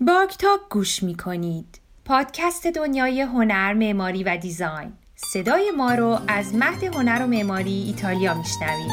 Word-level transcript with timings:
باگ 0.00 0.28
تاک 0.28 0.60
گوش 0.70 1.02
می 1.02 1.14
کنید. 1.14 1.80
پادکست 2.04 2.66
دنیای 2.66 3.20
هنر، 3.20 3.72
معماری 3.72 4.24
و 4.24 4.36
دیزاین. 4.36 4.92
صدای 5.16 5.70
ما 5.76 5.94
رو 5.94 6.18
از 6.28 6.54
مهد 6.54 6.84
هنر 6.84 7.22
و 7.22 7.26
معماری 7.26 7.84
ایتالیا 7.86 8.34
میشنوید. 8.34 8.90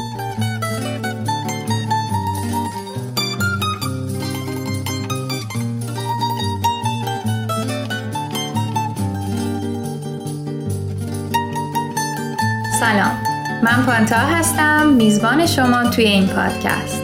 سلام 12.80 13.22
من 13.62 13.86
پانتا 13.86 14.16
هستم 14.16 14.86
میزبان 14.86 15.46
شما 15.46 15.90
توی 15.90 16.04
این 16.04 16.26
پادکست 16.26 17.03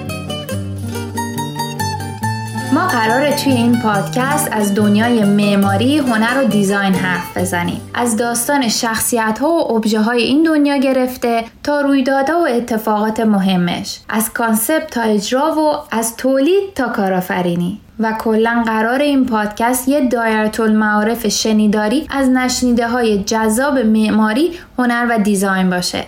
ما 2.73 2.87
قراره 2.87 3.37
توی 3.37 3.53
این 3.53 3.79
پادکست 3.83 4.49
از 4.53 4.75
دنیای 4.75 5.25
معماری، 5.25 5.99
هنر 5.99 6.43
و 6.43 6.45
design 6.45 6.95
حرف 6.95 7.39
بزنیم. 7.39 7.81
از 7.95 8.17
داستان 8.17 8.69
شخصیت 8.69 9.39
ها 9.41 9.49
و 9.49 9.73
ابژه 9.73 10.01
های 10.01 10.23
این 10.23 10.43
دنیا 10.43 10.77
گرفته 10.77 11.45
تا 11.63 11.81
رویدادها 11.81 12.41
و 12.41 12.47
اتفاقات 12.47 13.21
مهمش. 13.21 14.01
از 14.09 14.33
کانسپت 14.33 14.91
تا 14.91 15.03
اجرا 15.03 15.53
و 15.53 15.97
از 15.97 16.17
تولید 16.17 16.75
تا 16.75 16.89
کارآفرینی. 16.89 17.81
و 18.01 18.13
کلا 18.13 18.63
قرار 18.67 19.01
این 19.01 19.27
پادکست 19.27 19.89
یه 19.89 20.09
دایره 20.09 20.61
المعارف 20.61 21.29
شنیداری 21.29 22.07
از 22.11 22.29
نشنیده 22.29 22.89
های 22.89 23.25
جذاب 23.25 23.79
معماری، 23.79 24.51
هنر 24.79 25.07
و 25.11 25.19
design 25.19 25.71
باشه. 25.71 26.05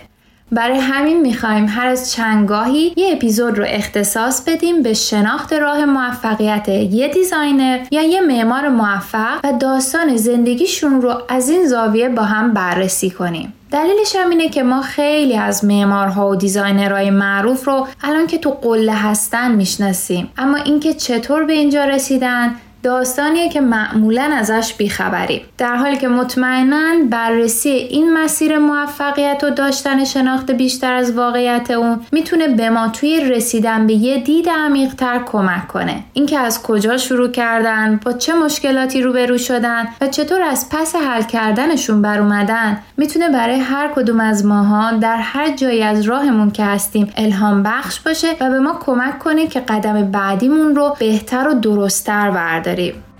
برای 0.53 0.79
همین 0.79 1.21
می‌خوایم 1.21 1.65
هر 1.69 1.87
از 1.87 2.11
چندگاهی 2.11 2.93
یه 2.95 3.13
اپیزود 3.13 3.57
رو 3.57 3.65
اختصاص 3.67 4.41
بدیم 4.47 4.83
به 4.83 4.93
شناخت 4.93 5.53
راه 5.53 5.85
موفقیت 5.85 6.69
یه 6.69 7.07
designer 7.07 7.79
یا 7.91 8.01
یه 8.01 8.21
معمار 8.21 8.69
موفق 8.69 9.39
و 9.43 9.53
داستان 9.59 10.17
زندگیشون 10.17 11.01
رو 11.01 11.21
از 11.29 11.49
این 11.49 11.67
زاویه 11.67 12.09
با 12.09 12.23
هم 12.23 12.53
بررسی 12.53 13.09
کنیم. 13.09 13.53
دلیلش 13.71 14.15
هم 14.15 14.29
اینه 14.29 14.49
که 14.49 14.63
ما 14.63 14.81
خیلی 14.81 15.37
از 15.37 15.65
معمارها 15.65 16.29
و 16.29 16.35
designer 16.35 16.94
های 16.94 17.09
معروف 17.09 17.67
رو 17.67 17.87
الان 18.03 18.27
که 18.27 18.37
تو 18.37 18.49
قله 18.49 18.93
هستن 18.93 19.51
می‌شناسیم 19.51 20.31
اما 20.37 20.57
اینکه 20.57 20.93
چطور 20.93 21.43
به 21.43 21.53
اینجا 21.53 21.85
رسیدن 21.85 22.55
داستانیه 22.83 23.49
که 23.49 23.61
معمولا 23.61 24.31
ازش 24.37 24.73
بیخبریم. 24.73 25.41
در 25.57 25.75
حالی 25.75 25.97
که 25.97 26.07
مطمئنا 26.07 26.91
بررسی 27.09 27.69
این 27.69 28.13
مسیر 28.13 28.57
موفقیت 28.57 29.43
و 29.43 29.49
داشتن 29.49 30.05
شناخت 30.05 30.51
بیشتر 30.51 30.93
از 30.93 31.17
واقعیت 31.17 31.71
اون 31.71 32.01
می‌تونه 32.11 32.47
به 32.47 32.69
ما 32.69 32.87
توی 32.87 33.19
رسیدن 33.19 33.87
به 33.87 33.93
یه 33.93 34.17
دید 34.17 34.49
عمیقتر 34.49 35.19
کمک 35.25 35.67
کنه. 35.67 36.03
اینکه 36.13 36.39
از 36.39 36.63
کجا 36.63 36.97
شروع 36.97 37.31
کردن 37.31 37.99
با 38.05 38.13
چه 38.13 38.33
مشکلاتی 38.33 39.01
روبرو 39.01 39.37
شدن 39.37 39.87
و 40.01 40.07
چطور 40.07 40.41
از 40.41 40.69
پس 40.69 40.95
حل 40.95 41.21
کردنشون 41.21 42.01
بر 42.01 42.19
اومدن 42.19 42.79
می‌تونه 42.97 43.29
برای 43.29 43.59
هر 43.59 43.87
کدوم 43.95 44.19
از 44.19 44.45
ماها 44.45 44.91
در 44.91 45.17
هر 45.17 45.55
جایی 45.55 45.83
از 45.83 46.01
راهمون 46.01 46.51
که 46.51 46.63
هستیم 46.63 47.13
الهام 47.17 47.63
بخش 47.63 47.99
باشه 47.99 48.27
و 48.41 48.49
به 48.49 48.59
ما 48.59 48.77
کمک 48.79 49.19
کنه 49.19 49.47
که 49.47 49.59
قدم 49.59 50.11
بعدیمون 50.11 50.75
رو 50.75 50.95
بهتر 50.99 51.47
و 51.47 51.53
درستتر 51.53 52.31
برداریم 52.31 52.72
داریم 52.73 53.12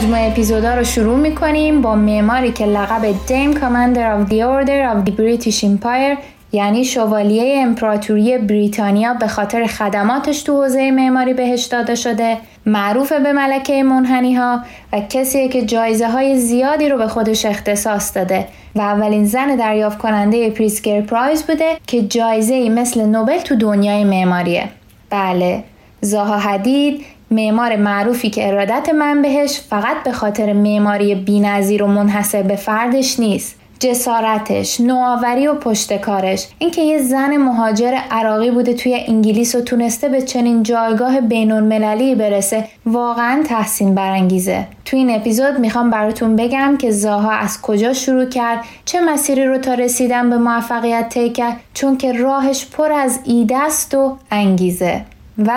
مجموعه 0.00 0.30
اپیزودا 0.30 0.74
رو 0.74 0.84
شروع 0.84 1.16
می‌کنیم 1.16 1.82
با 1.82 1.94
معماری 1.94 2.52
که 2.52 2.66
لقب 2.66 3.14
Dame 3.26 3.54
Commander 3.54 4.12
of 4.12 4.28
the 4.28 4.42
Order 4.42 4.88
of 4.88 5.04
the 5.04 5.10
British 5.10 5.64
Empire 5.64 6.18
یعنی 6.52 6.84
شوالیه 6.84 7.62
امپراتوری 7.62 8.38
بریتانیا 8.38 9.14
به 9.14 9.28
خاطر 9.28 9.66
خدماتش 9.66 10.42
تو 10.42 10.62
حوزه 10.62 10.90
معماری 10.90 11.34
بهش 11.34 11.64
داده 11.64 11.94
شده. 11.94 12.36
معروف 12.66 13.12
به 13.12 13.32
ملکه 13.32 13.82
منحنی 13.82 14.34
ها 14.34 14.60
و 14.92 15.00
کسیه 15.00 15.48
که 15.48 15.62
جایزه 15.62 16.08
های 16.08 16.38
زیادی 16.38 16.88
رو 16.88 16.98
به 16.98 17.08
خودش 17.08 17.44
اختصاص 17.46 18.16
داده 18.16 18.46
و 18.74 18.80
اولین 18.80 19.24
زن 19.24 19.56
دریافت 19.56 19.98
کننده 19.98 20.50
Pritzker 20.50 21.00
Prize 21.00 21.42
بوده 21.42 21.76
که 21.86 22.02
جایزه 22.02 22.54
ای 22.54 22.68
مثل 22.68 23.04
نوبل 23.06 23.38
تو 23.38 23.56
دنیای 23.56 24.04
معماریه. 24.04 24.64
بله 25.10 25.64
زاها 26.00 26.38
حدید 26.38 27.04
معمار 27.30 27.76
معروفی 27.76 28.30
که 28.30 28.48
ارادت 28.48 28.88
من 28.88 29.22
بهش 29.22 29.60
فقط 29.60 30.02
به 30.04 30.12
خاطر 30.12 30.52
معماری 30.52 31.14
بینظیر 31.14 31.82
و 31.82 31.86
منحصر 31.86 32.42
به 32.42 32.56
فردش 32.56 33.20
نیست. 33.20 33.56
جسارتش، 33.80 34.80
نوآوری 34.80 35.46
و 35.46 35.54
پشتکارش 35.54 36.46
اینکه 36.58 36.82
یه 36.82 36.98
زن 36.98 37.36
مهاجر 37.36 37.98
عراقی 38.10 38.50
بوده 38.50 38.74
توی 38.74 39.04
انگلیس 39.08 39.54
و 39.54 39.60
تونسته 39.60 40.08
به 40.08 40.22
چنین 40.22 40.62
جایگاه 40.62 41.20
بینالمللی 41.20 42.14
برسه 42.14 42.64
واقعا 42.86 43.42
تحسین 43.42 43.94
برانگیزه. 43.94 44.66
تو 44.84 44.96
این 44.96 45.10
اپیزود 45.10 45.58
می‌خوام 45.58 45.90
براتون 45.90 46.36
بگم 46.36 46.76
که 46.76 46.90
زاها 46.90 47.30
از 47.30 47.62
کجا 47.62 47.92
شروع 47.92 48.24
کرد 48.24 48.64
چه 48.84 49.00
مسیری 49.00 49.44
رو 49.44 49.58
تا 49.58 49.74
رسیدن 49.74 50.30
به 50.30 50.36
موفقیت 50.36 51.08
طی 51.08 51.30
کرد 51.30 51.56
چون 51.74 51.96
که 51.96 52.12
راهش 52.12 52.66
پر 52.66 52.92
از 52.92 53.20
ایده 53.24 53.58
است 53.58 53.94
و 53.94 54.16
انگیزه. 54.30 55.04
و 55.38 55.50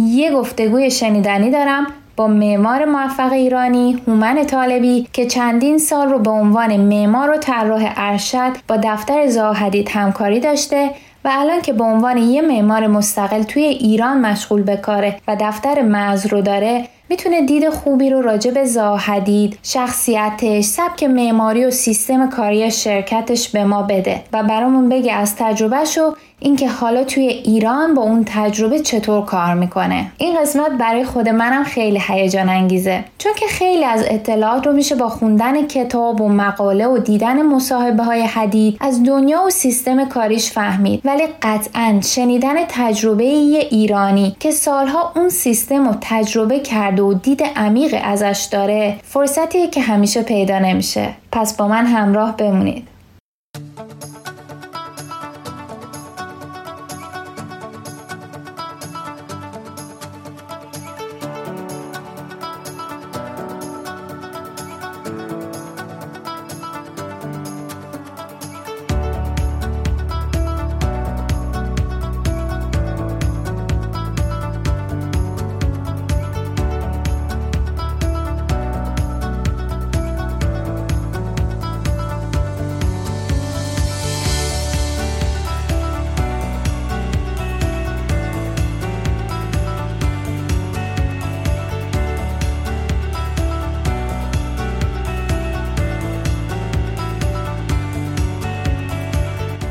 یه 0.00 0.32
گفتگوی 0.32 0.90
شنیدنی 0.90 1.50
دارم 1.50 1.86
با 2.16 2.26
معمار 2.26 2.84
موفق 2.84 3.32
ایرانی 3.32 4.02
هومن 4.06 4.46
طالبی 4.46 5.08
که 5.12 5.26
چندین 5.26 5.78
سال 5.78 6.08
رو 6.08 6.18
به 6.18 6.30
عنوان 6.30 6.76
معمار 6.76 7.30
و 7.30 7.36
طراح 7.36 7.92
ارشد 7.96 8.52
با 8.68 8.76
دفتر 8.76 9.26
زاهدید 9.26 9.88
همکاری 9.88 10.40
داشته 10.40 10.90
و 11.24 11.30
الان 11.32 11.60
که 11.60 11.72
به 11.72 11.84
عنوان 11.84 12.18
یه 12.18 12.42
معمار 12.42 12.86
مستقل 12.86 13.42
توی 13.42 13.62
ایران 13.62 14.20
مشغول 14.20 14.62
به 14.62 14.76
کاره 14.76 15.16
و 15.28 15.36
دفتر 15.40 15.82
مز 15.82 16.26
رو 16.26 16.40
داره 16.40 16.88
می‌تونه 17.08 17.46
دید 17.46 17.68
خوبی 17.68 18.10
رو 18.10 18.20
راجع 18.22 18.50
به 18.50 18.64
زاهدید، 18.64 19.58
شخصیتش، 19.62 20.64
سبک 20.64 21.04
معماری 21.04 21.64
و 21.64 21.70
سیستم 21.70 22.30
کاری 22.30 22.70
شرکتش 22.70 23.48
به 23.48 23.64
ما 23.64 23.82
بده 23.82 24.22
و 24.32 24.42
برامون 24.42 24.88
بگه 24.88 25.12
از 25.12 25.36
تجربهش 25.36 25.98
و 25.98 26.14
اینکه 26.40 26.68
حالا 26.68 27.04
توی 27.04 27.26
ایران 27.26 27.94
با 27.94 28.02
اون 28.02 28.24
تجربه 28.26 28.78
چطور 28.80 29.24
کار 29.24 29.54
می‌کنه. 29.54 30.06
این 30.18 30.40
قسمت 30.40 30.70
برای 30.70 31.04
خود 31.04 31.28
منم 31.28 31.64
خیلی 31.64 32.00
هیجان 32.08 32.48
انگیزه. 32.48 33.04
چون 33.18 33.32
که 33.36 33.46
خیلی 33.46 33.84
از 33.84 34.04
اطلاعات 34.08 34.66
رو 34.66 34.72
میشه 34.72 34.94
با 34.94 35.08
خوندن 35.08 35.66
کتاب 35.66 36.20
و 36.20 36.28
مقاله 36.28 36.86
و 36.86 36.98
دیدن 36.98 37.42
مصاحبه 37.42 38.02
های 38.02 38.22
حدید 38.22 38.76
از 38.80 39.02
دنیا 39.02 39.42
و 39.46 39.50
سیستم 39.50 40.08
کاریش 40.08 40.50
فهمید. 40.50 41.00
ولی 41.04 41.22
قطعا 41.42 42.00
شنیدن 42.04 42.54
تجربه 42.68 43.24
یه 43.24 43.60
ایرانی 43.60 44.36
که 44.40 44.50
سالها 44.50 45.12
اون 45.16 45.28
سیستم 45.28 45.88
رو 45.88 45.94
تجربه 46.00 46.60
کرده 46.60 47.02
و 47.02 47.14
دید 47.14 47.42
عمیق 47.56 48.00
ازش 48.04 48.48
داره 48.52 48.96
فرصتیه 49.02 49.66
که 49.66 49.80
همیشه 49.80 50.22
پیدا 50.22 50.58
نمیشه. 50.58 51.08
پس 51.32 51.56
با 51.56 51.68
من 51.68 51.86
همراه 51.86 52.36
بمونید. 52.36 52.88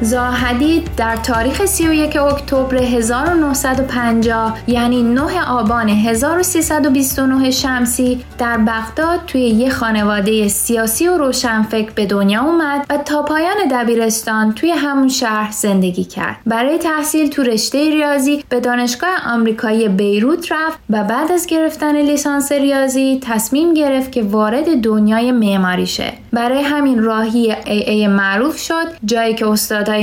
زاهدید 0.10 0.90
در 0.98 1.16
تاریخ 1.16 1.66
31 1.66 2.18
اکتبر 2.18 2.76
1950 2.76 4.60
یعنی 4.68 5.04
9 5.04 5.44
آبان 5.50 5.90
1329 5.90 7.52
شمسی 7.52 8.24
در 8.38 8.58
بغداد 8.58 9.20
توی 9.28 9.42
یه 9.42 9.70
خانواده 9.70 10.48
سیاسی 10.48 11.08
و 11.08 11.18
روشنفکر 11.18 11.92
به 11.92 12.06
دنیا 12.06 12.42
اومد 12.42 12.86
و 12.90 12.98
تا 12.98 13.24
پایان 13.24 13.56
دبیرستان 13.72 14.54
توی 14.54 14.72
همون 14.72 15.08
شهر 15.08 15.52
زندگی 15.52 16.04
کرد. 16.04 16.38
برای 16.46 16.78
تحصیل 16.78 17.30
تو 17.30 17.44
رشته 17.44 17.78
ریاضی 17.78 18.44
به 18.50 18.60
دانشگاه 18.60 19.10
آمریکایی 19.26 19.88
بیروت 19.88 20.52
رفت 20.52 20.80
و 20.90 21.04
بعد 21.04 21.32
از 21.32 21.46
گرفتن 21.46 21.96
لیسانس 21.96 22.52
ریاضی 22.52 23.20
تصمیم 23.22 23.74
گرفت 23.74 24.12
که 24.12 24.24
وارد 24.24 24.82
دنیای 24.82 25.32
معماری 25.32 25.88
شه. 25.88 26.14
برای 26.34 26.62
همین 26.62 27.04
راهی 27.04 27.56
ای 27.66 27.84
ای 27.90 28.08
معروف 28.08 28.58
شد 28.58 28.88
جایی 29.06 29.34
که 29.34 29.46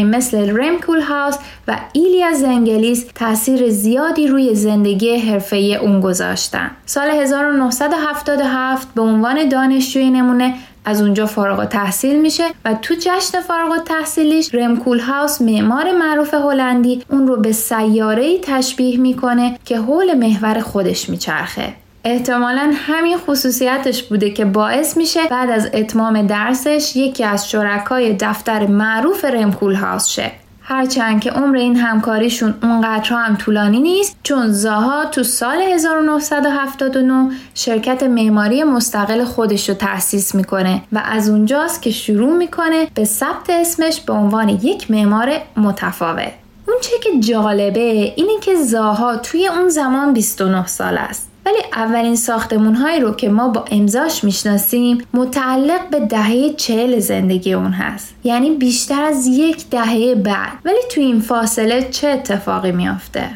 مثل 0.05 0.57
رم 0.57 0.79
کول 0.79 1.01
هاوس 1.01 1.37
و 1.69 1.79
ایلیا 1.93 2.33
زنگلیس 2.33 3.07
تاثیر 3.15 3.71
زیادی 3.71 4.27
روی 4.27 4.55
زندگی 4.55 5.17
حرفه‌ای 5.17 5.77
اون 5.77 6.01
گذاشتن. 6.01 6.71
سال 6.87 7.11
1977 7.11 8.89
به 8.95 9.03
عنوان 9.03 9.49
دانشجوی 9.49 10.11
نمونه 10.11 10.55
از 10.85 11.03
اونجا 11.03 11.27
فارغ 11.27 11.65
تحصیل 11.65 12.21
میشه 12.21 12.45
و 12.65 12.75
تو 12.75 12.95
جشن 12.95 13.41
فارغ 13.41 13.85
تحصیلیش 13.85 14.55
رمکول 14.55 15.01
هاوس 15.01 15.43
معمار 15.43 15.93
معروف 15.93 16.35
هلندی 16.35 17.03
اون 17.11 17.27
رو 17.27 17.37
به 17.37 17.53
سیاره 17.53 18.39
تشبیه 18.39 18.99
می‌کنه 19.01 19.59
که 19.65 19.79
حول 19.79 20.15
محور 20.15 20.61
خودش 20.61 21.09
میچرخه 21.09 21.75
احتمالا 22.09 22.73
همین 22.75 23.17
خصوصیتش 23.19 24.03
بوده 24.03 24.31
که 24.31 24.45
باعث 24.45 24.97
میشه 24.97 25.21
بعد 25.31 25.51
از 25.51 25.71
اتمام 25.75 26.27
درسش 26.27 26.97
یکی 26.97 27.25
از 27.25 27.51
شرکای 27.51 28.17
دفتر 28.21 28.67
معروف 28.67 29.25
رمکول 29.25 29.75
هاوس 29.75 30.07
شه. 30.07 30.33
هرچند 30.63 31.21
که 31.21 31.31
عمر 31.31 31.57
این 31.57 31.77
همکاریشون 31.77 32.55
اونقدر 32.63 33.11
هم 33.11 33.37
طولانی 33.37 33.81
نیست 33.81 34.17
چون 34.23 34.53
زاها 34.53 35.05
تو 35.05 35.23
سال 35.23 35.63
1979 35.63 37.31
شرکت 37.55 38.03
معماری 38.03 38.65
مستقل 38.65 39.25
خودش 39.25 39.69
رو 39.69 39.75
تأسیس 39.75 40.35
می‌کنه 40.35 40.83
و 40.93 41.03
از 41.05 41.29
اونجاست 41.29 41.83
که 41.83 41.91
شروع 41.91 42.37
می‌کنه 42.37 42.87
به 42.95 43.05
ثبت 43.05 43.51
اسمش 43.51 44.01
به 44.01 44.13
عنوان 44.13 44.49
یک 44.49 44.91
معمار 44.91 45.33
متفاوت. 45.57 46.33
اون 46.69 46.77
چه 46.81 46.99
که 47.03 47.21
جالبه 47.21 48.13
اینه 48.17 48.41
که 48.41 48.55
زاها 48.57 49.17
توی 49.17 49.49
اون 49.49 49.69
زمان 49.69 50.13
29 50.13 50.67
سال 50.67 50.99
است. 50.99 51.26
ولی 51.47 51.59
اولین 51.73 52.17
ساختمون 52.17 52.75
هایی 52.75 53.01
رو 53.01 53.15
که 53.15 53.29
ما 53.29 53.49
با 53.49 53.65
امضاش 53.71 54.25
می‌شناسیم 54.25 55.03
متعلق 55.15 55.91
به 55.91 56.01
دهه 56.01 56.53
چهل 56.57 56.99
زندگی 56.99 57.53
اون 57.53 57.73
هست 57.73 58.15
یعنی 58.25 58.51
بیشتر 58.51 59.03
از 59.03 59.27
یک 59.27 59.71
دهه 59.71 60.15
بعد 60.15 60.53
ولی 60.65 60.81
تو 60.91 61.01
این 61.01 61.21
فاصله 61.21 61.83
چه 61.91 62.09
اتفاقی 62.09 62.73
میافته؟ 62.73 63.29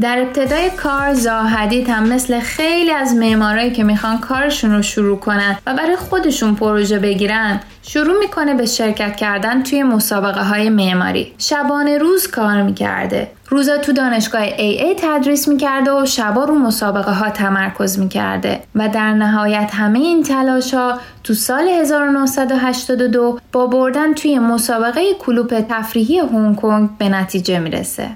در 0.00 0.18
ابتدای 0.22 0.70
کار 0.70 1.14
زاهدید 1.14 1.88
هم 1.88 2.08
مثل 2.08 2.40
خیلی 2.40 2.90
از 2.90 3.14
معمارایی 3.14 3.72
که 3.72 3.84
می‌خوان 3.84 4.18
کارشون 4.18 4.74
رو 4.74 4.82
شروع 4.82 5.18
کنن 5.18 5.56
و 5.66 5.74
برای 5.74 5.96
خودشون 5.96 6.54
پروژه 6.54 6.98
بگیرن 6.98 7.60
شروع 7.82 8.18
می‌کنه 8.18 8.54
به 8.54 8.66
شرکت 8.66 9.16
کردن 9.16 9.62
توی 9.62 9.82
مسابقه 9.82 10.42
های 10.42 10.68
معماری. 10.70 11.32
شبانه 11.38 11.98
روز 11.98 12.26
کار 12.26 12.62
می‌کرده. 12.62 13.30
روزا 13.48 13.78
تو 13.78 13.92
دانشگاه 13.92 14.42
ای 14.42 14.96
تدریس 14.98 15.48
می‌کرده 15.48 15.92
و 15.92 16.06
شبا 16.06 16.44
رو 16.44 16.54
مسابقه 16.54 17.12
ها 17.12 17.30
تمرکز 17.30 17.98
می‌کرده. 17.98 18.60
و 18.74 18.88
در 18.88 19.12
نهایت 19.12 19.70
همه 19.74 19.98
این 19.98 20.22
تلاش 20.22 20.74
ها 20.74 21.00
تو 21.24 21.34
سال 21.34 21.68
1982 21.68 23.38
با 23.52 23.66
بردن 23.66 24.14
توی 24.14 24.38
مسابقه 24.38 25.14
کلوپ 25.18 25.64
تفریحی 25.68 26.18
هنگ 26.18 26.56
کنگ 26.56 26.90
به 26.98 27.08
نتیجه 27.08 27.58
می‌رسه. 27.58 28.08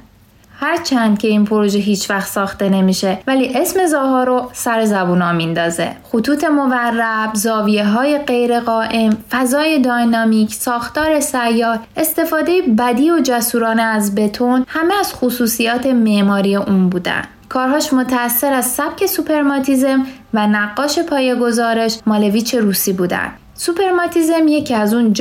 هرچند 0.62 1.18
که 1.18 1.28
این 1.28 1.44
پروژه 1.44 1.78
هیچ 1.78 2.10
وقت 2.10 2.28
ساخته 2.28 2.68
نمیشه 2.68 3.18
ولی 3.26 3.58
اسم 3.58 3.86
زاها 3.86 4.24
رو 4.24 4.50
سر 4.52 4.84
زبونا 4.84 5.32
میندازه. 5.32 5.92
خطوط 6.02 6.44
مورب 6.44 7.34
زاویه 7.34 7.84
های 7.84 8.18
غیر 8.18 8.60
قائم 8.60 9.16
فضای 9.30 9.78
داینامیک 9.78 10.54
ساختار 10.54 11.20
سیار 11.20 11.78
استفاده 11.96 12.62
بدی 12.78 13.10
و 13.10 13.20
جسورانه 13.20 13.82
از 13.82 14.14
بتون 14.14 14.64
همه 14.68 14.94
از 15.00 15.14
خصوصیات 15.14 15.86
معماری 15.86 16.56
اون 16.56 16.88
بودن. 16.88 17.22
کارهاش 17.48 17.92
متأثر 17.92 18.52
از 18.52 18.66
سبک 18.66 19.06
سوپرماتیزم 19.06 20.06
و 20.34 20.46
نقاش 20.46 20.98
پایه 20.98 21.34
گزارش 21.34 21.98
مالویچ 22.06 22.54
روسی 22.54 22.92
بودن. 22.92 23.32
سوپرماتیزم 23.54 24.48
یکی 24.48 24.74
از 24.74 24.94
اون 24.94 25.14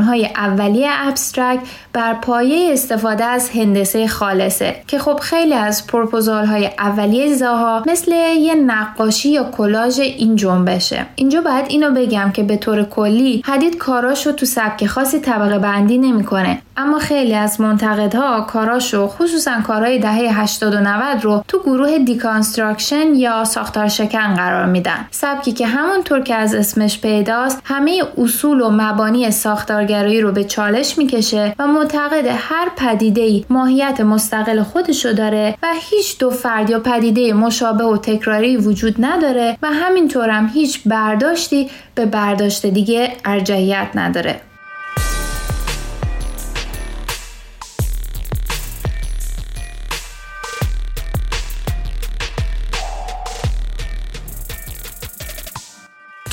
های 0.00 0.26
اولیه 0.26 0.88
abstract 0.90 1.60
بر 1.92 2.14
پایه 2.14 2.72
استفاده 2.72 3.24
از 3.24 3.50
هندسه 3.50 4.08
خالصه 4.08 4.76
که 4.86 4.98
خب 4.98 5.18
خیلی 5.22 5.54
از 5.54 5.86
پروپوزال 5.86 6.46
های 6.46 6.70
اولیه 6.78 7.34
زاها 7.34 7.82
مثل 7.86 8.12
یه 8.40 8.54
نقاشی 8.54 9.28
یا 9.28 9.44
کلاژ 9.44 10.00
این 10.00 10.36
جنبشه. 10.36 11.06
اینجا 11.14 11.40
باید 11.40 11.64
اینو 11.68 11.90
بگم 11.90 12.30
که 12.34 12.42
به 12.42 12.56
طور 12.56 12.82
کلی 12.82 13.42
حدید 13.44 13.76
کاراشو 13.76 14.32
تو 14.32 14.46
سبک 14.46 14.86
خاصی 14.86 15.20
طبقه 15.20 15.58
بندی 15.58 15.98
نمی‌کنه. 15.98 16.62
اما 16.76 16.98
خیلی 16.98 17.34
از 17.34 17.60
منتقدها 17.60 18.40
کاراشو 18.40 19.06
خصوصا 19.06 19.60
کارهای 19.60 19.98
دهه 19.98 20.40
80 20.40 20.74
و 20.74 20.80
90 20.80 21.24
رو 21.24 21.44
تو 21.48 21.58
گروه 21.58 21.98
deconstruction 21.98 23.14
یا 23.14 23.44
ساختار 23.44 23.88
شکن 23.88 24.34
قرار 24.34 24.66
میدن. 24.66 25.06
سبکی 25.10 25.52
که 25.52 25.66
همونطور 25.66 26.20
که 26.20 26.34
از 26.34 26.54
اسمش 26.54 27.00
پیداست 27.00 27.60
همه 27.64 28.02
اصول 28.18 28.60
و 28.60 28.70
مبانی 28.70 29.30
ساختارگرایی 29.30 30.20
رو 30.20 30.32
به 30.32 30.44
چالش 30.44 30.98
می‌کشه 30.98 31.54
و 31.58 31.66
معتقد 31.66 32.26
هر 32.26 32.68
پدیده 32.76 33.44
ماهیت 33.50 34.00
مستقل 34.00 34.62
خودشو 34.62 35.12
داره 35.12 35.56
و 35.62 35.66
هیچ 35.90 36.18
دو 36.18 36.30
فرد 36.30 36.70
یا 36.70 36.80
پدیده 36.80 37.32
مشابه 37.32 37.84
و 37.84 37.96
تکراری 37.96 38.56
وجود 38.56 38.94
نداره 38.98 39.58
و 39.62 39.66
همینطورم 39.72 40.50
هیچ 40.54 40.80
برداشتی 40.86 41.70
به 41.94 42.06
برداشت 42.06 42.66
دیگه 42.66 43.12
ارجحیت 43.24 43.88
نداره. 43.94 44.40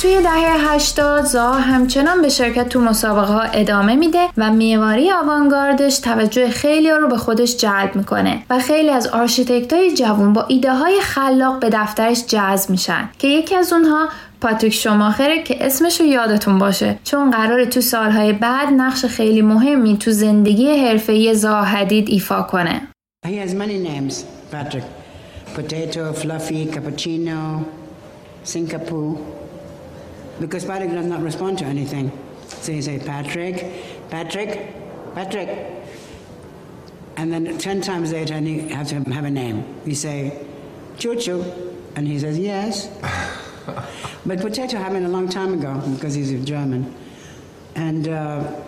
توی 0.02 0.22
دهه 0.22 0.74
80 0.74 1.24
زاها 1.24 1.52
همچنان 1.52 2.22
به 2.22 2.28
شرکت 2.28 2.68
تو 2.68 2.80
مسابقه 2.80 3.32
ها 3.32 3.40
ادامه 3.40 3.96
میده 3.96 4.28
و 4.36 4.52
معماری 4.52 5.12
آوانگاردش 5.12 5.98
توجه 5.98 6.50
خیلی 6.50 6.90
ها 6.90 6.96
رو 6.96 7.08
به 7.08 7.16
خودش 7.16 7.56
جلب 7.56 7.96
می‌کنه 7.96 8.42
و 8.50 8.58
خیلی 8.58 8.90
از 8.90 9.06
architect 9.06 9.72
های 9.72 9.94
جوون 9.94 10.32
با 10.32 10.44
ایده 10.48 10.74
های 10.74 11.00
خلاق 11.00 11.60
به 11.60 11.70
دفترش 11.72 12.26
جذب 12.26 12.70
میشن 12.70 13.08
که 13.18 13.28
یکی 13.28 13.54
از 13.54 13.72
اونها 13.72 14.08
پاتریک 14.40 14.72
شماخره 14.72 15.42
که 15.42 15.66
اسمش 15.66 16.00
رو 16.00 16.06
یادتون 16.06 16.58
باشه 16.58 16.98
چون 17.04 17.30
قراره 17.30 17.66
تو 17.66 17.80
سالهای 17.80 18.32
بعد 18.32 18.68
نقش 18.68 19.04
خیلی 19.04 19.42
مهمی 19.42 19.98
تو 19.98 20.10
زندگی 20.10 20.86
حرفه‌ای 20.86 21.34
زاهدید 21.34 22.08
ایفا 22.08 22.42
کنه. 22.42 22.88
He 23.26 23.30
has 23.30 23.54
many 23.54 23.78
names, 23.88 24.14
Patrick. 24.52 24.84
Potato, 25.56 26.12
Fluffy, 26.22 26.66
Cappuccino, 26.74 27.64
Singapore. 28.44 29.41
Because 30.40 30.64
Patrick 30.64 30.90
does 30.90 31.06
not 31.06 31.22
respond 31.22 31.58
to 31.58 31.64
anything. 31.64 32.10
So 32.46 32.72
you 32.72 32.82
say, 32.82 32.98
Patrick, 32.98 34.10
Patrick, 34.10 34.74
Patrick. 35.14 35.70
And 37.16 37.32
then 37.32 37.58
10 37.58 37.80
times 37.82 38.12
later, 38.12 38.34
and 38.34 38.48
you 38.48 38.68
have 38.68 38.88
to 38.88 39.00
have 39.12 39.24
a 39.24 39.30
name. 39.30 39.64
You 39.84 39.94
say, 39.94 40.46
Choo 40.98 41.16
Choo. 41.16 41.44
And 41.94 42.08
he 42.08 42.18
says, 42.18 42.38
Yes. 42.38 42.88
but 44.26 44.40
Potato 44.40 44.78
happened 44.78 45.06
a 45.06 45.08
long 45.08 45.28
time 45.28 45.52
ago 45.54 45.80
because 45.94 46.14
he's 46.14 46.32
German. 46.44 46.94
And 47.74 48.08
uh, 48.08 48.60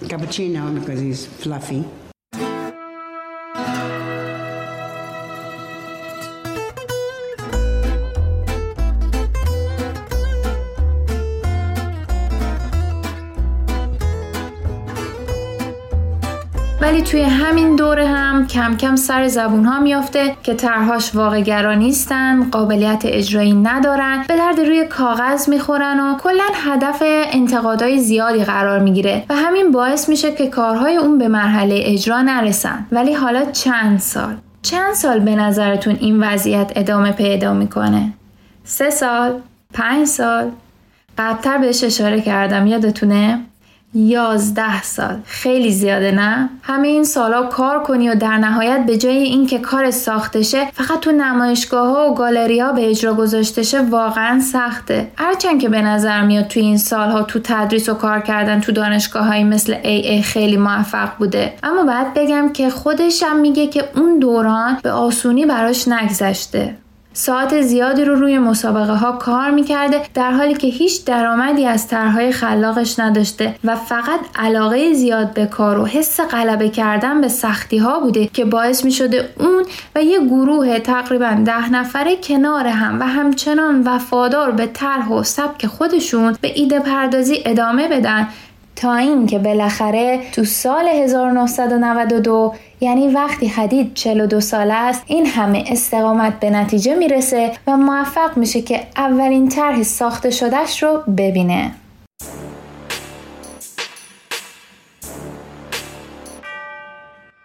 Cappuccino 0.00 0.78
because 0.78 1.00
he's 1.00 1.26
fluffy. 1.26 1.84
ولی 16.92 17.02
توی 17.02 17.22
همین 17.22 17.76
دوره 17.76 18.06
هم 18.06 18.46
کم 18.46 18.76
کم 18.76 18.96
سر 18.96 19.28
زبون 19.28 19.64
ها 19.64 19.80
میافته 19.80 20.36
که 20.42 20.54
طرحهاش 20.54 21.14
واقعگرا 21.14 21.74
نیستن 21.74 22.50
قابلیت 22.50 23.02
اجرایی 23.04 23.52
ندارن 23.52 24.24
به 24.28 24.36
درد 24.36 24.60
روی 24.60 24.86
کاغذ 24.86 25.48
می‌خورن 25.48 26.00
و 26.00 26.16
کلا 26.18 26.44
هدف 26.54 27.02
انتقادهای 27.32 27.98
زیادی 27.98 28.44
قرار 28.44 28.78
می‌گیره 28.78 29.24
و 29.28 29.34
همین 29.34 29.70
باعث 29.70 30.08
میشه 30.08 30.34
که 30.34 30.46
کارهای 30.46 30.96
اون 30.96 31.18
به 31.18 31.28
مرحله 31.28 31.80
اجرا 31.84 32.22
نرسن. 32.22 32.86
ولی 32.92 33.14
حالا 33.14 33.44
چند 33.44 33.98
سال؟ 33.98 34.36
چند 34.62 34.94
سال 34.94 35.18
به 35.18 35.34
نظرتون 35.34 35.96
این 36.00 36.22
وضعیت 36.22 36.72
ادامه 36.76 37.12
پیدا 37.12 37.54
می‌کنه؟ 37.54 38.12
سه 38.64 38.90
سال؟ 38.90 39.40
پنج 39.74 40.06
سال؟ 40.06 40.50
قبلتر 41.18 41.58
بهش 41.58 41.84
اشاره 41.84 42.20
کردم 42.20 42.66
یادتونه؟ 42.66 43.40
یازده 43.94 44.82
سال. 44.82 45.16
خیلی 45.24 45.72
زیاده 45.72 46.10
نه؟ 46.10 46.48
همه 46.62 46.88
این 46.88 47.04
سالا 47.04 47.42
کار 47.42 47.82
کنی 47.82 48.08
و 48.08 48.14
در 48.14 48.38
نهایت 48.38 48.86
به 48.86 48.98
جای 48.98 49.16
اینکه 49.16 49.58
کار 49.58 49.90
ساخته 49.90 50.42
شه 50.42 50.70
فقط 50.72 51.00
تو 51.00 51.12
نمایشگاه 51.12 51.88
ها 51.88 52.10
و 52.10 52.14
گالری 52.14 52.60
ها 52.60 52.72
به 52.72 52.90
اجرا 52.90 53.14
گذاشته 53.14 53.62
شه 53.62 53.80
واقعا 53.80 54.40
سخته. 54.40 55.10
هرچند 55.16 55.60
که 55.60 55.68
به 55.68 55.82
نظر 55.82 56.22
میاد 56.22 56.46
تو 56.46 56.60
این 56.60 56.78
سالها 56.78 57.22
تو 57.22 57.40
تدریس 57.44 57.88
و 57.88 57.94
کار 57.94 58.20
کردن 58.20 58.60
تو 58.60 58.72
دانشگاه 58.72 59.26
هایی 59.26 59.44
مثل 59.44 59.76
ای 59.82 60.08
ای 60.08 60.22
خیلی 60.22 60.56
موفق 60.56 61.16
بوده. 61.18 61.54
اما 61.62 61.82
باید 61.82 62.14
بگم 62.14 62.52
که 62.52 62.70
خودشم 62.70 63.36
میگه 63.36 63.66
که 63.66 63.84
اون 63.96 64.18
دوران 64.18 64.78
به 64.82 64.90
آسونی 64.90 65.46
براش 65.46 65.88
نگذشته. 65.88 66.74
ساعت 67.14 67.60
زیادی 67.60 68.04
رو 68.04 68.14
روی 68.14 68.38
مسابقه 68.38 68.92
ها 68.92 69.12
کار 69.12 69.50
می‌کرده 69.50 70.02
در 70.14 70.30
حالی 70.30 70.54
که 70.54 70.66
هیچ 70.66 71.04
درآمدی 71.04 71.66
از 71.66 71.88
طرحهای 71.88 72.32
خلاقش 72.32 72.98
نداشته 72.98 73.54
و 73.64 73.76
فقط 73.76 74.20
علاقه 74.34 74.92
زیاد 74.92 75.34
به 75.34 75.46
کار 75.46 75.78
و 75.78 75.86
حس 75.86 76.20
غلبه 76.20 76.68
کردن 76.68 77.20
به 77.20 77.28
سختی 77.28 77.78
ها 77.78 78.00
بوده 78.00 78.26
که 78.26 78.44
باعث 78.44 78.84
می 78.84 78.92
شده 78.92 79.28
اون 79.38 79.64
و 79.94 80.02
یه 80.02 80.20
گروه 80.20 80.78
تقریبا 80.78 81.42
ده 81.44 81.70
نفره 81.72 82.16
کنار 82.16 82.66
هم 82.66 83.00
و 83.00 83.06
همچنان 83.06 83.82
وفادار 83.86 84.50
به 84.50 84.66
طرح 84.66 85.08
و 85.08 85.22
سبک 85.22 85.66
خودشون 85.66 86.36
به 86.40 86.52
ایده 86.54 86.80
پردازی 86.80 87.42
ادامه 87.46 87.88
بدن 87.88 88.28
تا 88.76 88.94
اینکه 88.94 89.38
بالاخره 89.38 90.20
تو 90.32 90.44
سال 90.44 90.88
1992 90.88 92.54
یعنی 92.80 93.08
وقتی 93.08 93.46
حدید 93.46 93.94
42 93.94 94.40
ساله 94.40 94.74
است 94.74 95.02
این 95.06 95.26
همه 95.26 95.64
استقامت 95.66 96.40
به 96.40 96.50
نتیجه 96.50 96.94
می‌رسه 96.94 97.52
و 97.66 97.76
موفق 97.76 98.36
میشه 98.36 98.62
که 98.62 98.86
اولین 98.96 99.48
طرح 99.48 99.82
ساخته 99.82 100.30
شدهش 100.30 100.82
رو 100.82 101.02
ببینه. 101.16 101.74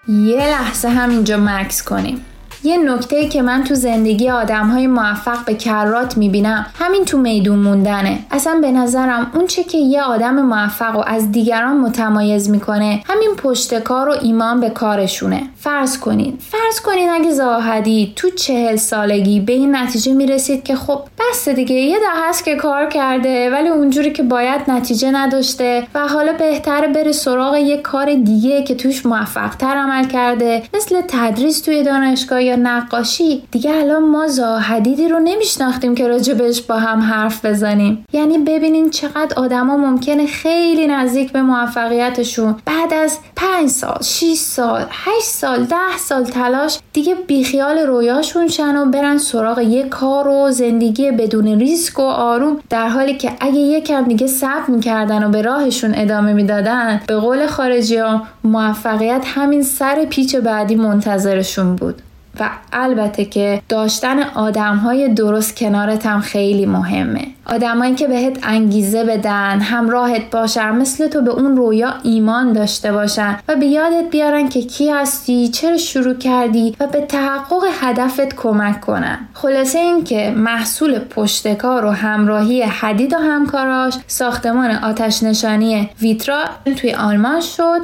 یه 0.07 0.37
لحظه 0.37 0.89
هم 0.89 1.09
اینجا 1.09 1.37
مکس 1.37 1.83
کنیم. 1.83 2.25
یه 2.67 2.77
نکته 2.77 3.27
که 3.27 3.41
من 3.41 3.63
تو 3.63 3.75
زندگی 3.75 4.29
آدم 4.29 4.67
های 4.67 4.87
موفق 4.87 5.45
به 5.45 5.53
کرات 5.53 6.17
می‌بینم 6.17 6.65
همین 6.79 7.05
تو 7.05 7.17
میدون 7.17 7.59
موندنه. 7.59 8.19
اصلا 8.31 8.59
به 8.61 8.71
نظرم 8.71 9.31
اون 9.35 9.47
چه 9.47 9.63
که 9.63 9.77
یه 9.77 10.01
آدم 10.01 10.41
موفق 10.41 10.95
و 10.95 11.03
از 11.07 11.31
دیگران 11.31 11.77
متمایز 11.77 12.49
می‌کنه 12.49 13.03
همین 13.05 13.35
پشت 13.37 13.79
کار 13.79 14.09
و 14.09 14.15
ایمان 14.21 14.59
به 14.59 14.69
کارشونه. 14.69 15.41
فرض 15.59 15.99
کنین 15.99 16.37
فرض 16.39 16.79
کنین 16.79 17.09
اگه 17.09 17.31
زاهدی 17.31 18.13
تو 18.15 18.29
چهل 18.29 18.75
سالگی 18.75 19.39
به 19.39 19.53
این 19.53 19.75
نتیجه 19.75 20.13
می‌رسید 20.13 20.63
که 20.63 20.75
خب 20.75 21.01
بس 21.19 21.49
دیگه 21.49 21.75
یه 21.75 21.99
ده 21.99 22.29
هست 22.29 22.45
که 22.45 22.55
کار 22.55 22.89
کرده 22.89 23.49
ولی 23.51 23.69
اونجوری 23.69 24.11
که 24.11 24.23
باید 24.23 24.61
نتیجه 24.67 25.11
نداشته 25.11 25.87
و 25.95 26.07
حالا 26.07 26.33
بهتره 26.33 26.87
بره 26.87 27.11
سراغ 27.11 27.55
یه 27.55 27.77
کار 27.77 28.13
دیگه 28.13 28.63
که 28.63 28.75
توش 28.75 29.05
موفق 29.05 29.55
تر 29.55 29.75
عمل 29.77 30.07
کرده 30.07 30.63
مثل 30.73 31.01
تدریس 31.07 31.61
توی 31.61 31.83
دانشگاه 31.83 32.43
یا 32.43 32.55
نقاشی 32.57 33.43
دیگه 33.51 33.71
الان 33.73 34.03
ما 34.03 34.27
زاهدیدی 34.27 35.07
رو 35.07 35.19
نمیشناختیم 35.19 35.95
که 35.95 36.07
راجبش 36.07 36.61
با 36.61 36.75
هم 36.75 36.99
حرف 37.01 37.45
بزنیم. 37.45 38.05
یعنی 38.13 38.37
ببینین 38.37 38.89
چقدر 38.89 39.33
آدما 39.37 39.77
ممکنه 39.77 40.25
خیلی 40.25 40.87
نزدیک 40.87 41.31
به 41.31 41.41
موفقیتشون. 41.41 42.55
بعد 42.65 42.93
از 42.93 43.17
5 43.35 43.69
سال 43.69 43.97
6 44.01 44.33
سال 44.33 44.85
8 44.91 45.21
سال 45.21 45.63
10 45.63 45.75
سال 45.99 46.23
تلاش 46.23 46.79
دیگه 46.93 47.15
بیخیال 47.15 47.77
رویاشون 47.77 48.47
شن 48.47 48.77
و 48.77 48.85
برن 48.85 49.17
سراغ 49.17 49.59
یه 49.59 49.83
کار 49.89 50.27
و 50.27 50.51
زندگی 50.51 51.11
بدون 51.11 51.59
ریسک 51.59 51.99
و 51.99 52.03
آروم. 52.03 52.59
در 52.69 52.87
حالی 52.87 53.17
که 53.17 53.31
اگه 53.39 53.59
یکم 53.59 54.03
دیگه 54.03 54.27
صبر 54.27 54.65
می‌کردن 54.67 55.23
و 55.23 55.29
به 55.29 55.41
راهشون 55.41 55.95
ادامه 55.95 56.33
می‌دادن 56.33 57.01
به 57.07 57.15
قول 57.15 57.47
خارجی 57.47 57.97
ها 57.97 58.21
موفقیت 58.43 59.23
همین 59.25 59.63
سر 59.63 60.05
پیچ 60.05 60.35
بعدی 60.35 60.75
منتظرشون 60.75 61.75
بود. 61.75 62.01
و 62.39 62.49
البته 62.73 63.25
که 63.25 63.61
داشتن 63.69 64.23
آدم 64.23 64.75
های 64.75 65.09
درست 65.09 65.55
کنارت 65.55 66.05
هم 66.05 66.19
خیلی 66.19 66.65
مهمه. 66.65 67.27
آدمایی 67.45 67.95
که 67.95 68.07
بهت 68.07 68.39
انگیزه 68.43 69.03
بدن 69.03 69.59
همراهت 69.59 70.31
باشن 70.31 70.71
مثل 70.71 71.07
تو 71.07 71.21
به 71.21 71.31
اون 71.31 71.57
رویا 71.57 71.93
ایمان 72.03 72.53
داشته 72.53 72.91
باشن 72.91 73.39
و 73.47 73.55
به 73.55 73.65
یادت 73.65 74.09
بیارن 74.11 74.49
که 74.49 74.61
کی 74.61 74.89
هستی 74.89 75.47
چرا 75.47 75.77
شروع 75.77 76.13
کردی 76.13 76.75
و 76.79 76.87
به 76.87 77.01
تحقق 77.01 77.63
هدفت 77.81 78.35
کمک 78.35 78.81
کنن. 78.81 79.19
خلاصه 79.33 79.79
این 79.79 80.03
که 80.03 80.33
محصول 80.37 80.99
پشتکار 80.99 81.85
و 81.85 81.89
همراهی 81.91 82.61
حدید 82.61 83.13
و 83.13 83.17
همکاراش 83.17 83.93
ساختمان 84.07 84.71
آتش 84.71 85.23
نشانی 85.23 85.89
ویترا 86.01 86.43
توی 86.75 86.93
آلمان 86.93 87.41
شد 87.41 87.81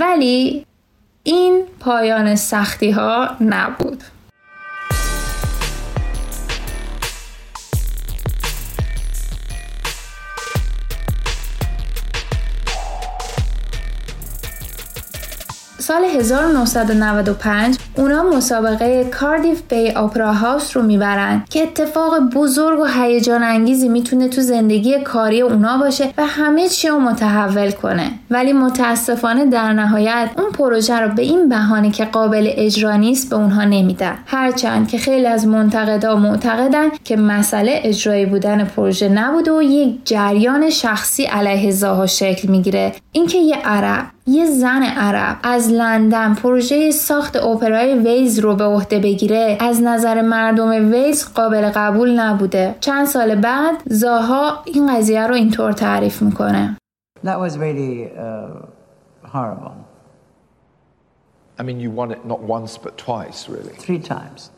ولی 0.00 0.66
این 1.22 1.64
پایان 1.80 2.34
سختی 2.34 2.90
ها 2.90 3.36
نبود. 3.40 4.02
سال 15.90 16.04
1995 16.04 17.78
اونا 17.96 18.22
مسابقه 18.22 19.04
کاردیف 19.04 19.62
بی 19.68 19.90
آپرا 19.90 20.32
هاوس 20.32 20.76
رو 20.76 20.82
می‌برن 20.82 21.44
که 21.50 21.62
اتفاق 21.62 22.18
بزرگ 22.18 22.80
و 22.80 22.84
هیجان 22.84 23.42
انگیزی 23.42 23.88
می‌تونه 23.88 24.28
تو 24.28 24.40
زندگی 24.40 25.00
کاری 25.00 25.40
اونا 25.40 25.78
باشه 25.78 26.12
و 26.18 26.26
همه 26.26 26.68
چی 26.68 26.88
رو 26.88 26.98
متحول 26.98 27.70
کنه. 27.70 28.10
ولی 28.30 28.52
متاسفانه 28.52 29.46
در 29.46 29.72
نهایت 29.72 30.30
اون 30.36 30.50
پروژه 30.50 31.00
رو 31.00 31.08
به 31.08 31.22
این 31.22 31.48
بهانه 31.48 31.90
که 31.90 32.04
قابل 32.04 32.50
اجرا 32.56 32.96
نیست 32.96 33.30
به 33.30 33.36
اونها 33.36 33.64
نمیدن. 33.64 34.18
هرچند 34.26 34.88
که 34.88 34.98
خیلی 34.98 35.26
از 35.26 35.46
منتقدا 35.46 36.16
معتقدن 36.16 36.88
که 37.04 37.16
مسئله 37.16 37.80
اجرایی 37.84 38.26
بودن 38.26 38.64
پروژه 38.64 39.08
نبوده 39.08 39.52
و 39.52 39.62
یک 39.62 40.00
جریان 40.04 40.70
شخصی 40.70 41.24
علیه 41.24 41.70
زاها 41.70 42.06
شکل 42.06 42.48
می‌گیره. 42.48 42.92
اینکه 43.12 43.38
یه 43.38 43.56
عرب 43.64 44.06
یه 44.26 44.46
زن 44.46 44.82
عرب 44.82 45.36
از 45.42 45.68
لندن 45.68 46.34
پروژه 46.34 46.90
ساخت 46.90 47.36
اپرای 47.36 47.98
ویز 47.98 48.38
رو 48.38 48.56
به 48.56 48.64
عهده 48.64 48.98
بگیره 48.98 49.58
از 49.60 49.82
نظر 49.82 50.22
مردم 50.22 50.92
ویز 50.92 51.32
قابل 51.34 51.70
قبول 51.74 52.20
نبوده 52.20 52.74
چند 52.80 53.06
سال 53.06 53.34
بعد 53.34 53.82
زاها 53.86 54.62
این 54.64 54.96
قضیه 54.96 55.26
رو 55.26 55.34
اینطور 55.34 55.72
تعریف 55.72 56.22
می‌کنه 56.22 56.76
That 57.24 57.38
was 57.38 57.58
really 57.58 58.08
uh, 58.16 58.66
horrible. 59.34 59.74
I 61.58 61.62
mean, 61.62 61.78
you 61.78 61.90
won 61.90 62.10
it 62.10 62.24
not 62.24 62.40
once 62.40 62.78
but 62.78 62.96
twice, 62.96 63.40
really. 63.54 63.74
Three 63.86 63.98
times. 63.98 64.50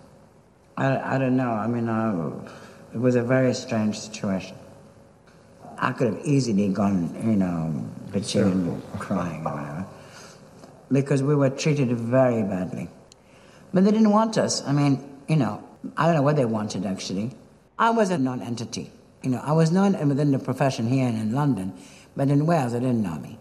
I, 0.76 0.86
I 1.14 1.18
don't 1.18 1.36
know. 1.42 1.52
I 1.64 1.66
mean, 1.74 1.88
I, 1.88 2.02
it 2.94 3.00
was 3.00 3.16
a 3.16 3.22
very 3.22 3.54
strange 3.54 3.98
situation. 3.98 4.56
I 5.82 5.90
could 5.90 6.14
have 6.14 6.24
easily 6.24 6.68
gone, 6.68 7.12
you 7.24 7.34
know, 7.34 7.84
bitching 8.12 8.52
and 8.52 9.00
crying 9.00 9.44
or 9.44 9.52
whatever, 9.52 9.86
because 10.92 11.24
we 11.24 11.34
were 11.34 11.50
treated 11.50 11.90
very 11.90 12.44
badly. 12.44 12.88
But 13.74 13.84
they 13.84 13.90
didn't 13.90 14.10
want 14.10 14.38
us. 14.38 14.62
I 14.64 14.70
mean, 14.70 15.02
you 15.28 15.34
know, 15.34 15.60
I 15.96 16.06
don't 16.06 16.14
know 16.14 16.22
what 16.22 16.36
they 16.36 16.44
wanted 16.44 16.86
actually. 16.86 17.32
I 17.80 17.90
was 17.90 18.10
a 18.10 18.18
non-entity. 18.18 18.92
You 19.24 19.30
know, 19.30 19.40
I 19.42 19.52
was 19.52 19.72
known 19.72 19.92
within 20.08 20.30
the 20.30 20.38
profession 20.38 20.86
here 20.86 21.08
and 21.08 21.18
in 21.18 21.32
London, 21.32 21.72
but 22.14 22.28
in 22.28 22.46
Wales 22.46 22.74
they 22.74 22.80
didn't 22.80 23.02
know 23.02 23.18
me. 23.18 23.38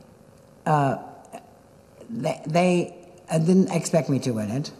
Uh, 0.65 0.97
they 2.09 2.41
they 2.47 2.95
uh, 3.29 3.37
didn't 3.37 3.69
expect 3.71 4.09
me 4.09 4.17
to 4.17 4.31
win 4.31 4.49
it. 4.49 4.71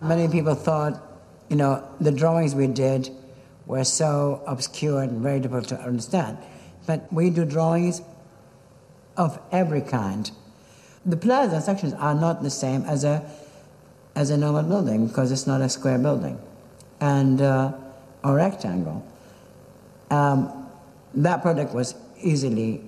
Many 0.00 0.28
people 0.28 0.54
thought, 0.54 1.02
you 1.50 1.56
know, 1.56 1.86
the 2.00 2.10
drawings 2.10 2.54
we 2.54 2.66
did 2.66 3.10
were 3.66 3.84
so 3.84 4.42
obscure 4.46 5.02
and 5.02 5.20
very 5.20 5.40
difficult 5.40 5.68
to 5.68 5.80
understand. 5.80 6.38
But 6.86 7.12
we 7.12 7.30
do 7.30 7.44
drawings 7.44 8.02
of 9.16 9.40
every 9.52 9.80
kind. 9.80 10.30
The 11.06 11.16
plaza 11.16 11.60
sections 11.60 11.92
are 11.94 12.14
not 12.14 12.42
the 12.42 12.50
same 12.50 12.82
as 12.82 13.04
a 13.04 13.28
as 14.16 14.30
a 14.30 14.36
normal 14.36 14.62
building 14.62 15.08
because 15.08 15.32
it's 15.32 15.46
not 15.46 15.60
a 15.60 15.68
square 15.68 15.98
building 15.98 16.38
and 17.00 17.40
uh, 17.40 17.72
or 18.22 18.36
rectangle. 18.36 19.04
Um, 20.10 20.68
that 21.14 21.42
project 21.42 21.74
was 21.74 21.94
easily 22.22 22.80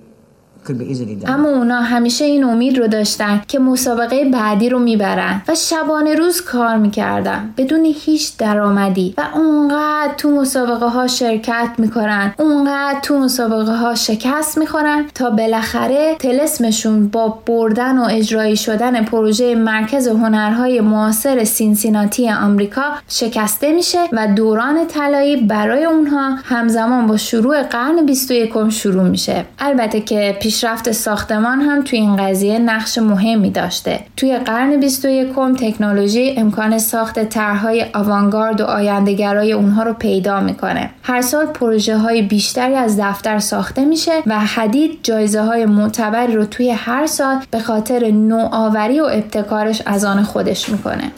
اما 1.26 1.48
اونا 1.48 1.80
همیشه 1.80 2.24
این 2.24 2.44
امید 2.44 2.78
رو 2.78 2.86
داشتن 2.86 3.42
که 3.48 3.58
مسابقه 3.58 4.24
بعدی 4.24 4.68
رو 4.68 4.78
می‌برن 4.78 5.42
و 5.48 5.54
شبانه 5.54 6.14
روز 6.14 6.40
کار 6.40 6.76
می‌کردن 6.76 7.54
بدون 7.56 7.84
هیچ 7.84 8.36
درآمدی 8.36 9.14
و 9.18 9.22
اونقدر 9.34 10.14
تو 10.16 10.30
مسابقه 10.30 10.86
ها 10.86 11.06
شرکت 11.06 11.68
می‌کنن 11.78 12.34
اونقدر 12.38 13.00
تو 13.02 13.18
مسابقه 13.18 13.76
ها 13.76 13.94
شکست 13.94 14.58
می‌خورن 14.58 15.04
تا 15.14 15.30
بالاخره 15.30 16.16
تلسمشون 16.18 17.08
با 17.08 17.28
بردن 17.46 17.98
و 17.98 18.08
اجرایی 18.10 18.56
شدن 18.56 19.04
پروژه 19.04 19.54
مرکز 19.54 20.08
هنرهای 20.08 20.80
معاصر 20.80 21.44
سینسیناتی 21.44 22.30
آمریکا 22.30 22.82
شکسته 23.08 23.72
میشه 23.72 23.98
و 24.12 24.28
دوران 24.36 24.86
طلایی 24.86 25.36
برای 25.36 25.84
اونها 25.84 26.36
همزمان 26.44 27.06
با 27.06 27.16
شروع 27.16 27.62
قرن 27.62 28.06
21 28.06 28.70
شروع 28.70 29.08
میشه. 29.08 29.44
البته 29.58 30.00
که 30.00 30.36
پیشرفت 30.56 30.92
ساختمان 30.92 31.60
هم 31.60 31.82
توی 31.82 31.98
این 31.98 32.16
قضیه 32.16 32.58
نقش 32.58 32.98
مهمی 32.98 33.50
داشته. 33.50 34.00
توی 34.16 34.38
قرن 34.38 34.80
21 34.80 35.28
تکنولوژی 35.60 36.34
امکان 36.36 36.78
ساخت 36.78 37.24
طرحهای 37.24 37.86
آوانگارد 37.94 38.60
و 38.60 38.64
آیندهگرای 38.64 39.52
اونها 39.52 39.82
رو 39.82 39.92
پیدا 39.92 40.40
می‌کنه. 40.40 40.90
هر 41.02 41.20
سال 41.20 41.46
پروژه 41.46 41.96
های 41.96 42.22
بیشتری 42.22 42.74
از 42.74 43.00
دفتر 43.00 43.38
ساخته 43.38 43.84
میشه 43.84 44.12
و 44.26 44.38
حدید 44.38 44.98
جایزه 45.02 45.42
های 45.42 45.66
معتبری 45.66 46.34
رو 46.34 46.44
توی 46.44 46.70
هر 46.70 47.06
سال 47.06 47.36
به 47.50 47.58
خاطر 47.58 48.10
نوآوری 48.10 49.00
و 49.00 49.04
ابتکارش 49.04 49.82
از 49.86 50.04
آن 50.04 50.22
خودش 50.22 50.68
می‌کنه. 50.68 51.12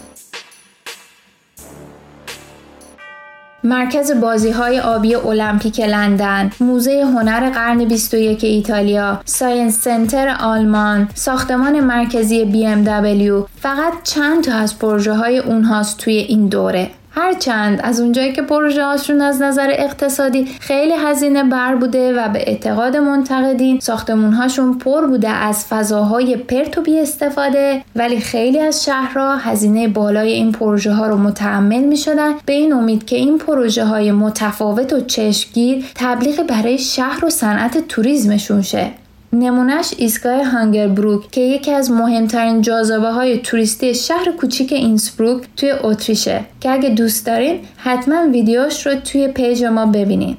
مرکز 3.69 4.13
بازی 4.13 4.51
های 4.51 4.81
آبی 4.81 5.15
المپیک 5.15 5.81
لندن، 5.81 6.51
موزه 6.61 7.03
هنر 7.05 7.51
قرن 7.51 7.85
21 7.85 8.45
ایتالیا، 8.45 9.21
Science 9.25 9.81
Center 9.81 10.37
آلمان، 10.41 11.09
ساختمان 11.15 11.81
مرکزی 11.81 12.53
BMW 12.53 13.49
فقط 13.61 13.93
چند 14.05 14.45
تا 14.45 14.55
از 14.55 14.79
پروژه 14.79 15.15
های 15.15 15.39
اونهاست 15.39 15.99
توی 15.99 16.17
این 16.17 16.47
دوره. 16.47 16.91
هرچند 17.19 17.81
از 17.83 18.01
اونجایی 18.01 18.33
که 18.33 18.43
پروژه 18.43 18.85
هاشون 18.85 19.21
از 19.21 19.43
نظر 19.43 19.71
اقتصادی 19.73 20.45
خیلی 20.45 20.93
هزینه 20.93 21.45
بر 21.45 21.75
بوده 21.75 22.13
و 22.13 22.29
به 22.29 22.39
اعتقاد 22.39 22.97
منتقدین 22.97 23.81
ساختمون 23.81 24.33
هاشون 24.33 24.79
پر 24.79 25.07
بوده 25.07 25.29
از 25.29 25.67
فضاهای 25.67 26.37
پرت 26.37 26.79
و 26.79 26.83
بی 26.83 26.99
استفاده 26.99 27.83
ولی 27.97 28.21
خیلی 28.21 28.61
از 28.61 28.85
شهرها 28.85 29.37
هزینه 29.37 29.89
بالای 29.89 30.33
این 30.33 30.53
پروژه 30.53 30.93
ها 30.93 31.07
رو 31.07 31.17
متحمل 31.17 31.85
می 31.85 31.97
شدن 31.97 32.33
به 32.47 32.53
این 32.53 32.73
امید 32.73 33.05
که 33.05 33.17
این 33.17 33.39
پروژه 33.39 33.85
های 33.85 34.13
متفاوت 34.13 34.93
و 34.93 35.01
چشمگیر 35.01 35.85
تبلیغ 35.95 36.47
برای 36.47 36.79
شهر 36.79 37.25
و 37.25 37.31
صنعت 37.31 37.89
توریسمشون 37.89 38.63
شه. 38.63 38.91
نمونهش 39.33 39.95
ایستگاه 39.97 40.45
هانگربروک 40.45 41.31
که 41.31 41.41
یکی 41.41 41.71
از 41.71 41.91
مهمترین 41.91 42.61
جاذبه 42.63 43.11
های 43.11 43.39
توریستی 43.39 43.95
شهر 43.95 44.33
کوچیک 44.41 44.73
اینسبروک 44.73 45.43
توی 45.57 45.71
اتریشه 45.71 46.45
که 46.61 46.71
اگه 46.71 46.89
دوست 46.89 47.27
دارین 47.27 47.61
حتما 47.77 48.29
ویدیوش 48.33 48.87
رو 48.87 48.95
توی 48.95 49.29
پیج 49.29 49.65
ما 49.65 49.87
ببینین. 49.87 50.37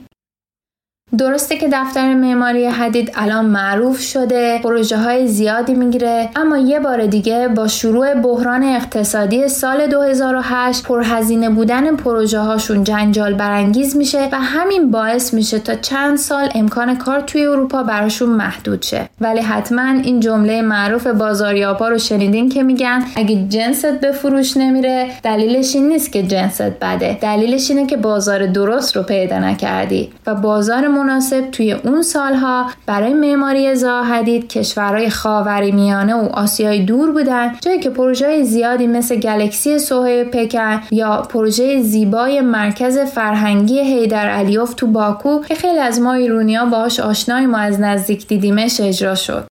درسته 1.18 1.58
که 1.58 1.70
دفتر 1.74 2.13
معماری 2.13 2.66
حدید 2.66 3.12
الان 3.16 3.46
معروف 3.46 4.00
شده 4.00 4.60
پروژه 4.63 4.98
های 4.98 5.28
زیادی 5.28 5.74
می‌گیره 5.74 6.30
اما 6.36 6.58
یه 6.58 6.80
بار 6.80 7.06
دیگه 7.06 7.48
با 7.48 7.68
شروع 7.68 8.13
بحران 8.13 8.63
اقتصادی 8.63 9.48
سال 9.48 9.88
2008 9.88 10.84
پرهزینه 10.84 11.50
بودن 11.50 11.96
پروژه 11.96 12.39
هاشون 12.39 12.84
جنجال 12.84 13.34
برانگیز 13.34 13.96
میشه 13.96 14.30
و 14.32 14.39
همین 14.39 14.92
باعث 14.92 15.34
میشه 15.34 15.60
تا 15.60 15.75
چند 15.75 16.18
سال 16.18 16.50
امکان 16.56 16.98
کار 16.98 17.20
توی 17.20 17.46
اروپا 17.46 17.84
براشون 17.84 18.30
محدود 18.30 18.82
شه. 18.82 19.10
ولی 19.22 19.42
حتما 19.42 19.89
این 20.04 20.20
جمله 20.20 20.62
معروف 20.62 21.08
بازاریابا 21.08 21.89
رو 21.89 21.98
شنیدین 21.98 22.50
که 22.50 22.63
میگن 22.63 23.04
اگه 23.16 23.48
جنست 23.50 23.86
به 23.86 24.12
فروش 24.12 24.58
نمیره 24.58 25.08
دلیلش 25.24 25.75
این 25.75 25.88
نیست 25.88 26.13
که 26.13 26.24
جنست 26.24 26.62
بده. 26.62 27.18
دلیلش 27.22 27.70
اینه 27.70 27.86
که 27.86 27.98
بازار 27.98 28.46
درست 28.46 28.98
رو 28.98 29.04
پیدا 29.04 29.39
نکردی 29.39 30.10
و 30.28 30.36
بازار 30.36 30.88
مناسب 31.03 31.51
توی 31.51 31.72
اون 31.72 32.01
سالها 32.01 32.65
برای 32.86 33.13
معماری 33.13 33.75
زاهدید 33.75 34.48
کشورهای 34.48 35.10
خاوری 35.10 35.72
میانه 35.72 36.15
و 36.15 36.29
آسیای 36.34 36.86
دور 36.86 37.12
بودن 37.12 37.51
جایی 37.62 37.79
که 37.79 37.89
پروژه 37.89 38.44
زیادی 38.44 38.88
مثل 38.88 39.15
گلکسی 39.15 39.79
سوهه 39.79 40.24
پکن 40.24 40.82
یا 40.91 41.22
پروژه 41.22 41.82
زیبای 41.82 42.41
مرکز 42.41 42.98
فرهنگی 42.98 43.79
هیدر 43.79 44.29
علیوف 44.29 44.74
تو 44.74 44.88
باکو 44.88 45.41
که 45.41 45.56
خیلی 45.56 45.79
از 45.79 46.01
ما 46.01 46.13
ایرونیا 46.13 46.65
باهاش 46.65 47.00
آشنایی 47.00 47.46
ما 47.46 47.58
از 47.58 47.79
نزدیک 47.79 48.27
دیدیمش 48.27 48.82
اجرا 48.82 49.15
شد. 49.15 49.48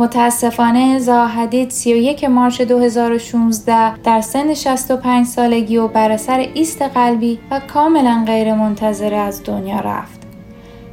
متاسفانه 0.00 0.98
زاهدید 0.98 1.70
31 1.70 2.24
مارچ 2.24 2.62
2016 2.62 3.96
در 3.96 4.20
سن 4.20 4.54
65 4.54 5.26
سالگی 5.26 5.76
و 5.76 5.88
بر 5.88 6.10
اثر 6.10 6.38
ایست 6.54 6.82
قلبی 6.82 7.38
و 7.50 7.60
کاملا 7.60 8.24
غیر 8.26 8.54
منتظره 8.54 9.16
از 9.16 9.42
دنیا 9.44 9.80
رفت. 9.80 10.20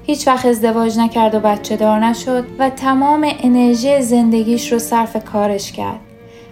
هیچ 0.04 0.28
وقت 0.28 0.46
ازدواج 0.46 1.00
نکرد 1.00 1.36
و 1.36 1.40
بچه 1.40 1.76
دار 1.76 2.00
نشد 2.00 2.46
و 2.60 2.70
تمام 2.70 3.28
انرژی 3.40 4.02
زندگیش 4.02 4.72
رو 4.72 4.80
صرف 4.80 5.26
کارش 5.26 5.72
کرد. 5.72 6.00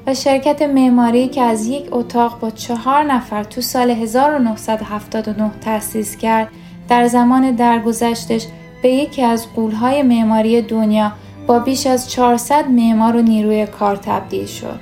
و 0.08 0.14
شرکت 0.14 0.62
معماری 0.62 1.28
که 1.28 1.42
از 1.42 1.68
یک 1.68 1.86
اتاق 1.92 2.40
با 2.40 2.50
چهار 2.50 3.04
نفر 3.04 3.44
تو 3.44 3.62
سال 3.62 3.92
1979 3.92 5.52
تأسیس 5.62 6.18
کرد 6.18 6.48
در 6.90 7.08
زمان 7.08 7.52
درگذشتش 7.52 8.48
به 8.82 8.90
یکی 8.90 9.22
از 9.22 9.48
قولهای 9.56 10.04
معماری 10.04 10.62
دنیا 10.62 11.12
با 11.48 11.60
بیش 11.60 11.88
از 11.88 12.12
400 12.12 12.68
معمار 12.68 13.16
و 13.16 13.22
نیروی 13.22 13.66
کار 13.66 13.96
تبدیل 13.96 14.46
شد. 14.46 14.80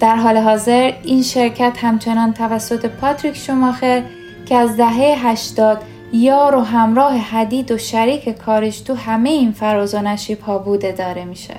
در 0.00 0.16
حال 0.16 0.36
حاضر 0.36 0.92
این 1.04 1.22
شرکت 1.22 1.78
همچنان 1.80 2.32
توسط 2.32 2.86
پاتریک 2.86 3.36
شوماخر 3.36 4.02
که 4.46 4.56
از 4.56 4.76
دهه 4.76 5.28
80 5.28 5.82
یار 6.12 6.54
و 6.54 6.60
همراه 6.60 7.16
حدید 7.16 7.72
و 7.72 7.78
شریک 7.78 8.28
کارش 8.28 8.80
تو 8.80 8.94
همه 8.94 9.30
این 9.30 9.52
فراز 9.52 9.94
و 9.94 9.98
نشیب 9.98 10.40
ها 10.40 10.58
بوده 10.58 10.92
داره 10.92 11.24
میشه. 11.24 11.56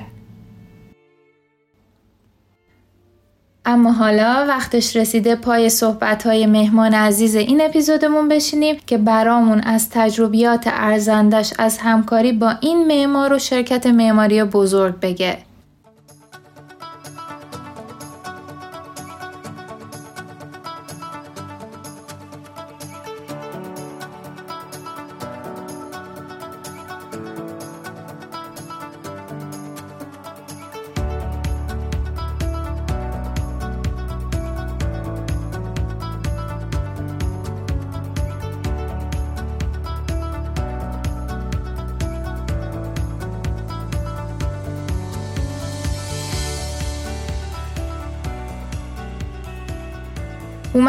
اما 3.65 3.91
حالا 3.91 4.45
وقتش 4.47 4.95
رسیده 4.95 5.35
پای 5.35 5.69
صحبت 5.69 6.23
های 6.27 6.45
مهمان 6.45 6.93
عزیز 6.93 7.35
این 7.35 7.61
اپیزودمون 7.61 8.29
بشینیم 8.29 8.75
که 8.87 8.97
برامون 8.97 9.59
از 9.59 9.89
تجربیات 9.89 10.63
ارزندش 10.67 11.53
از 11.57 11.77
همکاری 11.77 12.31
با 12.31 12.53
این 12.61 12.87
معمار 12.87 13.33
و 13.33 13.39
شرکت 13.39 13.87
معماری 13.87 14.43
بزرگ 14.43 14.99
بگه. 14.99 15.37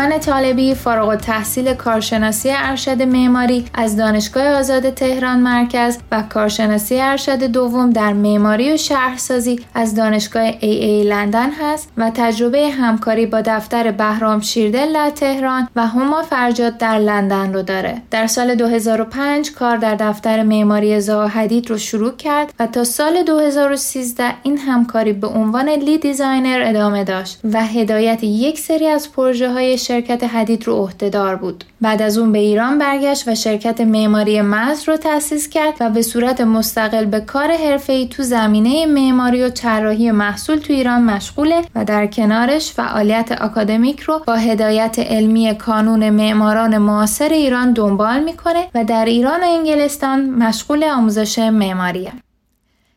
هومن 0.03 0.19
طالبی 0.19 0.75
فارغ 0.75 1.17
تحصیل 1.17 1.75
کارشناسی 1.75 2.51
ارشد 2.51 3.03
معماری 3.03 3.65
از 3.75 3.97
دانشگاه 3.97 4.49
آزاد 4.49 4.91
تهران 4.91 5.41
مرکز 5.41 5.99
و 6.12 6.23
کارشناسی 6.23 7.01
ارشد 7.01 7.45
دوم 7.45 7.91
در 7.91 8.12
معماری 8.12 8.73
و 8.73 8.77
شهرسازی 8.77 9.61
از 9.75 9.95
دانشگاه 9.95 10.43
AA 10.42 11.05
لندن 11.05 11.51
هست 11.51 11.88
و 11.97 12.11
تجربه 12.15 12.71
همکاری 12.71 13.27
با 13.27 13.41
دفتر 13.41 13.91
بهرام 13.91 14.41
شیردل 14.41 14.93
در 14.93 15.11
تهران 15.11 15.69
و 15.77 15.87
هما 15.87 16.23
فرجاد 16.23 16.79
در 16.79 16.99
لندن 16.99 17.53
رو 17.53 17.62
داره. 17.62 18.03
در 18.11 18.27
سال 18.27 18.55
2005 18.55 19.53
کار 19.53 19.77
در 19.77 19.95
دفتر 19.95 20.43
معماری 20.43 21.01
زاها 21.01 21.24
حدید 21.24 21.71
رو 21.71 21.79
شروع 21.79 22.17
کرد 22.17 22.55
و 22.61 22.67
تا 22.67 22.85
سال 22.85 23.23
2013 23.23 24.25
این 24.43 24.59
همکاری 24.59 25.12
به 25.12 25.27
عنوان 25.27 25.69
lead 25.68 25.99
designer 25.99 26.62
ادامه 26.67 27.05
داشت 27.05 27.41
و 27.53 27.65
هدایت 27.65 28.25
یک 28.25 28.59
سری 28.59 28.87
از 28.87 29.12
پروژه 29.12 29.53
های 29.53 29.79
شرکت 29.92 30.24
حدید 30.24 30.66
رو 30.66 30.74
عهدهدار 30.74 31.37
بود. 31.37 31.64
بعد 31.81 32.02
از 32.02 32.18
اون 32.18 32.33
به 32.33 32.38
ایران 32.38 32.78
برگشت 32.78 33.28
و 33.28 33.35
شرکت 33.35 33.81
معماری 33.81 34.40
مز 34.40 34.88
رو 34.88 34.96
تأسیس 34.96 35.48
کرد 35.48 35.74
و 35.81 35.90
به 35.90 36.02
صورت 36.02 36.40
مستقل 36.40 37.05
به 37.05 37.20
کار 37.20 37.50
حرفه‌ای 37.50 38.09
تو 38.09 38.22
زمینه 38.22 38.87
معماری 38.87 39.42
و 39.42 39.48
طراحی 39.48 40.11
محصول 40.11 40.59
تو 40.59 40.72
ایران 40.72 41.02
مشغوله 41.02 41.62
و 41.74 41.85
در 41.85 42.07
کنارش 42.07 42.72
فعالیت 42.72 43.33
آکادمیک 43.33 44.00
رو 44.00 44.22
با 44.26 44.35
هدایت 44.35 44.98
علمی 44.98 45.55
کانون 45.55 46.11
معماران 46.11 46.78
معاصر 46.78 47.28
ایران 47.28 47.72
دنبال 47.72 48.24
می‌کنه 48.24 48.68
و 48.74 48.85
در 48.85 49.05
ایران 49.05 49.40
و 49.40 49.46
انگلستان 49.46 50.31
مشغول 50.31 50.85
آموزش 50.85 51.38
معماریه. 51.38 52.12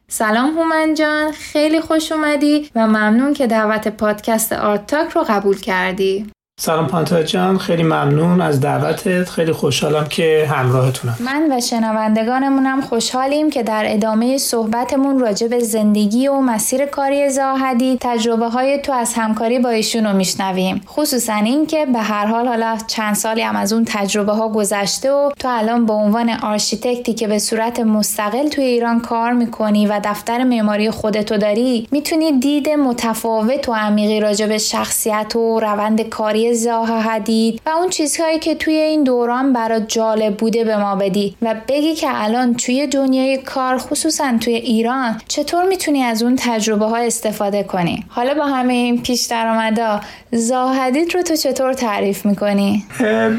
سلام 0.07 0.57
هومن 0.57 0.93
جان 0.93 1.31
خیلی 1.31 1.81
خوش 1.81 2.11
اومدی 2.11 2.69
و 2.75 2.87
ممنون 2.87 3.33
که 3.33 3.47
دعوت 3.47 3.87
پادکست 3.87 4.53
آرت 4.53 4.87
تاک 4.87 5.09
رو 5.09 5.25
قبول 5.29 5.59
کردی 5.59 6.25
سلام 6.59 6.87
پانتا 6.87 7.23
جان 7.23 7.57
خیلی 7.57 7.83
ممنون 7.83 8.41
از 8.41 8.61
دعوتت. 8.61 9.29
خیلی 9.29 9.51
خوشحالم 9.51 10.05
که 10.05 10.47
همراهتونم. 10.51 11.15
من 11.19 11.51
و 11.51 11.61
شنوندگانمونم 11.61 12.81
خوشحالیم 12.81 13.49
که 13.49 13.63
در 13.63 13.83
ادامه 13.87 14.37
صحبتمون 14.37 15.19
راجع 15.19 15.47
به 15.47 15.59
زندگی 15.59 16.27
و 16.27 16.39
مسیر 16.39 16.85
کاری 16.85 17.29
زاها 17.29 17.52
حدید 17.52 17.97
تجربه 18.01 18.47
های 18.47 18.77
تو 18.77 18.91
از 18.93 19.13
همکاری 19.13 19.59
با 19.59 19.69
ایشون 19.69 20.05
رو 20.05 20.13
میشنویم. 20.13 20.81
خصوصا 20.87 21.33
اینکه 21.33 21.85
به 21.85 21.99
هر 21.99 22.25
حال 22.25 22.47
حالا 22.47 22.77
چند 22.87 23.15
سالی 23.15 23.41
هم 23.41 23.55
از 23.55 23.73
اون 23.73 23.85
تجربه 23.87 24.33
ها 24.33 24.49
گذشته 24.49 25.11
و 25.11 25.31
تو 25.39 25.47
الان 25.51 25.85
به 25.85 25.93
عنوان 25.93 26.29
architect 26.29 27.05
ی 27.05 27.13
که 27.13 27.27
به 27.27 27.39
صورت 27.39 27.79
مستقل 27.79 28.47
توی 28.47 28.63
ایران 28.63 28.99
کار 28.99 29.31
می‌کنی 29.31 29.87
و 29.87 30.01
دفتر 30.03 30.43
معماری 30.43 30.91
خودتو 30.91 31.37
داری 31.37 31.87
می‌تونی 31.91 32.39
دید 32.39 32.69
متفاوت 32.69 33.69
و 33.69 33.73
عمیقی 33.73 34.19
راجع 34.19 34.47
به 34.47 34.57
شخصیت 34.57 35.35
و 35.35 35.59
روند 35.59 36.01
کاری 36.01 36.44
زاها 36.53 37.01
حدید 37.01 37.61
و 37.65 37.69
اون 37.69 37.89
چیزهایی 37.89 38.39
که 38.39 38.55
توی 38.55 38.73
این 38.73 39.03
دوران 39.03 39.53
برات 39.53 39.87
جالب 39.87 40.37
بوده 40.37 40.63
به 40.63 40.77
ما 40.77 40.95
بدی 40.95 41.35
و 41.41 41.55
بگی 41.67 41.95
که 41.95 42.07
الان 42.11 42.53
توی 42.53 42.87
دنیای 42.87 43.37
کار 43.37 43.77
خصوصا 43.77 44.33
توی 44.41 44.53
ایران 44.53 45.21
چطور 45.27 45.65
می‌تونی 45.65 46.03
از 46.03 46.23
اون 46.23 46.35
تجربه 46.39 46.85
ها 46.85 46.97
استفاده 46.97 47.63
کنی؟ 47.63 48.03
حالا 48.09 48.33
با 48.33 48.45
همه 48.45 48.73
این 48.73 49.01
پیش 49.01 49.25
درآمدا 49.25 49.99
زاهدید 50.31 51.15
رو 51.15 51.21
تو 51.21 51.35
چطور 51.35 51.73
تعریف 51.73 52.25
می‌کنی؟ 52.25 52.85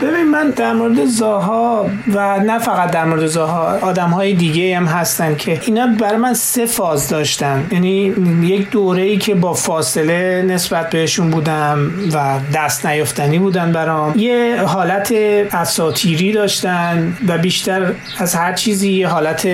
ببین 0.01 0.25
من 0.25 0.51
در 0.51 0.73
مورد 0.73 1.05
زاها 1.05 1.87
و 2.15 2.39
نه 2.39 2.59
فقط 2.59 2.91
در 2.91 3.05
مورد 3.05 3.27
زاها 3.27 3.79
آدم 3.83 4.11
های 4.11 4.35
دیگه 4.35 4.77
هم 4.77 4.85
هستن 4.85 5.37
که 5.37 5.61
اینا 5.67 5.87
برای 5.87 6.17
من 6.17 6.35
سه 6.35 6.67
فاز 6.67 7.09
داشتن. 7.09 7.69
یعنی 7.73 8.15
یک 8.43 8.71
دوره 8.71 9.03
ای 9.03 9.19
که 9.19 9.35
با 9.35 9.55
فاصله 9.55 10.43
نسبت 10.43 10.91
بهشون 10.91 11.31
بودم 11.31 11.91
و 12.13 12.39
دست 12.55 12.87
نیافتنی 12.97 13.39
بودن 13.39 13.73
برام. 13.73 14.19
یه 14.19 14.63
حالت 14.67 15.13
اساتیری 15.53 16.33
داشتن 16.33 17.17
و 17.29 17.39
بیشتر 17.39 17.93
از 18.19 18.35
هر 18.35 18.53
چیزی 18.53 18.93
یه 18.93 19.09
حالت 19.09 19.47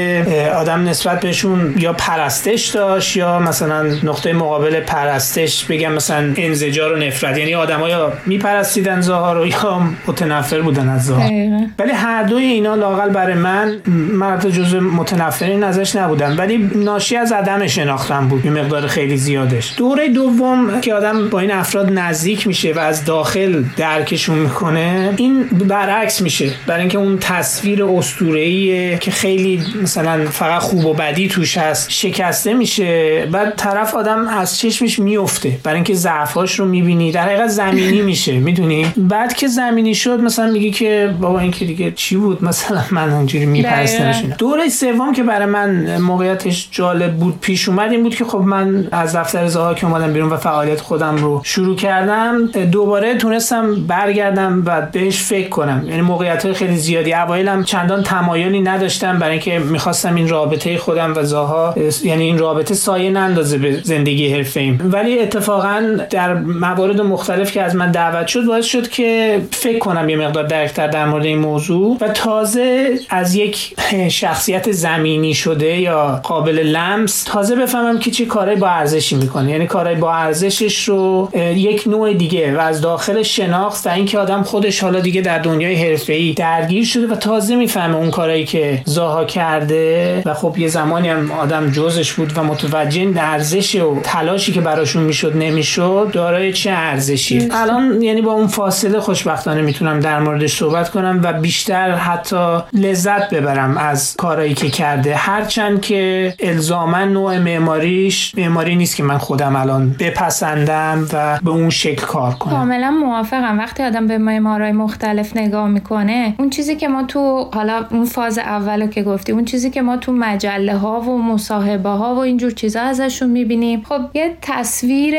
آدم 0.57 0.89
نسبت 0.89 1.21
بهشون 1.21 1.75
یا 1.79 1.93
پرستش 1.93 2.67
داشت 2.67 3.17
یا 3.17 3.39
مثلا 3.39 3.83
نقطه 3.83 4.33
مقابل 4.33 4.81
پرستش 4.81 5.65
بگم 5.65 5.93
مثلا 5.93 6.33
انزجار 6.37 6.93
و 6.93 6.97
نفرت. 6.97 7.39
یعنی 7.39 7.55
آدم‌ها 7.55 7.89
یا 7.89 8.13
میپرستیدن 8.27 9.01
زاها 9.01 9.33
رو 9.33 9.47
یا 9.47 9.83
متنفر 10.07 10.61
بودن 10.61 10.89
از 10.89 11.07
زاها 11.07 11.31
ولی 11.79 11.93
هر 11.93 12.23
دوی 12.23 12.45
اینا 12.45 12.75
لاقل 12.75 13.09
برای 13.09 13.35
من 13.35 13.77
مرد 14.13 14.51
جزء 14.51 14.81
متنفرین 14.81 15.65
ازش 15.65 15.97
نبودم 15.97 16.39
ولی 16.39 16.71
ناشی 16.75 17.17
از 17.17 17.33
عدم 17.33 17.67
شناختن 17.67 18.29
بود. 18.29 18.45
یه 18.45 18.51
مقدار 18.51 18.87
خیلی 18.87 19.17
زیادش. 19.17 19.75
دوره 19.77 20.09
دوم 20.09 20.81
که 20.81 20.95
آدم 20.95 21.29
با 21.29 21.41
این 21.41 21.53
افراد 21.53 21.93
نزدیک 21.93 22.47
میشه 22.47 22.73
و 22.73 22.79
از 22.79 23.05
داخل 23.05 23.32
داخل 23.35 23.65
درکشون 23.77 24.39
می‌کنه 24.39 25.15
این 25.17 25.43
برعکس 25.45 26.21
میشه. 26.21 26.51
برای 26.67 26.81
اینکه 26.81 26.99
اون 26.99 27.19
تصویر 27.19 27.85
اسطوره‌ایه 27.85 28.99
که 28.99 29.11
خیلی 29.11 29.63
مثلا 29.83 30.27
فقط 30.31 30.63
خوب 30.63 30.85
و 30.85 30.95
بدی 30.95 31.29
توش 31.29 31.59
هست 31.59 31.91
شکسته 31.91 32.55
میشه 32.55 33.27
بعد 33.33 33.57
طرف 33.57 33.95
آدم 33.95 34.29
از 34.29 34.59
چشمش 34.59 34.99
میفته 34.99 35.59
برای 35.65 35.75
اینکه 35.75 35.95
ضعفاش 35.95 36.59
رو 36.59 36.67
می‌بینی 36.67 37.13
در 37.13 37.23
حقیقت 37.23 37.49
زمینی 37.49 38.03
میشه. 38.13 38.39
می‌دونی؟ 38.39 38.93
بعد 38.97 39.35
که 39.35 39.49
زمینی 39.49 39.95
شد 39.95 40.21
مثلا 40.21 40.51
میگی 40.51 40.71
که 40.71 41.15
بابا 41.21 41.41
این 41.41 41.51
که 41.51 41.65
دیگه 41.65 41.93
چی 41.97 42.17
بود؟ 42.17 42.45
مثلا 42.45 42.83
من 42.91 43.13
اونجوری 43.13 43.47
میپرستمش 43.47 44.23
دوره 44.39 44.69
سوم 44.69 45.13
که 45.13 45.23
برای 45.23 45.47
من 45.47 46.01
موقعیتش 46.01 46.69
جالب 46.71 47.17
بود 47.17 47.39
پیش 47.41 47.69
اومد 47.69 47.93
این 47.93 48.03
بود 48.03 48.15
که 48.15 48.25
خب 48.25 48.39
من 48.39 48.89
از 48.93 49.17
دفتر 49.17 49.47
زها 49.47 49.75
که 49.75 49.87
اومدم 49.87 50.13
بیرون 50.13 50.31
و 50.31 50.37
فعالیت 50.37 50.81
خودم 50.81 51.17
رو 51.17 51.41
شروع 51.45 51.77
کردم. 51.77 52.47
دوباره 52.47 53.15
تونستم 53.23 53.75
برگردم 53.87 54.63
و 54.67 54.81
بهش 54.93 55.23
فکر 55.23 55.49
کنم. 55.49 55.85
یعنی 55.87 56.01
موقعیت 56.01 56.45
های 56.45 56.55
خیلی 56.55 56.77
زیادی. 56.77 57.15
اوایلم 57.15 57.65
چندان 57.65 58.03
تمایلی 58.03 58.61
نداشتم 58.61 59.19
برای 59.19 59.33
اینکه 59.33 59.59
می‌خواستم 59.59 60.15
این 60.15 60.29
رابطه 60.29 60.79
خودم 60.79 61.13
و 61.17 61.23
زاها 61.23 61.75
یعنی 62.05 62.25
این 62.25 62.39
رابطه 62.39 62.75
سایه 62.75 63.11
نندازه 63.11 63.59
به 63.59 63.81
زندگی 63.83 64.29
حرفه 64.29 64.61
ایم. 64.61 64.91
ولی 64.93 65.19
اتفاقا 65.19 65.99
در 66.11 66.35
موارد 66.35 67.01
مختلف 67.01 67.53
که 67.53 67.63
از 67.63 67.77
من 67.77 67.91
دعوت 67.91 68.27
شد 68.27 68.45
باعث 68.45 68.65
شد 68.65 68.89
که 68.89 69.41
فکر 69.51 69.79
کنم 69.79 70.09
یه 70.09 70.17
مقدار 70.17 70.45
درکتر 70.45 70.87
در 70.87 71.05
مورد 71.05 71.25
این 71.25 71.39
موضوع. 71.39 71.97
و 72.01 72.09
تازه 72.09 72.91
از 73.09 73.35
یک 73.35 73.75
شخصیت 74.09 74.73
زمینی 74.73 75.35
شده 75.35 75.81
یا 75.81 76.21
قابل 76.23 76.59
لمس 76.59 77.23
تازه 77.23 77.57
بفهمم 77.57 77.99
که 77.99 78.11
چه 78.11 78.25
کارهای 78.25 78.57
با 78.57 78.69
ارزشی 78.69 79.17
می‌کنه. 79.17 79.51
یعنی 79.51 79.67
کارهای 79.67 79.97
با 79.97 80.13
ارزشش 80.13 80.89
رو 80.89 81.31
یک 81.55 81.83
نوع 81.87 82.15
دیگه 82.15 82.57
و 82.57 82.61
از 82.61 82.81
داخل 82.81 83.12
داخل 83.13 83.23
شناخت 83.23 83.87
و 83.87 83.91
اینکه 83.91 84.19
آدم 84.19 84.43
خودش 84.43 84.81
حالا 84.81 85.01
دیگه 85.01 85.21
در 85.21 85.39
دنیای 85.39 85.75
حرفه‌ای 85.75 86.33
درگیر 86.33 86.85
شده 86.85 87.07
و 87.07 87.17
تازه 87.17 87.57
می‌فهمه 87.57 87.97
اون 87.97 88.11
کارایی 88.11 88.45
که 88.45 88.83
زاها 88.85 89.25
کرده 89.25 90.23
و 90.27 90.35
خب 90.35 90.59
یه 90.59 90.69
زمانی 90.69 91.09
هم 91.09 91.31
آدم 91.31 91.71
جزش 91.71 92.13
بود 92.13 92.33
و 92.39 92.43
متوجه 92.43 93.13
ارزش 93.17 93.75
و 93.75 94.01
تلاشی 94.03 94.53
که 94.53 94.61
براشون 94.61 95.03
می‌شد 95.03 95.37
نمی‌شد 95.37 96.11
دارای 96.13 96.53
چه 96.53 96.71
ارزشی؟ 96.71 97.49
الان 97.51 98.03
یعنی 98.03 98.23
با 98.23 98.33
اون 98.33 98.47
فاصله 98.47 99.01
خوشبختانه 99.01 99.63
می‌تونم 99.63 100.01
در 100.01 100.21
موردش 100.21 100.57
صحبت 100.57 100.91
کنم 100.91 101.21
و 101.23 101.33
بیشتر 101.33 101.91
حتی 101.91 102.59
لذت 102.73 103.31
ببرم 103.35 103.77
از 103.77 104.15
کارایی 104.17 104.55
که 104.55 104.71
کرده. 104.71 105.17
هرچند 105.17 105.81
که 105.81 106.35
الزاما 106.39 107.05
نوع 107.05 107.39
معماریش 107.39 108.35
معماری 108.37 108.77
نیست 108.77 108.97
که 108.97 109.03
من 109.03 109.19
خودم 109.19 109.57
الان 109.57 109.97
بپسندم 109.99 111.09
و 111.13 111.39
به 111.43 111.51
اون 111.51 111.71
شکل 111.71 112.07
کار 112.07 112.35
کنم. 112.35 112.53
کاملا 112.53 112.91
موافقم. 113.03 113.59
وقتی 113.59 113.83
آدم 113.83 114.07
به 114.07 114.19
معمارای 114.19 114.73
مختلف 114.73 115.37
نگاه 115.37 115.69
می‌کنه 115.69 116.35
اون 116.39 116.51
چیزی 116.51 116.77
که 116.77 116.89
ما 116.89 117.03
تو 117.03 117.51
حالا 117.55 117.87
اون 117.91 118.05
فاز 118.05 118.39
اولو 118.39 118.87
که 118.87 119.03
گفتی 119.03 119.33
اون 119.33 119.45
چیزی 119.45 119.71
که 119.71 119.83
ما 119.83 119.97
تو 119.97 120.13
مجله 120.13 120.77
ها 120.77 121.01
و 121.01 121.23
مصاحبه 121.23 121.89
ها 121.89 122.15
و 122.15 122.19
اینجور 122.19 122.51
چیزا 122.51 122.81
ازشون 122.81 123.31
می‌بینیم 123.31 123.83
خب 123.83 124.01
یه 124.15 124.37
تصویر 124.43 125.15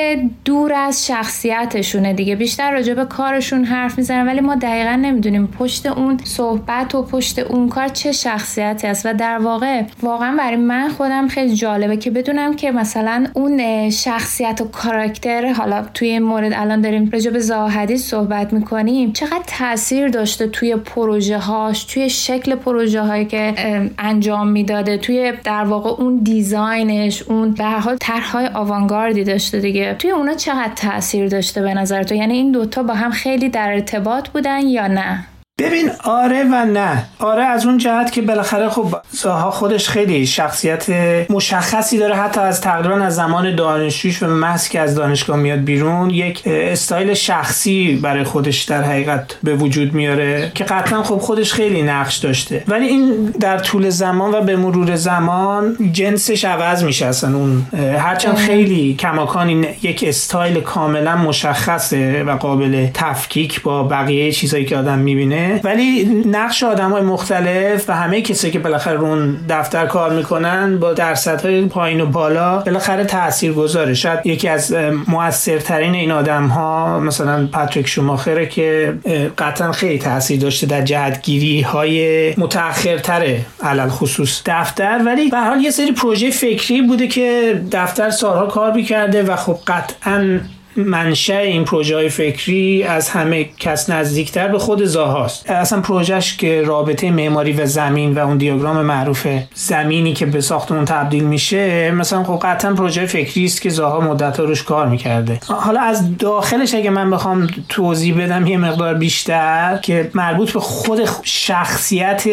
دور 0.45 0.73
از 0.73 1.07
شخصیتشونه 1.07 2.13
دیگه. 2.13 2.35
بیشتر 2.35 2.71
راجع 2.71 2.93
به 2.93 3.05
کارشون 3.05 3.65
حرف 3.65 3.97
می‌زنن 3.97 4.27
ولی 4.27 4.41
ما 4.41 4.55
دقیقا 4.55 4.95
نمی‌دونیم 4.95 5.47
پشت 5.47 5.85
اون 5.85 6.17
صحبت 6.23 6.95
و 6.95 7.03
پشت 7.03 7.39
اون 7.39 7.69
کار 7.69 7.87
چه 7.87 8.11
شخصیتی 8.11 8.87
است. 8.87 9.05
و 9.05 9.13
در 9.13 9.37
واقع 9.37 9.83
واقعا 10.01 10.35
برای 10.37 10.55
من 10.55 10.89
خودم 10.89 11.27
خیلی 11.27 11.55
جالبه 11.55 11.97
که 11.97 12.11
بدونم 12.11 12.55
که 12.55 12.71
مثلا 12.71 13.27
اون 13.33 13.89
شخصیت 13.89 14.61
و 14.61 14.65
کاراکتر 14.65 15.53
حالا 15.53 15.85
توی 15.93 16.07
این 16.07 16.23
مورد 16.23 16.51
الان 16.55 16.81
داریم 16.81 17.09
راجع 17.13 17.31
به 17.31 17.39
حدیث 17.73 18.09
صحبت 18.09 18.53
می‌کنیم. 18.53 19.13
چقدر 19.13 19.43
تاثیر 19.47 20.07
داشته 20.07 20.47
توی 20.47 20.75
پروژه 20.75 21.37
هاش 21.37 21.83
توی 21.83 22.09
شکل 22.09 22.55
پروژه 22.55 23.01
هایی 23.01 23.25
که 23.25 23.53
انجام 23.97 24.47
می‌داده 24.47 24.97
توی 24.97 25.33
در 25.43 25.63
واقع 25.63 25.89
اون 25.89 26.15
دیزاینش 26.23 27.21
اون 27.21 27.51
به 27.51 27.63
هر 27.63 27.79
حال 27.79 27.97
طرحهای 28.01 28.47
آوانگاردی 28.47 29.23
داشته 29.23 29.59
دیگه. 29.59 29.95
توی 29.99 30.11
اونا 30.11 30.33
چقدر 30.33 30.73
تاثیر 30.75 31.27
داشته 31.27 31.61
به 31.61 31.73
نظر 31.73 32.03
تو؟ 32.03 32.15
یعنی 32.15 32.33
این 32.33 32.51
دوتا 32.51 32.83
با 32.83 32.93
هم 32.93 33.11
خیلی 33.11 33.49
در 33.49 33.71
ارتباط 33.71 34.29
بودن 34.29 34.67
یا 34.67 34.87
نه؟ 34.87 35.25
ببین 35.59 35.91
آره 36.03 36.43
و 36.43 36.65
نه. 36.65 37.05
آره 37.19 37.43
از 37.43 37.65
اون 37.65 37.77
جهت 37.77 38.11
که 38.11 38.21
بالاخره 38.21 38.69
خب 38.69 38.95
زاها 39.11 39.51
خودش 39.51 39.89
خیلی 39.89 40.25
شخصیت 40.25 40.85
مشخصی 41.29 41.97
داره 41.97 42.15
حتی 42.15 42.41
از 42.41 42.61
تقریبا 42.61 42.95
از 42.95 43.15
زمان 43.15 43.55
دانشجویش 43.55 44.23
و 44.23 44.27
محض 44.27 44.69
که 44.69 44.79
از 44.79 44.95
دانشگاه 44.95 45.37
میاد 45.37 45.59
بیرون 45.59 46.09
یک 46.09 46.41
استایل 46.45 47.13
شخصی 47.13 47.99
برای 48.03 48.23
خودش 48.23 48.63
در 48.63 48.83
حقیقت 48.83 49.35
به 49.43 49.55
وجود 49.55 49.93
میاره 49.93 50.51
که 50.55 50.63
قطعا 50.63 51.03
خب 51.03 51.17
خودش 51.17 51.53
خیلی 51.53 51.81
نقش 51.81 52.17
داشته. 52.17 52.63
ولی 52.67 52.87
این 52.87 53.25
در 53.39 53.57
طول 53.57 53.89
زمان 53.89 54.33
و 54.33 54.41
به 54.41 54.55
مرور 54.55 54.95
زمان 54.95 55.77
جنسش 55.91 56.45
عوض 56.45 56.83
میشه 56.83 57.05
اصلا. 57.05 57.37
اون 57.37 57.65
هرچند 57.97 58.35
خیلی 58.35 58.95
کماکان 58.99 59.47
این 59.47 59.65
یک 59.81 60.03
استایل 60.07 60.61
کاملا 60.61 61.15
مشخصه 61.15 62.23
و 62.23 62.31
قابل 62.31 62.87
تفکیک 62.93 63.61
با 63.61 63.83
بقیه 63.83 64.31
چیزایی 64.31 64.65
که 64.65 64.77
آدم 64.77 64.99
می‌بینه 64.99 65.42
ولی 65.63 66.23
نقش 66.25 66.63
آدم 66.63 66.91
های 66.91 67.01
مختلف 67.01 67.89
و 67.89 67.93
همه 67.93 68.21
کسی 68.21 68.51
که 68.51 68.59
بالاخره 68.59 68.97
رون 68.97 69.37
دفتر 69.49 69.85
کار 69.85 70.13
می‌کنن 70.13 70.77
با 70.79 70.93
درصدهای 70.93 71.65
پایین 71.65 72.01
و 72.01 72.05
بالا 72.05 72.59
بالاخره 72.59 73.03
تاثیر 73.03 73.53
گذاره 73.53 73.93
شاید 73.93 74.19
یکی 74.25 74.47
از 74.47 74.75
موثرترین 75.07 75.93
این 75.93 76.11
آدم 76.11 76.47
ها 76.47 76.99
مثلا 76.99 77.47
پاتریک 77.51 77.87
شوماخره 77.87 78.45
که 78.45 78.93
قطعا 79.37 79.71
خیلی 79.71 79.99
تاثیر 79.99 80.39
داشته 80.39 80.67
در 80.67 80.81
جهتگیری 80.81 81.61
های 81.61 82.33
متأخرتره 82.37 83.45
علل 83.63 83.89
خصوص 83.89 84.41
دفتر. 84.45 85.01
ولی 85.05 85.29
به 85.29 85.39
حال 85.39 85.61
یه 85.61 85.71
سری 85.71 85.91
پروژه 85.91 86.31
فکری 86.31 86.81
بوده 86.81 87.07
که 87.07 87.61
دفتر 87.71 88.09
سالها 88.09 88.45
کار 88.45 88.71
می‌کرده 88.71 89.23
و 89.23 89.35
خب 89.35 89.57
قطعا 89.67 90.39
منشه 90.75 91.37
این 91.37 91.65
پروژه 91.65 91.95
های 91.95 92.09
فکری 92.09 92.83
از 92.83 93.09
همه 93.09 93.45
کس 93.59 93.89
نزدیکتر 93.89 94.47
به 94.47 94.59
خود 94.59 94.83
زاهاست 94.83 95.49
اصلا 95.49 95.81
پروژهش 95.81 96.37
که 96.37 96.61
رابطه 96.61 97.11
معماری 97.11 97.53
و 97.53 97.65
زمین 97.65 98.13
و 98.13 98.19
اون 98.19 98.37
دیاگرام 98.37 98.81
معروف 98.81 99.27
زمینی 99.53 100.13
که 100.13 100.25
به 100.25 100.41
ساختمون 100.41 100.85
تبدیل 100.85 101.23
میشه 101.23 101.91
مثلا 101.91 102.23
خب 102.23 102.39
قطعا 102.43 102.73
پروژه 102.73 103.05
فکری 103.05 103.45
است 103.45 103.61
که 103.61 103.69
زاها 103.69 103.99
مدت 103.99 104.39
روش 104.39 104.63
کار 104.63 104.87
می‌کرده. 104.87 105.39
حالا 105.47 105.81
از 105.81 106.17
داخلش 106.17 106.73
اگه 106.73 106.89
من 106.89 107.11
بخوام 107.11 107.47
توضیح 107.69 108.23
بدم 108.23 108.47
یه 108.47 108.57
مقدار 108.57 108.93
بیشتر 108.93 109.79
که 109.81 110.11
مربوط 110.13 110.51
به 110.51 110.59
خود 110.59 111.01
شخصیت 111.23 112.27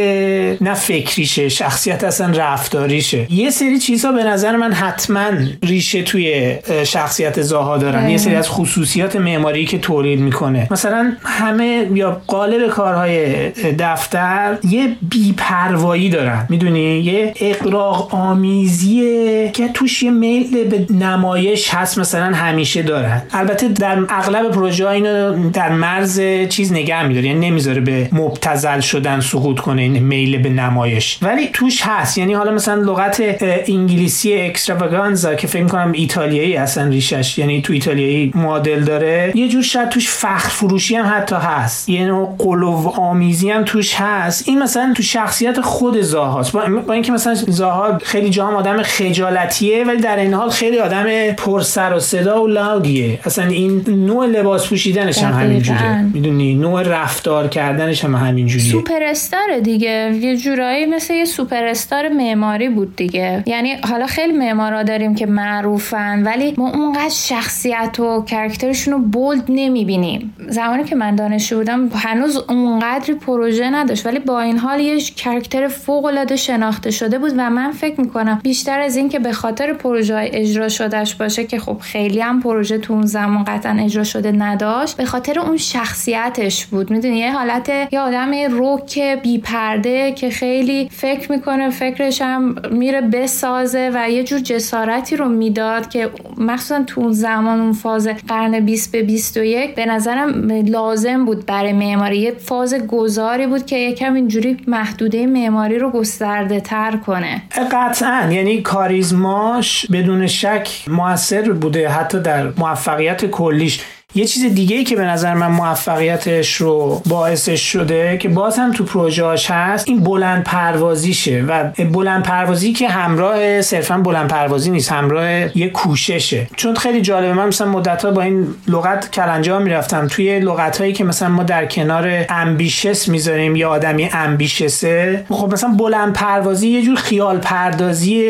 نه 0.61 0.74
فکریشه 0.74 1.48
شخصیت 1.48 2.05
اصلا 2.05 2.33
رفتاریشه. 2.37 3.33
یه 3.33 3.50
سری 3.50 3.79
چیزها 3.79 4.12
به 4.12 4.24
نظر 4.24 4.57
من 4.57 4.72
حتما 4.72 5.31
ریشه 5.62 6.03
توی 6.03 6.57
شخصیت 6.85 7.42
زاها 7.42 7.79
دارن. 7.79 8.11
یه 8.11 8.18
از 8.35 8.49
خصوصیات 8.49 9.16
معماری 9.16 9.64
که 9.64 9.79
تولید 9.79 10.21
می‌کنه. 10.21 10.69
مثلا 10.71 11.12
همه 11.25 11.88
یا 11.95 12.23
قالب 12.27 12.69
کارهای 12.69 13.51
دفتر 13.79 14.59
یه 14.64 14.97
بیپروایی 15.03 16.11
دارن. 16.11 16.47
می‌دونی؟ 16.49 16.99
یه 17.01 17.35
اقراق 17.40 18.14
آمیزیه 18.14 19.51
که 19.51 19.69
توش 19.69 20.03
یه 20.03 20.11
میل 20.11 20.64
به 20.64 20.87
نمایش 20.95 21.75
هست 21.75 21.99
مثلا 21.99 22.35
همیشه 22.35 22.83
دارن. 22.83 23.23
البته 23.33 23.69
در 23.69 23.99
اغلب 24.09 24.51
پروژه 24.51 24.87
ها 24.87 24.90
اینو 24.90 25.51
در 25.51 25.69
مرز 25.73 26.21
چیز 26.49 26.73
نگه 26.73 27.07
میداره. 27.07 27.27
یعنی 27.27 27.51
نمی‌ذاره 27.51 27.81
به 27.81 28.09
مبتزل 28.12 28.81
شدن 28.81 29.21
سقوط 29.21 29.61
کنه 29.61 29.83
این 29.83 29.99
میل 29.99 30.43
به 30.43 30.49
نمایش. 30.49 31.19
ولی 31.23 31.49
توش 31.53 31.83
هست. 31.85 32.19
یعنی 32.19 32.35
حالا 32.35 32.53
مثلا 32.53 32.83
لغت 32.83 33.23
انگلیسی 33.69 34.35
اکستراوگانزا 34.35 35.35
که 35.35 35.47
فکر 35.47 35.64
کنم 35.64 35.93
ایتالیایی 35.93 36.57
اصلا 36.57 36.88
ریشش. 36.88 37.38
یعنی 37.38 37.62
تو 37.62 37.73
ایتالیایی 37.73 38.19
معادل 38.35 38.85
داره. 38.85 39.33
یه 39.35 39.48
جور 39.48 39.62
شاید 39.62 39.88
توش 39.88 40.09
فخر 40.09 40.48
فروشی 40.48 40.96
هم 40.96 41.14
حتی 41.16 41.37
هست. 41.37 41.88
یه 41.88 42.06
نوع 42.06 42.37
قلوب 42.38 42.87
آمیزی 42.87 43.50
هم 43.50 43.64
توش 43.64 43.94
هست. 43.94 44.48
این 44.48 44.62
مثلا 44.62 44.92
تو 44.96 45.02
شخصیت 45.02 45.61
خود 45.61 46.00
زاهاست. 46.00 46.52
با, 46.52 46.62
با 46.87 46.92
اینکه 46.92 47.12
مثلا 47.12 47.35
زاها 47.35 47.98
خیلی 47.98 48.30
جام 48.30 48.54
آدم 48.54 48.83
خجالتیه 48.83 49.85
ولی 49.85 50.00
در 50.00 50.16
این 50.16 50.35
حال 50.35 50.50
خیلی 50.50 50.78
آدم 50.78 51.33
پر 51.33 51.61
سر 51.61 51.94
و 51.94 52.00
صدا 52.00 52.42
و 52.42 52.46
لاودیه 52.46 53.18
اصلا 53.24 53.46
این 53.46 53.85
نوع 53.88 54.26
لباس 54.26 54.68
پوشیدنش 54.68 55.22
هم 55.22 55.40
همین 55.40 55.62
جوره 55.62 56.02
می‌دونی؟ 56.02 56.54
نوع 56.54 56.83
رفتار 56.83 57.48
کردنش 57.48 58.04
هم 58.04 58.14
همین 58.14 58.46
جوریه 58.46 58.70
سوپر 58.70 59.02
star 59.03 59.59
دیگه. 59.62 60.18
یه 60.20 60.37
جورایی 60.37 60.87
مثل 60.87 61.14
یه 61.14 61.24
سوپر 61.24 61.64
استار 61.64 62.09
معماری 62.09 62.68
بود 62.68 62.96
دیگه. 62.96 63.42
یعنی 63.46 63.72
حالا 63.74 64.06
خیلی 64.06 64.33
معمارا 64.33 64.83
داریم 64.83 65.14
که 65.14 65.26
معروفن 65.26 66.22
ولی 66.22 66.54
ما 66.59 66.70
اونقدر 66.70 67.09
شخصیت 67.09 68.00
و 68.00 68.10
character 68.18 68.71
شون 68.71 68.94
رو 68.94 69.01
bold 69.00 69.44
نمی‌بینیم. 69.49 70.35
زمانی 70.49 70.85
که 70.85 70.96
من 70.96 71.14
دانشجو 71.14 71.57
بودم 71.57 71.88
هنوز 71.94 72.37
اونقدری 72.37 73.14
پروژه 73.14 73.70
نداشت 73.70 74.07
ولی 74.07 74.18
با 74.18 74.40
این 74.40 74.59
حال 74.59 74.81
یه 74.81 75.01
character 75.00 75.68
فوق 75.68 76.05
العاده 76.05 76.37
شناخته 76.37 76.90
شده 76.90 77.18
بود 77.18 77.33
و 77.37 77.51
من 77.51 77.73
فکر 77.73 78.01
می‌کنم 78.01 78.40
بیشتر 78.42 78.81
از 78.81 78.96
این 78.96 79.09
که 79.09 79.18
به 79.18 79.33
خاطر 79.33 79.73
پروژه 79.73 80.31
اجرا 80.33 80.68
شدهش 80.68 81.14
باشه 81.14 81.44
که 81.44 81.59
خب 81.59 81.79
خیلی 81.81 82.20
هم 82.20 82.40
پروژه 82.40 82.79
تو 82.79 82.92
اون 82.92 83.07
زمان 83.07 83.44
قطعا 83.44 83.77
اجرا 83.85 84.05
شده 84.05 84.33
نداشت 84.33 84.96
به 84.96 85.05
خاطر 85.05 85.40
اون 85.40 85.57
شخصیتش 85.57 86.66
بود. 86.66 86.90
می‌دونی 86.90 87.18
یه 87.18 87.33
حالت 87.33 87.70
یه 87.92 88.01
آدم 88.01 88.31
رک 88.50 88.98
بی 89.23 89.38
پرده 89.38 90.12
که 90.12 90.31
خیلی 90.31 90.88
فکر 90.92 91.33
می‌کنه 91.33 91.70
فکرش 91.70 92.23
هم 92.23 92.55
میره 92.70 93.01
بسازه 93.01 93.90
و 93.94 94.11
یه 94.11 94.25
جور 94.25 94.38
جسارتی 94.38 95.16
رو 95.16 95.29
می‌داد 95.29 95.88
که 95.88 96.11
مخصوصا 96.38 96.85
تو 96.87 97.01
اون 97.01 97.12
زمان 97.12 97.61
اون 97.61 97.73
فاز 97.73 97.99
قرن 98.08 98.60
20 98.60 98.92
به 98.92 99.02
21 99.02 99.74
به 99.74 99.86
نظرم 99.86 100.50
لازم 100.50 101.24
بود 101.24 101.46
برای 101.46 101.72
معماری. 101.72 102.18
یه 102.18 102.34
فاز 102.38 102.74
گذاری 102.74 103.46
بود 103.46 103.66
که 103.66 103.76
یکم 103.76 104.14
اینجوری 104.14 104.56
محدوده 104.66 105.26
معماری 105.26 105.78
رو 105.78 105.90
گسترده 105.90 106.60
تر 106.60 106.96
کنه. 106.96 107.42
قطعا. 107.72 108.32
یعنی 108.32 108.62
کاریزماش 108.62 109.86
بدون 109.92 110.26
شک 110.26 110.84
موثر 110.88 111.52
بوده 111.52 111.88
حتی 111.88 112.20
در 112.20 112.52
موفقیت 112.58 113.26
کلیش. 113.26 113.80
یه 114.14 114.25
چیز 114.25 114.55
دیگه 114.55 114.77
ای 114.77 114.85
که 114.85 114.96
به 114.96 115.05
نظر 115.05 115.35
من 115.35 115.46
موفقیتش 115.46 116.55
رو 116.55 117.03
باعثش 117.09 117.61
شده 117.73 118.18
که 118.18 118.29
باز 118.29 118.59
هم 118.59 118.73
تو 118.73 118.85
پروژهاش 118.85 119.51
هست 119.51 119.88
این 119.88 120.01
بلند 120.01 120.44
پروازیشه 120.44 121.44
و 121.49 121.64
بلند 121.85 122.23
پروازی 122.23 122.73
که 122.73 122.88
همراه 122.88 123.62
صرفا 123.62 123.99
بلند 123.99 124.29
پروازی 124.31 124.70
نیست 124.70 124.92
همراه 124.92 125.59
یه 125.59 125.70
کوششه. 125.70 126.46
چون 126.57 126.75
خیلی 126.75 127.01
جالبه 127.01 127.33
من 127.33 127.49
مثلا 127.49 127.68
مدت 127.68 128.07
با 128.07 128.23
این 128.23 128.46
لغت 128.68 129.11
کلنجا 129.11 129.59
می‌رفتم. 129.59 130.07
توی 130.07 130.40
لغت 130.40 130.81
هایی 130.81 130.92
که 130.92 131.05
مثلا 131.05 131.29
ما 131.29 131.42
در 131.42 131.66
کنار 131.66 132.25
امبیشس 132.29 133.09
می‌ذاریم 133.09 133.57
یا 133.57 133.70
آدمی 133.70 134.11
امبیشسه 134.12 135.25
خب 135.29 135.53
مثلا 135.53 135.70
بلند 135.70 136.12
پروازی 136.12 136.68
یه 136.68 136.83
جور 136.83 136.96
خیال 136.96 137.38
پردازی 137.38 138.25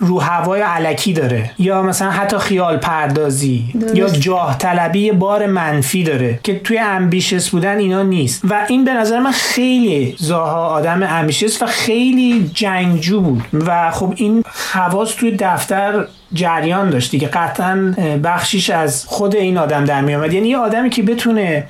رو 0.00 0.20
هوای 0.20 0.60
علکی 0.60 1.12
داره. 1.12 1.50
یا 1.58 1.82
مثلا 1.82 2.10
حتی 2.10 2.38
خیال 2.38 2.76
پردازی 2.76 3.64
یا 3.94 4.08
جاه 4.08 4.58
طلبی 4.58 5.12
بار 5.26 5.46
منفی 5.46 6.02
داره 6.02 6.40
که 6.42 6.58
توی 6.58 6.78
امبیشس 6.78 7.50
بودن 7.50 7.78
اینا 7.78 8.02
نیست. 8.02 8.40
و 8.44 8.66
این 8.68 8.84
به 8.84 8.92
نظر 8.92 9.18
من 9.18 9.30
خیلی 9.30 10.16
زاها 10.18 10.66
آدم 10.66 11.02
امبیشس 11.02 11.62
و 11.62 11.66
خیلی 11.66 12.50
جنگجو 12.54 13.20
بود. 13.20 13.42
و 13.52 13.90
خب 13.90 14.12
این 14.16 14.44
حواس 14.72 15.14
توی 15.14 15.36
دفتر 15.38 16.06
جریان 16.32 16.90
داشت 16.90 17.10
دیگه. 17.10 17.28
قطعا 17.28 17.94
بخشیش 18.24 18.70
از 18.70 19.04
خود 19.06 19.36
این 19.36 19.58
آدم 19.58 19.84
در 19.84 20.00
می 20.00 20.14
آمد 20.14 20.32
یعنی 20.32 20.48
یه 20.48 20.58
آدمی 20.58 20.90
که 20.90 21.02
بتونه 21.02 21.66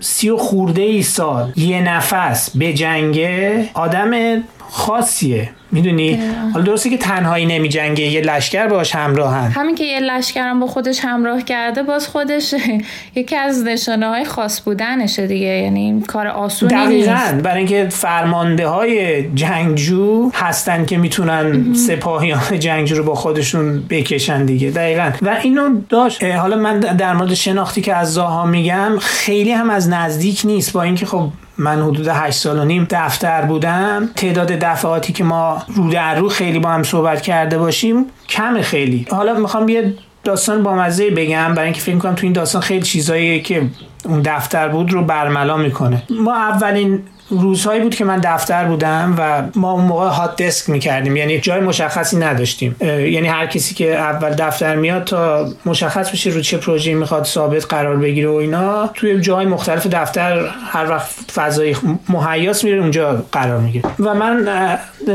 سی 0.00 0.30
و 0.30 0.36
خورده 0.36 0.82
ای 0.82 1.02
سال 1.02 1.52
یه 1.56 1.80
نفس 1.80 2.56
به 2.56 2.72
جنگه 2.72 3.68
آدم 3.74 4.42
خاصیه. 4.76 5.50
می‌دونی؟ 5.72 6.20
حالا 6.52 6.64
درسته 6.64 6.90
که 6.90 6.98
تنهایی 6.98 7.46
نمی 7.46 7.68
جنگه 7.68 8.04
یه 8.04 8.20
لشکر 8.20 8.66
باش 8.66 8.94
همراهن. 8.94 9.50
همین 9.50 9.74
که 9.74 9.84
یه 9.84 10.00
لشکرم 10.00 10.60
با 10.60 10.66
خودش 10.66 11.00
همراه 11.00 11.42
کرده 11.42 11.82
باز 11.82 12.08
خودش 12.08 12.54
یکی 13.14 13.36
از 13.36 13.64
نشانه 13.64 14.08
های 14.08 14.24
خاص 14.24 14.60
بودنشه 14.60 15.26
دیگه. 15.26 15.46
یعنی 15.46 16.02
کار 16.06 16.26
آسونی 16.26 16.74
دقیقا. 16.74 17.40
برای 17.42 17.58
اینکه 17.58 17.88
فرمانده 17.88 18.68
های 18.68 19.22
جنگجو 19.34 20.30
هستن 20.34 20.84
که 20.84 20.98
می‌تونن 20.98 21.74
سپاهیان 21.74 22.58
جنگجو 22.66 22.96
رو 22.96 23.04
با 23.04 23.14
خودشون 23.14 23.82
بکشن 23.90 24.44
دیگه. 24.44 24.70
دقیقا. 24.70 25.10
و 25.22 25.36
اینو 25.42 25.80
داشت. 25.88 26.24
حالا 26.24 26.56
من 26.56 26.80
در 26.80 27.14
مورد 27.14 27.34
شناختی 27.34 27.80
که 27.80 27.94
از 27.94 28.12
زاها 28.12 28.46
میگم 28.46 28.92
خیلی 29.00 29.52
هم 29.52 29.70
از 29.70 29.88
نزدیک 29.88 30.42
نیست. 30.44 30.72
با 30.72 30.82
اینکه 30.82 31.06
خب 31.06 31.28
من 31.58 31.82
حدود 31.82 32.08
8 32.08 32.38
سال 32.38 32.58
و 32.58 32.64
نیم 32.64 32.86
دفتر 32.90 33.42
بودم. 33.42 34.08
تعداد 34.16 34.48
دفعاتی 34.48 35.12
که 35.12 35.24
ما 35.24 35.62
رو 35.68 35.90
در 35.90 36.14
رو 36.14 36.28
خیلی 36.28 36.58
با 36.58 36.68
هم 36.68 36.82
صحبت 36.82 37.22
کرده 37.22 37.58
باشیم 37.58 38.04
کم 38.28 38.60
خیلی. 38.60 39.06
حالا 39.10 39.34
می‌خوام 39.34 39.68
یه 39.68 39.94
داستان 40.24 40.62
با 40.62 40.74
مزه 40.74 41.10
بگم 41.10 41.54
برای 41.54 41.64
اینکه 41.64 41.80
فکر 41.80 41.98
کنم 41.98 42.14
تو 42.14 42.26
این 42.26 42.32
داستان 42.32 42.62
خیلی 42.62 42.82
چیزایی 42.82 43.42
که 43.42 43.62
اون 44.04 44.22
دفتر 44.22 44.68
بود 44.68 44.92
رو 44.92 45.02
برملا 45.02 45.56
می‌کنه. 45.56 46.02
ما 46.10 46.34
اولین 46.34 47.02
روزهایی 47.30 47.80
بود 47.80 47.94
که 47.94 48.04
من 48.04 48.18
دفتر 48.18 48.64
بودم 48.64 49.14
و 49.18 49.42
ما 49.58 49.72
اون 49.72 49.84
موقع 49.84 50.08
هات 50.08 50.42
دسک 50.42 50.70
می‌کردیم. 50.70 51.16
یعنی 51.16 51.40
جای 51.40 51.60
مشخصی 51.60 52.16
نداشتیم. 52.16 52.76
یعنی 52.80 53.26
هر 53.28 53.46
کسی 53.46 53.74
که 53.74 53.94
اول 53.94 54.30
دفتر 54.30 54.76
میاد 54.76 55.04
تا 55.04 55.48
مشخص 55.66 56.10
بشه 56.10 56.30
رو 56.30 56.40
چه 56.40 56.56
پروژه 56.56 56.94
می‌خواد 56.94 57.24
ثابت 57.24 57.64
قرار 57.64 57.96
بگیره 57.96 58.28
و 58.28 58.34
اینا 58.34 58.86
توی 58.94 59.20
جای 59.20 59.46
مختلف 59.46 59.86
دفتر 59.86 60.48
هر 60.66 60.90
وقت 60.90 61.10
فضای 61.34 61.76
مهیاس 62.08 62.64
میره 62.64 62.80
اونجا 62.80 63.24
قرار 63.32 63.58
می‌گیره. 63.58 63.84
و 63.98 64.14
من 64.14 64.48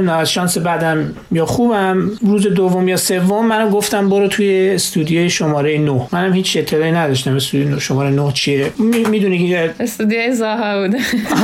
از 0.10 0.32
شانس 0.32 0.58
بعدم 0.58 1.14
یا 1.32 1.46
خوبم 1.46 2.12
روز 2.22 2.48
دوم 2.48 2.88
یا 2.88 2.98
سوم 2.98 3.48
منو 3.48 3.70
گفتم 3.70 4.10
برو 4.10 4.28
توی 4.28 4.72
استودیوی 4.76 5.30
شماره 5.30 5.78
9 5.78 6.08
منم 6.12 6.34
هیچ 6.34 6.58
اطلاعی 6.58 6.92
نداشتم. 6.92 7.36
استودیو 7.36 7.80
شماره 7.80 8.10
9 8.10 8.32
چیه؟ 8.32 8.72
می‌دونی 9.10 9.50
که 9.50 9.74
استودیوی 9.80 10.32
زاها 10.32 10.88
بود. 10.88 10.96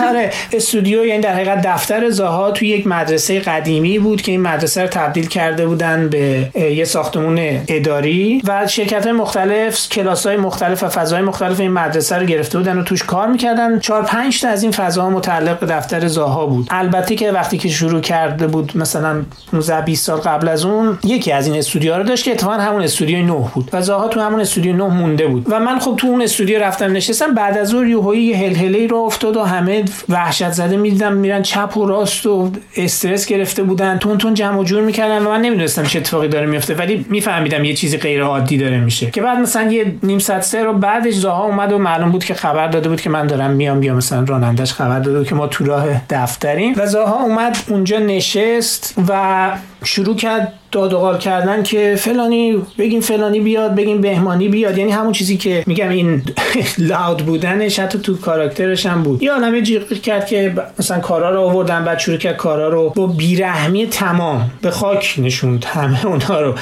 آره 0.09 0.31
استودیو 0.57 1.05
یعنی 1.05 1.21
در 1.21 1.33
حقیقت 1.33 1.61
دفتر 1.61 2.09
زاها 2.09 2.51
توی 2.51 2.67
یک 2.67 2.87
مدرسه 2.87 3.39
قدیمی 3.39 3.99
بود 3.99 4.21
که 4.21 4.31
این 4.31 4.41
مدرسه 4.41 4.81
رو 4.81 4.87
تبدیل 4.87 5.27
کرده 5.27 5.65
بودن 5.65 6.09
به 6.09 6.49
یه 6.55 6.85
ساختمون 6.85 7.39
اداری 7.67 8.41
و 8.47 8.67
شرکت 8.67 9.07
مختلف 9.07 9.89
کلاس 9.89 10.27
های 10.27 10.37
مختلف 10.37 10.83
و 10.83 10.89
فضای 10.89 11.21
مختلف 11.21 11.59
این 11.59 11.71
مدرسه 11.71 12.15
رو 12.15 12.25
گرفته 12.25 12.57
بودن 12.57 12.77
و 12.77 12.83
توش 12.83 13.03
کار 13.03 13.27
می‌کردن. 13.27 13.79
چهار 13.79 14.03
پنج 14.03 14.41
تا 14.41 14.49
از 14.49 14.63
این 14.63 14.71
فضاها 14.71 15.09
متعلق 15.09 15.59
به 15.59 15.65
دفتر 15.65 16.07
زاها 16.07 16.45
بود. 16.45 16.67
البته 16.69 17.15
که 17.15 17.31
وقتی 17.31 17.57
که 17.57 17.69
شروع 17.69 18.01
کرده 18.01 18.47
بود 18.47 18.77
مثلا 18.77 19.23
15 19.51 19.81
20 19.81 20.05
سال 20.05 20.19
قبل 20.19 20.47
از 20.47 20.65
اون 20.65 20.99
یکی 21.03 21.31
از 21.31 21.47
این 21.47 21.55
استودیوها 21.55 21.97
رو 21.97 22.03
داشت 22.03 22.23
که 22.23 22.31
اتفاقا 22.31 22.53
همون 22.53 22.81
استودیو 22.81 23.25
9 23.25 23.33
بود 23.53 23.69
و 23.73 23.81
زاها 23.81 24.07
تو 24.07 24.19
همون 24.19 24.39
استودیو 24.39 24.75
9 24.75 24.83
مونده 24.83 25.27
بود. 25.27 25.45
و 25.49 25.59
من 25.59 25.79
خب 25.79 25.95
تو 25.97 26.07
اون 26.07 26.21
استودیو 26.21 26.59
رفتم 26.59 26.91
نشستم. 26.91 27.33
بعد 27.33 27.57
از 27.57 27.73
اون 27.73 27.87
یه 28.17 28.37
هلهله 28.37 28.87
رو 28.87 28.97
افتاد 28.97 29.37
و 29.37 29.43
همه 29.43 29.83
وحشت 30.09 30.46
زده 30.53 30.77
می‌دیدم 30.77 31.13
میرن 31.13 31.41
چپ 31.41 31.77
و 31.77 31.85
راست 31.85 32.25
و 32.25 32.51
استرس 32.77 33.25
گرفته 33.25 33.63
بودن. 33.63 33.97
تون 33.97 34.17
تون 34.17 34.33
جمع 34.33 34.59
و 34.59 34.63
جور 34.63 34.81
می‌کردن 34.81 35.25
و 35.25 35.29
من 35.29 35.41
نمی‌دونستم 35.41 35.83
چه 35.83 35.99
اتفاقی 35.99 36.27
داره 36.27 36.45
میفته 36.45 36.75
ولی 36.75 37.05
میفهمیدم 37.09 37.63
یه 37.63 37.73
چیزی 37.73 37.97
غیر 37.97 38.23
عادی 38.23 38.57
داره 38.57 38.79
میشه. 38.79 39.11
که 39.11 39.21
بعد 39.21 39.37
مثلا 39.37 39.71
یه 39.71 39.95
نیم 40.03 40.19
ساعت 40.19 40.43
سه 40.43 40.63
رو 40.63 40.73
بعدش 40.73 41.13
زاها 41.13 41.43
اومد 41.43 41.71
و 41.71 41.77
معلوم 41.77 42.11
بود 42.11 42.23
که 42.23 42.33
خبر 42.33 42.67
داده 42.67 42.89
بود 42.89 43.01
که 43.01 43.09
من 43.09 43.27
دارم 43.27 43.51
میام 43.51 43.83
یا 43.83 43.93
مثلا 43.93 44.23
رانندش 44.23 44.73
خبر 44.73 44.99
داده 44.99 45.17
بود 45.17 45.27
که 45.27 45.35
ما 45.35 45.47
تو 45.47 45.65
راه 45.65 45.85
دفتریم. 46.09 46.73
و 46.77 46.85
زاها 46.85 47.23
اومد 47.23 47.57
اونجا 47.69 47.99
نشست 47.99 48.95
و 49.07 49.51
شروع 49.83 50.15
کرد 50.15 50.53
داد 50.71 50.93
و 50.93 50.97
قال 50.97 51.17
کردن 51.17 51.63
که 51.63 51.95
فلانی 51.97 52.61
بگیم 52.77 53.01
فلانی 53.01 53.39
بیاد 53.39 53.75
بگیم 53.75 54.01
بهمانی 54.01 54.49
بیاد. 54.49 54.77
یعنی 54.77 54.91
همون 54.91 55.11
چیزی 55.11 55.37
که 55.37 55.63
میگم 55.67 55.89
این 55.89 56.21
لاود 56.77 57.17
بودنش 57.17 57.79
حتی 57.79 57.99
تو 57.99 58.17
کاراکترش 58.17 58.85
هم 58.85 59.03
بود. 59.03 59.23
یا 59.23 59.33
عالمه 59.33 59.61
جیغ 59.61 59.93
کرد 59.93 60.27
که 60.27 60.55
مثلا 60.79 60.99
کارا 60.99 61.29
رو 61.29 61.41
آوردن 61.41 61.85
بعد 61.85 61.99
شروع 61.99 62.17
کرد 62.17 62.37
کارا 62.37 62.69
رو 62.69 62.89
با 62.89 63.07
بیرحمی 63.07 63.87
تمام 63.87 64.51
به 64.61 64.71
خاک 64.71 65.15
نشوند. 65.17 65.65
همه 65.65 66.05
اونها 66.05 66.41
رو 66.41 66.53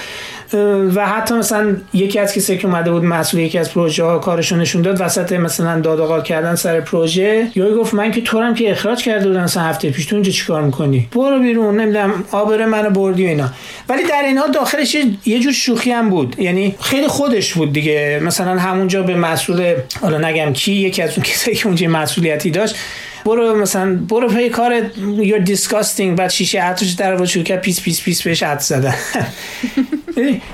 و 0.96 1.08
حتی 1.08 1.36
مثلا 1.36 1.76
یکی 1.94 2.20
از 2.20 2.34
کسی 2.34 2.58
که 2.58 2.68
اومده 2.68 2.92
بود 2.92 3.04
مسئول 3.04 3.42
یکی 3.42 3.58
از 3.58 3.74
پروژه 3.74 4.04
ها 4.04 4.20
کارشو 4.20 4.56
نشون 4.56 4.82
داد 4.82 5.02
وسط 5.02 5.32
مثلا 5.32 5.80
داد 5.80 6.24
کردن 6.24 6.56
سر 6.56 6.82
پروژه 6.82 7.48
یا 7.56 7.76
گفت 7.76 7.94
من 7.94 8.12
که 8.12 8.22
تورم 8.22 8.54
که 8.54 8.72
اخراج 8.72 9.04
کرده 9.04 9.28
بودن 9.28 9.44
مثلا 9.44 9.64
هفته 9.64 9.90
پیش 9.90 10.06
تو 10.06 10.16
اینجا 10.16 10.32
چیکار 10.32 10.62
می‌کنی؟ 10.62 11.08
برو 11.12 11.40
بیرون 11.40 11.80
نمی‌دونم 11.80 12.24
آبر 12.32 12.66
منو 12.66 12.90
بردی 12.90 13.26
و 13.26 13.28
اینا. 13.28 13.50
ولی 13.90 14.04
در 14.04 14.24
این 14.28 14.38
حال 14.38 14.52
داخلش 14.52 14.98
یه 15.26 15.40
جور 15.40 15.52
شوخی 15.52 15.92
هم 15.92 16.10
بود. 16.10 16.36
یعنی 16.40 16.76
خیلی 16.82 17.08
خودش 17.08 17.54
بود 17.54 17.74
دیگه. 17.74 18.20
مثلا 18.24 18.60
همونجا 18.60 19.04
به 19.04 19.16
مسئول 19.16 19.76
حالا 20.02 20.30
نگم 20.30 20.54
کی 20.54 20.72
یکی 20.72 21.02
از 21.02 21.10
اون 21.10 21.24
کسایی 21.24 21.58
که 21.58 21.68
اونجا 21.68 21.88
مسئولیتی 21.88 22.52
داشت 22.52 22.76
برو 23.26 23.56
مثلا 23.56 23.96
برو 24.10 24.28
پی 24.28 24.50
کار 24.50 24.82
you're 24.98 25.40
disgusting 25.40 26.18
بعد 26.18 26.30
شیشه 26.30 26.62
عطرش 26.62 26.92
در 26.92 27.16
رو 27.16 27.26
که 27.26 27.56
پیس 27.56 27.82
پیس 27.82 28.02
پیس 28.02 28.22
بهش 28.24 28.44
عطر 28.44 28.64
زدن 28.64 28.96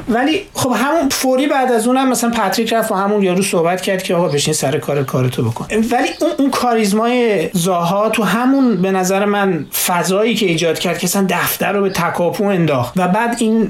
ولی 0.10 0.42
خب 0.54 0.74
همون 0.76 1.10
فوری 1.10 1.48
بعد 1.48 1.72
از 1.72 1.88
اونم 1.88 2.10
مثلا 2.10 2.30
پاتریک 2.30 2.74
رفت 2.74 2.92
و 2.92 2.96
همون 2.96 3.24
یارو 3.24 3.42
صحبت 3.42 3.82
کرد 3.82 4.04
که 4.04 4.16
آقا 4.16 4.28
بشین 4.28 4.54
سر 4.54 4.78
کار 4.78 5.04
کارتو 5.04 5.44
بکن. 5.44 5.66
ولی 5.72 6.10
اون, 6.22 6.32
اون 6.38 6.50
کاریزمای 6.50 7.50
زاها 7.54 8.10
تو 8.10 8.24
همون 8.24 8.82
به 8.82 8.92
نظر 8.92 9.26
من 9.26 9.66
فضایی 9.86 10.36
که 10.36 10.46
ایجاد 10.46 10.80
کرد 10.80 10.98
که 10.98 11.04
اصلا 11.04 11.26
دفتر 11.30 11.72
رو 11.72 11.82
به 11.82 11.90
تکاپو 11.90 12.44
انداخت. 12.44 12.94
و 12.98 13.08
بعد 13.08 13.38
این 13.40 13.66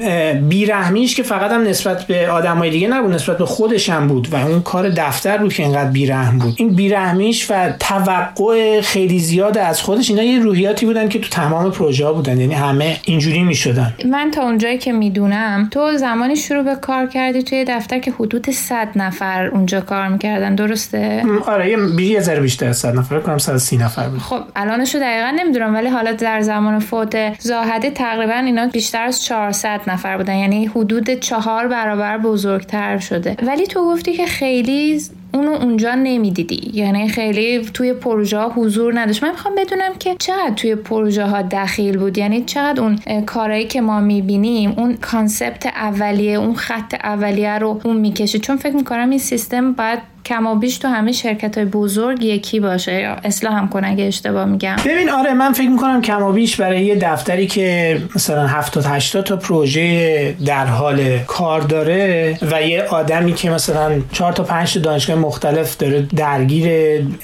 بیرحمیش 0.49 1.15
که 1.15 1.23
فقط 1.23 1.51
هم 1.51 1.63
نسبت 1.63 2.03
به 2.03 2.29
آدمای 2.29 2.69
دیگه 2.69 2.87
نبود 2.87 3.13
نسبت 3.13 3.37
به 3.37 3.45
خودش 3.45 3.89
هم 3.89 4.07
بود 4.07 4.33
و 4.33 4.35
اون 4.35 4.61
کار 4.61 4.89
دفتر 4.89 5.37
بود 5.37 5.53
که 5.53 5.63
اینقدر 5.63 5.89
بیرحم 5.89 6.39
بود. 6.39 6.53
این 6.57 6.69
بیرحمیش 6.69 7.47
و 7.51 7.71
توقع 7.79 8.81
خیلی 8.91 9.19
زیاد 9.19 9.57
از 9.57 9.81
خودش 9.81 10.09
اینا 10.09 10.23
یه 10.23 10.39
روحیاتی 10.39 10.85
بودن 10.85 11.09
که 11.09 11.19
تو 11.19 11.29
تمام 11.29 11.71
پروژه 11.71 12.05
ها 12.05 12.13
بودن 12.13 12.39
یعنی 12.39 12.53
همه 12.53 12.97
اینجوری 13.05 13.43
می‌شدن. 13.43 13.93
من 14.05 14.31
تا 14.31 14.43
اونجایی 14.43 14.77
که 14.77 14.91
می‌دونم 14.91 15.67
تو 15.71 15.97
زمانی 15.97 16.35
شروع 16.35 16.63
به 16.63 16.75
کار 16.75 17.07
کردی 17.07 17.43
توی 17.43 17.65
دفتر 17.67 17.99
که 17.99 18.11
حدود 18.11 18.49
100 18.49 18.87
نفر 18.95 19.45
اونجا 19.45 19.81
کار 19.81 20.07
می‌کردن 20.07 20.55
درسته؟ 20.55 21.23
آره 21.45 21.69
یه 21.69 22.05
یه 22.05 22.21
ذره 22.21 22.39
بیشتر 22.39 22.67
از 22.67 22.77
100 22.77 22.95
نفر 22.95 23.19
کنم 23.19 23.37
130 23.37 23.77
نفر 23.77 24.09
بود. 24.09 24.19
خب 24.19 24.39
الانشو 24.55 24.99
دقیقا 24.99 25.31
نمی‌دونم 25.35 25.73
ولی 25.73 25.87
حالا 25.87 26.11
در 26.11 26.41
زمان 26.41 26.79
فوت 26.79 27.39
زاهده 27.39 27.89
تقریبا 27.89 28.33
اینا 28.33 28.67
بیشتر 28.67 29.03
از 29.03 29.23
400 29.23 29.81
نفر 29.87 30.17
بودن 30.17 30.35
یعنی 30.35 30.65
حدود 30.65 31.09
چهار 31.09 31.67
برابر 31.67 32.17
بزرگتر 32.17 32.97
شده. 32.97 33.37
ولی 33.47 33.67
تو 33.67 33.85
گفتی 33.85 34.13
که 34.13 34.25
خیلی 34.25 35.01
اونو 35.33 35.51
اونجا 35.51 35.95
نمی‌دیدی. 35.95 36.71
یعنی 36.73 37.09
خیلی 37.09 37.59
توی 37.73 37.93
پروژه 37.93 38.37
ها 38.37 38.49
حضور 38.49 38.99
نداشت. 38.99 39.23
من 39.23 39.31
می‌خوام 39.31 39.55
بدونم 39.55 39.93
که 39.99 40.15
چقدر 40.19 40.53
توی 40.55 40.75
پروژه 40.75 41.25
ها 41.25 41.41
دخیل 41.41 41.97
بود. 41.97 42.17
یعنی 42.17 42.43
چقدر 42.43 42.81
اون 42.81 42.99
کارهایی 43.25 43.67
که 43.67 43.81
ما 43.81 43.99
می‌بینیم 43.99 44.73
اون 44.77 44.97
کانسپت 44.97 45.65
اولیه 45.65 46.37
اون 46.37 46.55
خط 46.55 46.93
اولیه 47.03 47.57
رو 47.57 47.81
اون 47.83 47.97
می‌کشه. 47.97 48.39
چون 48.39 48.55
فکر 48.55 48.75
می‌کنم 48.75 49.09
این 49.09 49.19
سیستم 49.19 49.73
باید 49.73 49.99
کما 50.25 50.55
بیش 50.55 50.77
تو 50.77 50.87
همه 50.87 51.11
شرکت 51.11 51.57
های 51.57 51.65
بزرگ 51.65 52.23
یکی 52.23 52.59
باشه. 52.59 53.01
یا 53.01 53.15
اصلاح 53.23 53.53
هم 53.53 53.69
کن 53.69 53.85
اگه 53.85 54.03
اشتباه 54.03 54.45
میگم. 54.45 54.75
ببین 54.85 55.09
آره 55.09 55.33
من 55.33 55.53
فکر 55.53 55.69
می‌کنم 55.69 56.01
کما 56.01 56.31
بیش 56.31 56.55
برای 56.55 56.85
یه 56.85 56.95
دفتری 56.95 57.47
که 57.47 58.01
مثلا 58.15 58.47
70 58.47 58.85
80 58.85 59.25
تا 59.25 59.35
پروژه 59.35 60.35
در 60.45 60.65
حال 60.65 61.17
کار 61.19 61.61
داره 61.61 62.37
و 62.51 62.61
یه 62.61 62.83
آدمی 62.83 63.33
که 63.33 63.49
مثلا 63.49 63.91
4 64.11 64.33
تا 64.33 64.43
5 64.43 64.73
تا 64.73 64.79
دانشگاه 64.79 65.15
مختلف 65.15 65.77
داره 65.77 66.07
درگیر 66.15 66.71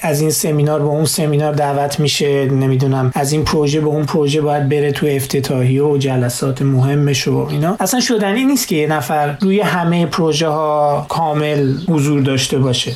از 0.00 0.20
این 0.20 0.30
سمینار 0.30 0.80
به 0.80 0.88
اون 0.88 1.04
سمینار 1.04 1.52
دعوت 1.52 2.00
میشه 2.00 2.44
نمی‌دونم 2.44 3.12
از 3.14 3.32
این 3.32 3.44
پروژه 3.44 3.80
به 3.80 3.86
اون 3.86 4.04
پروژه 4.04 4.40
باید 4.40 4.68
بره 4.68 4.92
تو 4.92 5.06
افتتاحیه 5.06 5.82
و 5.82 5.98
جلسات 5.98 6.62
مهمش 6.62 7.28
و 7.28 7.36
اینا. 7.50 7.76
اصلا 7.80 8.00
شدنی 8.00 8.44
نیست 8.44 8.68
که 8.68 8.76
یه 8.76 8.86
نفر 8.86 9.36
روی 9.40 9.60
همه 9.60 10.06
پروژه 10.06 10.48
ها 10.48 11.06
کامل 11.08 11.74
حضور 11.88 12.20
داشته 12.20 12.58
باشه. 12.58 12.87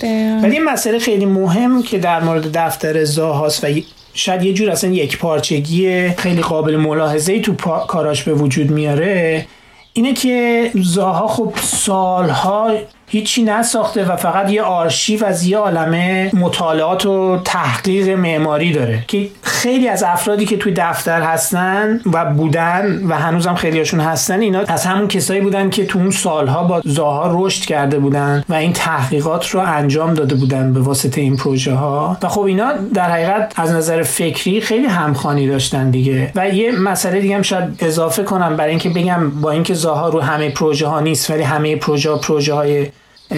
ولی 0.42 0.57
این 0.57 0.64
مسئله 0.64 0.98
خیلی 0.98 1.26
مهم 1.26 1.83
که 1.83 1.98
در 1.98 2.22
مورد 2.22 2.59
دفتر 2.59 3.05
زاهاست 3.05 3.64
و 3.64 3.68
شاید 4.14 4.42
یه 4.42 4.52
جور 4.52 4.70
اصلا 4.70 4.90
یک 4.90 5.18
پارچگی 5.18 6.09
خیلی 6.09 6.42
قابل 6.42 6.76
ملاحظه 6.76 7.40
تو 7.40 7.55
کاراش 7.87 8.22
به 8.22 8.35
وجود 8.35 8.70
میاره 8.70 9.46
اینه 9.92 10.12
که 10.12 10.70
زاها 10.74 11.28
خب 11.28 11.52
سالها 11.62 12.74
هیچی 13.12 13.42
نساخته 13.42 14.05
و 14.05 14.16
فقط 14.16 14.51
یه 14.51 14.62
آرشیو 14.62 15.25
از 15.25 15.46
یه 15.46 15.59
عالمه 15.59 16.31
مطالعات 16.35 17.07
و 17.07 17.38
تحقیق 17.44 18.09
معماری 18.09 18.72
داره 18.72 19.05
که 19.09 19.29
خیلی 19.42 19.88
از 19.88 20.03
افرادی 20.03 20.46
که 20.46 20.57
توی 20.57 20.72
دفتر 20.77 21.22
هستن 21.22 22.01
و 22.12 22.25
بودن 22.25 23.07
و 23.09 23.14
هنوزم 23.14 23.55
خیلیاشون 23.55 24.01
هستن 24.01 24.40
اینا 24.40 24.61
از 24.61 24.87
همون 24.87 25.09
کسایی 25.09 25.40
بودن 25.40 25.70
که 25.70 25.87
تو 25.87 25.98
اون 25.98 26.11
سالها 26.11 26.64
با 26.64 26.81
زاها 26.85 27.46
رشد 27.46 27.64
کرده 27.64 27.98
بودن 27.98 28.44
و 28.48 28.55
این 28.55 28.72
تحقیقات 28.72 29.51
رو 29.51 29.61
انجام 29.61 30.14
داده 30.14 30.35
بودن 30.35 30.72
به 30.72 30.81
واسطه 30.81 31.20
این 31.20 31.37
پروژه 31.37 31.75
ها 31.75 32.16
و 32.22 32.29
خب 32.29 32.40
اینا 32.40 32.72
در 32.94 33.11
حقیقت 33.11 33.53
از 33.57 33.72
نظر 33.72 34.03
فکری 34.03 34.61
خیلی 34.61 34.87
همخوانی 34.87 35.48
داشتن 35.48 35.90
دیگه. 35.90 36.33
و 36.35 36.48
یه 36.48 36.72
مسئله 36.72 37.20
دیگه 37.20 37.37
هم 37.37 37.42
شاید 37.42 37.64
اضافه 37.79 38.22
کنم 38.22 38.57
برای 38.57 38.70
اینکه 38.70 38.88
بگم 38.88 39.31
با 39.31 39.51
اینکه 39.51 39.75
زاها 39.75 40.09
رو 40.09 40.20
همه 40.20 40.51
پروژه 40.51 40.87
ها 40.87 41.01
نیست 41.01 41.31
ولی 41.31 41.42
همه 41.42 41.77
پروژه 41.77 42.16
پروژه 42.16 42.55
های 42.55 42.87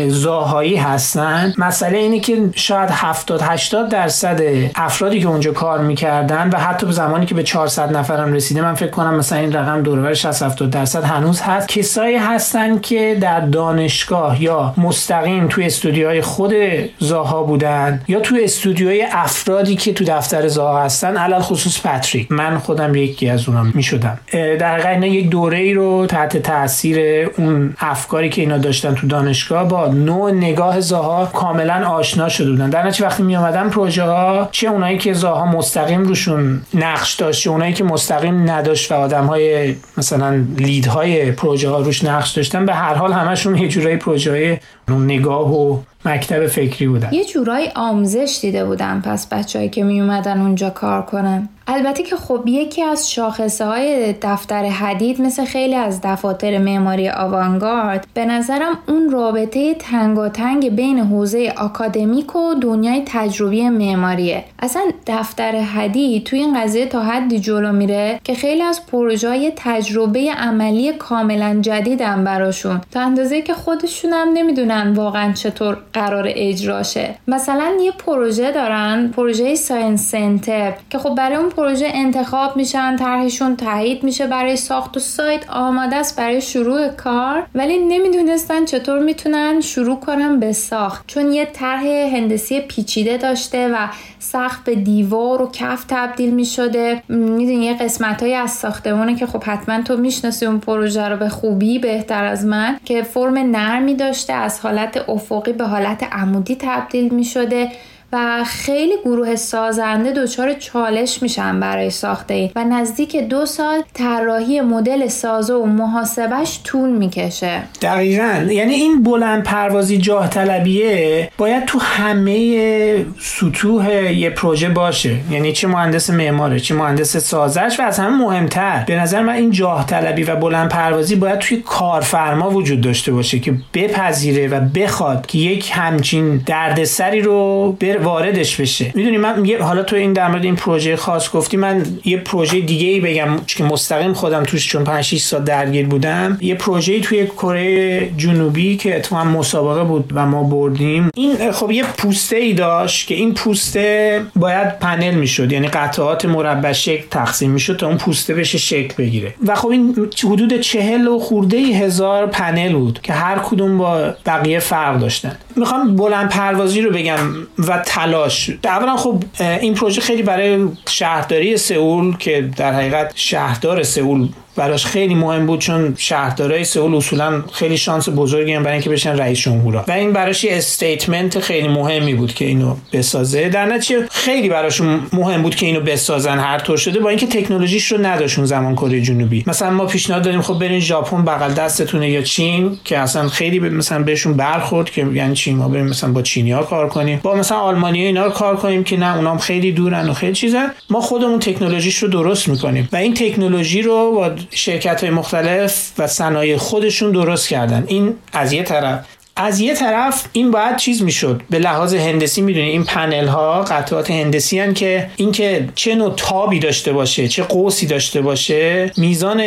زاهایی 0.08 0.76
هستن. 0.76 1.54
مسئله 1.58 1.98
اینه 1.98 2.20
که 2.20 2.36
شاید 2.54 2.90
70 2.92 3.40
80 3.42 3.88
درصد 3.88 4.40
افرادی 4.74 5.20
که 5.20 5.28
اونجا 5.28 5.52
کار 5.52 5.78
می‌کردن 5.78 6.50
و 6.52 6.56
حتی 6.56 6.86
به 6.86 6.92
زمانی 6.92 7.26
که 7.26 7.34
به 7.34 7.42
400 7.42 7.96
نفرم 7.96 8.32
رسیده 8.32 8.62
من 8.62 8.74
فکر 8.74 8.90
کنم 8.90 9.14
مثلا 9.14 9.38
این 9.38 9.52
رقم 9.52 9.82
دورور 9.82 10.14
60 10.14 10.42
70 10.42 10.70
درصد 10.70 11.04
هنوز 11.04 11.40
هست. 11.40 11.68
کسایی 11.68 12.16
هستن 12.16 12.78
که 12.78 13.18
در 13.20 13.40
دانشگاه 13.40 14.42
یا 14.42 14.74
مستقیم 14.76 15.48
توی 15.48 15.66
استودیوهای 15.66 16.20
خود 16.20 16.54
زاها 16.98 17.42
بودن 17.42 18.02
یا 18.08 18.20
توی 18.20 18.44
استودیوهای 18.44 19.06
افرادی 19.12 19.76
که 19.76 19.92
تو 19.92 20.04
دفتر 20.04 20.48
زاها 20.48 20.82
هستن 20.82 21.16
علل 21.16 21.40
خصوص 21.40 21.80
پاتریک. 21.80 22.32
من 22.32 22.58
خودم 22.58 22.94
یکی 22.94 23.28
از 23.28 23.48
اونم 23.48 23.72
می‌شدم. 23.74 24.18
در 24.32 24.90
اینا 24.90 25.06
یک 25.06 25.30
دوره 25.30 25.58
ای 25.58 25.74
رو 25.74 26.06
تحت 26.06 26.36
تاثیر 26.36 27.28
اون 27.38 27.74
افکاری 27.80 28.28
که 28.28 28.40
اینا 28.40 28.58
داشتن 28.58 28.94
تو 28.94 29.06
دانشگاه 29.06 29.68
با 29.68 29.83
نوع 29.88 30.30
نگاه 30.30 30.80
زاها 30.80 31.26
کاملا 31.26 31.88
آشنا 31.88 32.28
شده 32.28 32.50
بودن. 32.50 32.70
در 32.70 32.86
نتیجه 32.86 33.06
وقتی 33.06 33.22
می 33.22 33.36
اومدن 33.36 33.70
پروژه 33.70 34.02
ها 34.02 34.48
چه 34.52 34.68
اونایی 34.68 34.98
که 34.98 35.12
زاها 35.12 35.46
مستقیم 35.46 36.02
روشون 36.02 36.62
نقش 36.74 37.14
داشت 37.14 37.42
چه 37.42 37.50
اونایی 37.50 37.72
که 37.72 37.84
مستقیم 37.84 38.50
نداشت 38.50 38.92
و 38.92 38.94
آدم 38.94 39.26
های 39.26 39.74
مثلا 39.96 40.44
های 40.90 41.32
پروژه 41.32 41.70
ها 41.70 41.78
روش 41.78 42.04
نقش 42.04 42.30
داشتن 42.30 42.66
به 42.66 42.74
هر 42.74 42.94
حال 42.94 43.12
همشون 43.12 43.56
یه 43.56 43.68
جورایی 43.68 43.96
پروژه 43.96 44.30
های 44.30 44.58
نگاه 44.88 45.52
و 45.52 45.78
مکتب 46.04 46.46
فکری 46.46 46.86
بودن. 46.86 47.08
یه 47.12 47.24
جورایی 47.24 47.68
آموزش 47.74 48.38
دیده 48.40 48.64
بودن 48.64 49.00
پس 49.04 49.26
بچههایی 49.26 49.70
که 49.70 49.84
می 49.84 50.00
اومدن 50.00 50.40
اونجا 50.40 50.70
کار 50.70 51.02
کنن. 51.02 51.48
البته 51.66 52.02
که 52.02 52.16
خب 52.16 52.42
یکی 52.46 52.82
از 52.82 53.10
شاخصه 53.10 53.64
های 53.64 54.14
دفتر 54.22 54.64
حدید 54.64 55.20
مثل 55.20 55.44
خیلی 55.44 55.74
از 55.74 56.00
دفاتر 56.04 56.58
معماری 56.58 57.08
آوانگارد 57.08 58.06
به 58.14 58.24
نظرم 58.24 58.78
اون 58.88 59.10
رابطه 59.10 59.74
تنگاتنگ 59.74 60.76
بین 60.76 60.98
حوزه 60.98 61.52
آکادمیک 61.56 62.36
و 62.36 62.54
دنیای 62.54 63.02
تجربی 63.06 63.68
معماریه. 63.68 64.44
اصلا 64.58 64.82
دفتر 65.06 65.52
حدید 65.52 66.24
توی 66.24 66.38
این 66.38 66.62
قضیه 66.62 66.86
تا 66.86 67.02
حدی 67.02 67.40
جلو 67.40 67.72
میره 67.72 68.20
که 68.24 68.34
خیلی 68.34 68.62
از 68.62 68.86
پروژه 68.86 69.52
تجربه 69.56 70.32
عملی 70.38 70.92
کاملا 70.92 71.58
جدیدن 71.60 72.24
براشون. 72.24 72.80
تا 72.90 73.00
اندازه 73.00 73.42
که 73.42 73.54
خودشون 73.54 74.12
هم 74.12 74.28
نمی‌دونن 74.34 74.92
واقعا 74.92 75.32
چطور 75.32 75.76
قرار 75.94 76.24
اجراشه 76.28 77.14
مثلا 77.28 77.72
یه 77.80 77.92
پروژه 77.92 78.52
دارن 78.52 79.08
پروژه 79.16 79.54
science 79.54 80.10
center 80.10 80.72
که 80.90 80.98
خب 80.98 81.14
برای 81.14 81.36
اون 81.36 81.48
پروژه 81.48 81.88
انتخاب 81.94 82.56
میشن 82.56 82.96
طرحشون 82.96 83.56
تایید 83.56 84.04
میشه 84.04 84.26
برای 84.26 84.56
ساخت 84.56 84.96
و 84.96 85.00
سایت 85.00 85.50
آماده 85.50 85.96
است 85.96 86.16
برای 86.16 86.40
شروع 86.40 86.88
کار 86.88 87.46
ولی 87.54 87.78
نمی‌دونستن 87.78 88.64
چطور 88.64 88.98
می‌تونن 88.98 89.60
شروع 89.60 90.00
کنن 90.00 90.40
به 90.40 90.52
ساخت. 90.52 91.04
چون 91.06 91.32
یه 91.32 91.44
طرح 91.44 91.86
هندسی 91.86 92.60
پیچیده 92.60 93.16
داشته 93.16 93.68
و 93.68 93.76
سقف 94.18 94.58
به 94.64 94.74
دیوار 94.74 95.42
و 95.42 95.50
کف 95.52 95.84
تبدیل 95.88 96.34
می‌شده. 96.34 97.02
می‌دونی 97.08 97.64
یه 97.64 97.74
قسمت 97.74 98.22
های 98.22 98.34
از 98.34 98.50
ساختمونه 98.50 99.16
که 99.16 99.26
خب 99.26 99.44
حتما 99.44 99.82
تو 99.82 99.96
می‌شناسی 99.96 100.46
اون 100.46 100.58
پروژه 100.58 101.08
رو 101.08 101.16
به 101.16 101.28
خوبی 101.28 101.78
بهتر 101.78 102.24
از 102.24 102.44
من 102.44 102.76
که 102.84 103.02
فرم 103.02 103.38
نرمی 103.38 103.94
داشته 103.94 104.32
از 104.32 104.60
حالت 104.60 105.08
افقی 105.08 105.52
به 105.52 105.64
حالت 105.64 105.83
عمودی 106.12 106.56
تبدیل 106.60 107.14
می‌شده. 107.14 107.72
و 108.14 108.44
خیلی 108.44 108.94
گروه 109.04 109.36
سازنده 109.36 110.12
دچار 110.12 110.52
چالش 110.52 111.22
میشن 111.22 111.60
برای 111.60 111.90
ساخته 111.90 112.34
ای 112.34 112.50
و 112.56 112.64
نزدیک 112.64 113.16
دو 113.16 113.46
سال 113.46 113.82
طراحی 113.94 114.60
مدل 114.60 115.08
سازه 115.08 115.54
و 115.54 115.66
محاسبش 115.66 116.60
طول 116.64 116.90
می‌کشه. 116.90 117.62
دقیقا. 117.82 118.46
یعنی 118.48 118.74
این 118.74 119.02
بلند 119.02 119.42
پروازی 119.42 119.98
جاه 119.98 120.28
طلبیه 120.28 121.30
باید 121.38 121.64
تو 121.64 121.78
همه 121.78 123.06
سطوح 123.20 124.12
یه 124.12 124.30
پروژه 124.30 124.68
باشه. 124.68 125.16
یعنی 125.30 125.52
چه 125.52 125.68
مهندس 125.68 126.10
معماره 126.10 126.60
چه 126.60 126.74
مهندس 126.74 127.16
سازش 127.16 127.76
و 127.78 127.82
از 127.82 127.98
همه 127.98 128.16
مهمتر. 128.16 128.84
به 128.86 128.96
نظر 128.96 129.22
من 129.22 129.32
این 129.32 129.50
جاه 129.50 129.86
طلبی 129.86 130.24
و 130.24 130.36
بلند 130.36 130.68
پروازی 130.68 131.16
باید 131.16 131.38
توی 131.38 131.62
کارفرما 131.66 132.50
وجود 132.50 132.80
داشته 132.80 133.12
باشه 133.12 133.38
که 133.38 133.54
بپذیره 133.74 134.48
و 134.48 134.60
بخواد 134.60 135.26
که 135.26 135.38
یک 135.38 135.70
همچین 135.74 136.36
دردسری 136.46 137.20
رو 137.20 137.72
بر 137.80 138.03
واردش 138.04 138.56
بشه. 138.56 138.92
می‌دونی 138.94 139.16
من 139.16 139.44
یه 139.44 139.62
حالا 139.62 139.82
تو 139.82 139.96
این 139.96 140.12
در 140.12 140.28
مورد 140.28 140.44
این 140.44 140.56
پروژه 140.56 140.96
خاص 140.96 141.30
گفتی 141.30 141.56
من 141.56 141.86
یه 142.04 142.16
پروژه 142.16 142.60
دیگه 142.60 142.86
ای 142.86 143.00
بگم 143.00 143.36
که 143.46 143.64
مستقیم 143.64 144.12
خودم 144.12 144.42
توش 144.42 144.68
چون 144.68 144.84
5 144.84 145.04
6 145.04 145.20
سال 145.20 145.44
درگیر 145.44 145.86
بودم. 145.86 146.38
یه 146.40 146.54
پروژه 146.54 147.00
توی 147.00 147.26
کره 147.26 148.10
جنوبی 148.16 148.76
که 148.76 148.96
اتفاقا 148.96 149.24
مسابقه 149.24 149.84
بود 149.84 150.12
و 150.14 150.26
ما 150.26 150.42
بردیم. 150.42 151.10
این 151.14 151.52
خب 151.52 151.70
یه 151.70 151.84
پوسته 151.84 152.36
ای 152.36 152.52
داشت 152.52 153.06
که 153.06 153.14
این 153.14 153.34
پوسته 153.34 154.20
باید 154.36 154.78
پنل 154.78 155.14
می‌شد. 155.14 155.52
یعنی 155.52 155.68
قطعات 155.68 156.24
مربع 156.24 156.72
شکل 156.72 157.04
تقسیم 157.10 157.50
می‌شد 157.50 157.76
تا 157.76 157.86
اون 157.86 157.96
پوسته 157.96 158.34
بشه 158.34 158.58
شکل 158.58 158.94
بگیره. 158.98 159.34
و 159.46 159.54
خب 159.54 159.68
این 159.68 160.08
حدود 160.24 160.60
چهل 160.60 161.08
و 161.08 161.18
خورده 161.18 161.56
هزار 161.56 162.26
پنل 162.26 162.72
بود 162.72 163.00
که 163.02 163.12
هر 163.12 163.38
کدوم 163.38 163.78
با 163.78 164.14
بقیه 164.26 164.58
فرق 164.58 164.98
داشتن. 164.98 165.36
می‌خوام 165.56 165.96
بلند 165.96 166.28
پروازی 166.28 166.80
رو 166.80 166.90
بگم 166.92 167.18
و 167.58 167.78
تلاش. 167.86 168.50
اولا 168.64 168.96
خب 168.96 169.22
این 169.40 169.74
پروژه 169.74 170.00
خیلی 170.00 170.22
برای 170.22 170.68
شهرداری 170.88 171.56
سئول 171.56 172.16
که 172.16 172.50
در 172.56 172.72
حقیقت 172.72 173.12
شهردار 173.14 173.82
سئول 173.82 174.28
براش 174.56 174.86
خیلی 174.86 175.14
مهم 175.14 175.46
بود 175.46 175.60
چون 175.60 175.94
شهردارای 175.98 176.64
سئول 176.64 176.94
اصولا 176.94 177.42
خیلی 177.52 177.76
شانس 177.76 178.08
بزرگی 178.08 178.52
هم 178.52 178.62
برای 178.62 178.72
اینکه 178.72 178.90
بشن 178.90 179.16
رئیس 179.16 179.38
جمهورا. 179.38 179.84
و 179.88 179.92
این 179.92 180.12
براش 180.12 180.44
یه 180.44 180.56
statement 180.56 181.40
خیلی 181.40 181.68
مهمی 181.68 182.14
بود 182.14 182.34
که 182.34 182.44
اینو 182.44 182.76
بسازه. 182.92 183.48
در 183.48 183.66
نتیجه 183.66 184.06
خیلی 184.10 184.48
براشون 184.48 185.00
مهم 185.12 185.42
بود 185.42 185.54
که 185.54 185.66
اینو 185.66 185.80
بسازن 185.80 186.38
هر 186.38 186.58
طور 186.58 186.76
شده 186.76 186.98
با 187.00 187.08
اینکه 187.08 187.26
تکنولوژیش 187.26 187.92
رو 187.92 188.06
نداشت 188.06 188.38
اون 188.38 188.46
زمان 188.46 188.74
کره 188.74 189.00
جنوبی. 189.00 189.44
مثلا 189.46 189.70
ما 189.70 189.86
پیشنهاد 189.86 190.22
دادیم 190.22 190.42
خب 190.42 190.58
برین 190.58 190.80
ژاپن 190.80 191.24
بغل 191.24 191.52
دستتونه 191.52 192.10
یا 192.10 192.22
چین 192.22 192.78
که 192.84 192.98
اصلا 192.98 193.28
خیلی 193.28 193.58
مثلا 193.58 194.02
بهشون 194.02 194.34
برخورد 194.34 194.90
که 194.90 195.06
یعنی 195.14 195.34
چین 195.34 195.56
ما 195.56 195.68
بریم 195.68 195.86
مثلا 195.86 196.12
با 196.12 196.22
چینیا 196.22 196.62
کار 196.62 196.88
کنیم. 196.88 197.20
با 197.22 197.34
مثلا 197.34 197.58
آلمانی 197.58 198.06
اینا 198.06 198.24
رو 198.24 198.30
کار 198.30 198.56
کنیم 198.56 198.84
که 198.84 198.96
نه 198.96 199.16
اونام 199.16 199.38
خیلی 199.38 199.72
دورن 199.72 200.08
و 200.08 200.12
خیلی 200.12 200.32
چیزن. 200.32 200.66
ما 200.90 201.00
خودمون 201.00 201.38
تکنولوژیش 201.38 201.98
رو 201.98 202.08
درست 202.08 202.48
می‌کنیم. 202.48 202.88
و 202.92 202.96
این 202.96 203.14
تکنولوژی 203.14 203.82
رو 203.82 204.12
با 204.12 204.30
شرکت 204.50 205.00
های 205.00 205.10
مختلف 205.10 205.92
و 205.98 206.06
صنایع 206.06 206.56
خودشون 206.56 207.12
درست 207.12 207.48
کردن. 207.48 207.84
این 207.86 208.14
از 208.32 208.52
یه 208.52 208.62
طرف. 208.62 209.04
از 209.36 209.60
یه 209.60 209.74
طرف 209.74 210.24
این 210.32 210.50
باید 210.50 210.76
چیز 210.76 211.02
می‌شد. 211.02 211.42
به 211.50 211.58
لحاظ 211.58 211.94
هندسی 211.94 212.42
می‌دونی 212.42 212.68
این 212.68 212.84
پنل 212.84 213.26
ها 213.26 213.62
قطعات 213.62 214.10
هندسی 214.10 214.58
هن 214.58 214.74
که 214.74 215.10
اینکه 215.16 215.68
چه 215.74 215.94
نوع 215.94 216.14
تابی 216.16 216.58
داشته 216.58 216.92
باشه 216.92 217.28
چه 217.28 217.42
قوسی 217.42 217.86
داشته 217.86 218.20
باشه 218.20 218.92
میزان 218.96 219.42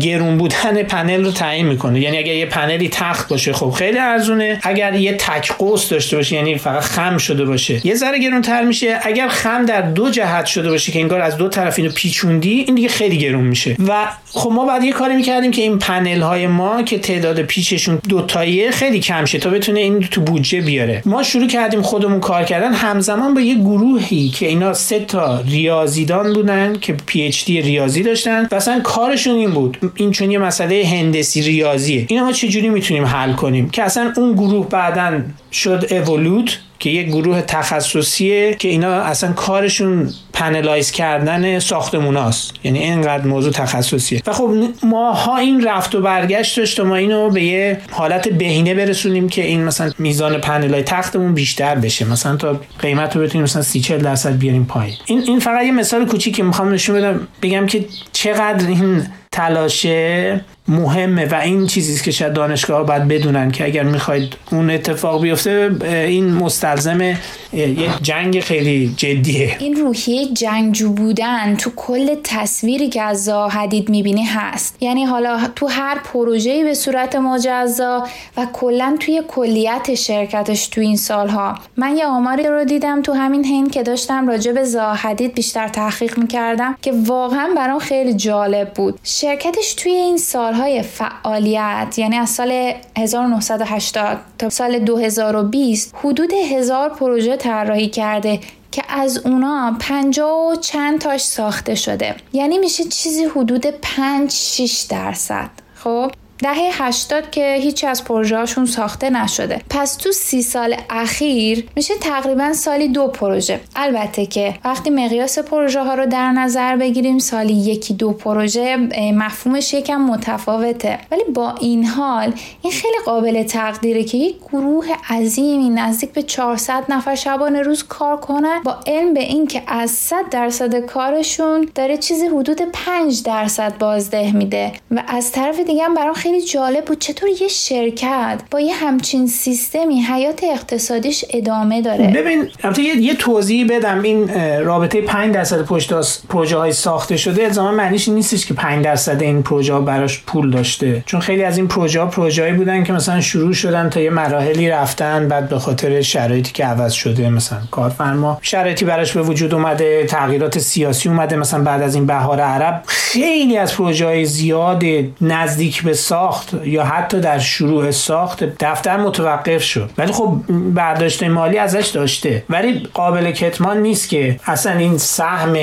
گرون 0.00 0.38
بودن 0.38 0.82
پنل 0.82 1.24
رو 1.24 1.30
تعیین 1.30 1.66
می‌کنه. 1.66 2.00
یعنی 2.00 2.18
اگر 2.18 2.34
یه 2.34 2.46
پنلی 2.46 2.88
تخت 2.88 3.28
باشه 3.28 3.52
خب 3.52 3.70
خیلی 3.70 3.98
ارزونه. 3.98 4.60
اگر 4.62 4.94
یه 4.94 5.12
تک 5.12 5.52
قوس 5.52 5.88
داشته 5.88 6.16
باشه 6.16 6.36
یعنی 6.36 6.58
فقط 6.58 6.82
خم 6.82 7.18
شده 7.18 7.44
باشه 7.44 7.86
یه 7.86 7.94
ذره 7.94 8.18
گرونتر 8.18 8.62
میشه. 8.62 8.98
اگر 9.02 9.28
خم 9.28 9.66
در 9.66 9.80
دو 9.80 10.10
جهت 10.10 10.46
شده 10.46 10.70
باشه 10.70 10.92
که 10.92 11.00
انگار 11.00 11.20
از 11.20 11.36
دو 11.36 11.48
طرف 11.48 11.78
اینو 11.78 11.90
پیچوندی 11.90 12.64
این 12.66 12.74
دیگه 12.74 12.88
خیلی 12.88 13.18
گرون 13.18 13.44
میشه. 13.44 13.76
و 13.88 14.06
خب 14.32 14.50
ما 14.50 14.66
بعد 14.66 14.84
یه 14.84 14.92
کاری 14.92 15.16
می‌کردیم 15.16 15.50
که 15.50 15.62
این 15.62 15.78
پنل 15.78 16.20
های 16.20 16.46
ما 16.46 16.82
که 16.82 16.98
تعداد 16.98 17.42
پیچشون 17.42 17.98
دو 18.08 18.22
تاییه 18.22 18.70
خیلی 18.70 19.05
کم 19.06 19.24
شه 19.24 19.38
تا 19.38 19.50
بتونه 19.50 19.80
این 19.80 20.00
تو 20.00 20.20
بودجه 20.20 20.60
بیاره. 20.60 21.02
ما 21.04 21.22
شروع 21.22 21.46
کردیم 21.46 21.82
خودمون 21.82 22.20
کار 22.20 22.44
کردن. 22.44 22.72
همزمان 22.72 23.34
با 23.34 23.40
یه 23.40 23.54
گروهی 23.54 24.28
که 24.28 24.46
اینا 24.46 24.74
سه 24.74 25.00
تا 25.00 25.40
ریاضیدان 25.40 26.32
بودن 26.32 26.78
که 26.80 26.96
PhD 27.06 27.60
ریاضی 27.62 28.02
داشتن. 28.02 28.48
و 28.50 28.54
اصلا 28.54 28.80
کارشون 28.80 29.34
این 29.34 29.50
بود. 29.50 29.78
این 29.94 30.10
چون 30.10 30.30
یه 30.30 30.38
مسئله 30.38 30.86
هندسی 30.86 31.42
ریاضیه. 31.42 32.06
اینا 32.08 32.24
ما 32.24 32.32
چجوری 32.32 32.68
می‌تونیم 32.68 33.04
حل 33.04 33.32
کنیم؟ 33.32 33.70
که 33.70 33.82
اصلا 33.82 34.12
اون 34.16 34.32
گروه 34.32 34.68
بعدا 34.68 35.20
شد 35.52 35.86
Evolute 35.90 36.58
که 36.78 36.90
یک 36.90 37.06
گروه 37.06 37.42
تخصصیه 37.42 38.54
که 38.54 38.68
اینا 38.68 38.92
اصلا 38.92 39.32
کارشون 39.32 40.10
panelize 40.32 40.90
کردن 40.90 41.58
ساختموناست 41.58 42.52
یعنی 42.64 42.78
اینقدر 42.78 43.24
موضوع 43.24 43.52
تخصصیه. 43.52 44.22
و 44.26 44.32
خب 44.32 44.50
ماها 44.82 45.36
این 45.36 45.64
رفت 45.64 45.94
و 45.94 46.00
برگشت 46.00 46.56
داشت 46.58 46.80
ما 46.80 46.96
اینو 46.96 47.30
به 47.30 47.42
یه 47.42 47.80
حالت 47.90 48.28
بهینه 48.28 48.74
برسونیم 48.74 49.28
که 49.28 49.44
این 49.44 49.64
مثلا 49.64 49.90
میزان 49.98 50.40
پنلای 50.40 50.82
تختمون 50.82 51.34
بیشتر 51.34 51.74
بشه. 51.74 52.04
مثلا 52.04 52.36
تا 52.36 52.60
قیمت 52.78 53.16
رو 53.16 53.22
بتونیم 53.22 53.42
مثلا 53.42 53.62
30 53.62 53.80
40 53.80 53.98
درصد 53.98 54.38
بیاریم 54.38 54.64
پایین. 54.64 54.94
این 55.06 55.22
این 55.26 55.40
فقط 55.40 55.64
یه 55.64 55.72
مثال 55.72 56.06
کوچیکی 56.06 56.42
می‌خوام 56.42 56.72
نشون 56.72 56.96
بدم. 56.96 57.28
بگم 57.42 57.66
که 57.66 57.84
چقدر 58.12 58.66
این 58.66 59.02
تلاشه 59.32 60.40
مهمه 60.68 61.26
و 61.26 61.34
این 61.34 61.66
چیزی 61.66 62.04
که 62.04 62.10
شاید 62.10 62.32
دانشگاه 62.32 62.76
ها 62.76 62.84
باید 62.84 63.08
بدونن 63.08 63.50
که 63.50 63.64
اگر 63.64 63.82
می‌خواید 63.82 64.36
اون 64.52 64.70
اتفاق 64.70 65.22
بیفته 65.22 65.70
این 65.84 66.32
مستلزم 66.32 67.14
یک 67.52 67.90
جنگ 68.02 68.40
خیلی 68.40 68.94
جدیه. 68.96 69.56
این 69.58 69.76
روحیه 69.76 70.26
جنگجو 70.32 70.92
بودن 70.92 71.56
تو 71.56 71.70
کل 71.76 72.14
تصویری 72.24 72.88
که 72.88 73.02
از 73.02 73.28
حدید 73.28 73.88
می‌بینی 73.88 74.24
هست. 74.24 74.76
یعنی 74.80 75.04
حالا 75.04 75.40
تو 75.56 75.66
هر 75.66 75.98
پروژه‌ای 76.12 76.64
به 76.64 76.74
صورت 76.74 77.16
مجزا 77.16 78.06
و 78.36 78.46
کلا 78.52 78.96
توی 79.00 79.22
کلیت 79.28 79.94
شرکتش 79.94 80.66
تو 80.66 80.80
این 80.80 80.96
سالها. 80.96 81.54
من 81.76 81.96
یه 81.96 82.06
آماری 82.06 82.42
رو 82.42 82.64
دیدم 82.64 83.02
تو 83.02 83.12
همین 83.12 83.44
هند 83.44 83.70
که 83.70 83.82
داشتم 83.82 84.28
راجع 84.28 84.52
به 84.52 84.66
حدید 84.96 85.34
بیشتر 85.34 85.68
تحقیق 85.68 86.18
می‌کردم 86.18 86.76
که 86.82 86.92
واقعا 87.06 87.48
برام 87.56 87.78
خیلی 87.78 88.14
جالب 88.14 88.72
بود. 88.74 88.98
شرکتش 89.20 89.74
توی 89.74 89.92
این 89.92 90.16
سال 90.16 90.46
سالهای 90.46 90.82
فعالیت 90.82 91.94
یعنی 91.98 92.16
از 92.16 92.30
سال 92.30 92.72
1980 92.98 94.18
تا 94.38 94.50
سال 94.50 94.78
2020 94.78 95.94
حدود 95.98 96.32
هزار 96.32 96.88
پروژه 96.88 97.36
طراحی 97.36 97.88
کرده 97.88 98.40
که 98.72 98.82
از 98.88 99.18
اونا 99.26 99.76
پنجاه 99.80 100.52
و 100.52 100.56
چند 100.56 101.00
تاش 101.00 101.24
ساخته 101.24 101.74
شده. 101.74 102.14
یعنی 102.32 102.58
میشه 102.58 102.84
چیزی 102.84 103.24
حدود 103.24 103.66
5 103.66 104.30
6 104.30 104.86
درصد. 104.90 105.50
خب؟ 105.74 106.12
دهه 106.38 106.84
80 106.84 107.30
که 107.30 107.54
هیچی 107.60 107.86
از 107.86 108.04
پروژه 108.04 108.36
هاشون 108.36 108.66
ساخته 108.66 109.10
نشده. 109.10 109.62
پس 109.70 109.96
تو 109.96 110.12
سی 110.12 110.42
سال 110.42 110.76
اخیر 110.90 111.68
میشه 111.76 111.94
تقریبا 112.00 112.52
سالی 112.52 112.88
دو 112.88 113.08
پروژه. 113.08 113.60
البته 113.76 114.26
که 114.26 114.54
وقتی 114.64 114.90
مقیاس 114.90 115.38
پروژه 115.38 115.82
ها 115.82 115.94
رو 115.94 116.06
در 116.06 116.32
نظر 116.32 116.76
بگیریم 116.76 117.18
سالی 117.18 117.52
یکی 117.52 117.94
دو 117.94 118.12
پروژه 118.12 118.76
مفهومش 119.14 119.74
یکم 119.74 120.00
متفاوته. 120.00 120.98
ولی 121.10 121.24
با 121.34 121.54
این 121.60 121.84
حال 121.84 122.32
این 122.62 122.72
خیلی 122.72 122.98
قابل 123.06 123.42
تقدیره 123.42 124.04
که 124.04 124.18
یک 124.18 124.36
گروه 124.52 124.86
عظیمی 125.10 125.70
نزدیک 125.70 126.10
به 126.12 126.22
400 126.22 126.84
نفر 126.88 127.14
شبانه 127.14 127.62
روز 127.62 127.82
کار 127.82 128.16
کنن 128.16 128.60
با 128.64 128.76
علم 128.86 129.14
به 129.14 129.20
این 129.20 129.46
که 129.46 129.62
از 129.66 129.90
100 129.90 130.28
درصد 130.30 130.76
کارشون 130.76 131.68
داره 131.74 131.96
چیزی 131.96 132.26
حدود 132.26 132.62
5 132.72 133.22
درصد 133.22 133.78
بازده 133.78 134.32
میده. 134.36 134.72
و 134.90 135.02
از 135.08 135.32
طرف 135.32 135.60
دیگه 135.60 135.84
هم 135.84 135.94
برام 135.94 136.14
خیلی 136.26 136.44
جالب 136.44 136.84
بود 136.84 136.98
چطور 136.98 137.28
یه 137.40 137.48
شرکت 137.48 138.40
با 138.50 138.60
یه 138.60 138.74
همچین 138.74 139.26
سیستمی 139.26 140.00
حیات 140.00 140.44
اقتصادیش 140.44 141.24
ادامه 141.30 141.82
داره. 141.82 142.06
ببین 142.06 142.48
البته 142.64 142.82
یه, 142.82 142.96
یه 142.96 143.14
توضیح 143.14 143.66
بدم. 143.70 144.02
این 144.02 144.28
رابطه 144.64 145.00
5 145.00 145.34
درصد 145.34 145.62
پشت 145.62 145.92
پروژه 146.28 146.56
های 146.56 146.72
ساخته 146.72 147.16
شده 147.16 147.44
الزاما 147.44 147.70
معنیش 147.70 148.08
نیستش 148.08 148.46
که 148.46 148.54
5 148.54 148.84
درصد 148.84 149.22
این 149.22 149.42
پروژه 149.42 149.72
ها 149.72 149.80
براش 149.80 150.22
پول 150.26 150.50
داشته. 150.50 151.02
چون 151.06 151.20
خیلی 151.20 151.44
از 151.44 151.56
این 151.56 151.68
پروژه 151.68 152.00
ها 152.00 152.06
پروژه‌ای 152.06 152.52
بودن 152.52 152.84
که 152.84 152.92
مثلا 152.92 153.20
شروع 153.20 153.52
شدن 153.52 153.90
تا 153.90 154.00
یه 154.00 154.10
مراحلی 154.10 154.68
رفتن 154.68 155.28
بعد 155.28 155.48
به 155.48 155.58
خاطر 155.58 156.02
شرایطی 156.02 156.52
که 156.52 156.64
عوض 156.64 156.92
شده 156.92 157.30
مثلا 157.30 157.58
کارفرما 157.70 158.38
شرایطی 158.42 158.84
براش 158.84 159.12
به 159.12 159.22
وجود 159.22 159.54
اومده 159.54 160.06
تغییرات 160.06 160.58
سیاسی 160.58 161.08
اومده 161.08 161.36
مثلا 161.36 161.62
بعد 161.62 161.82
از 161.82 161.94
این 161.94 162.06
بهار 162.06 162.40
عرب. 162.40 162.82
خیلی 162.86 163.56
از 163.56 163.74
پروژه 163.74 164.06
های 164.06 164.24
زیاد 164.24 164.82
نزدیک 165.20 165.82
به 165.82 165.94
ساخت 166.16 166.54
یا 166.64 166.84
حتی 166.84 167.20
در 167.20 167.38
شروع 167.38 167.90
ساخت 167.90 168.44
دفتر 168.44 168.96
متوقف 168.96 169.62
شد. 169.62 169.90
ولی 169.98 170.12
خب 170.12 170.36
برداشت 170.74 171.22
مالی 171.22 171.58
ازش 171.58 171.86
داشته. 171.86 172.44
ولی 172.50 172.88
قابل 172.94 173.30
کتمان 173.30 173.82
نیست 173.82 174.08
که 174.08 174.40
اصلا 174.44 174.72
این 174.72 174.98
سهم 174.98 175.56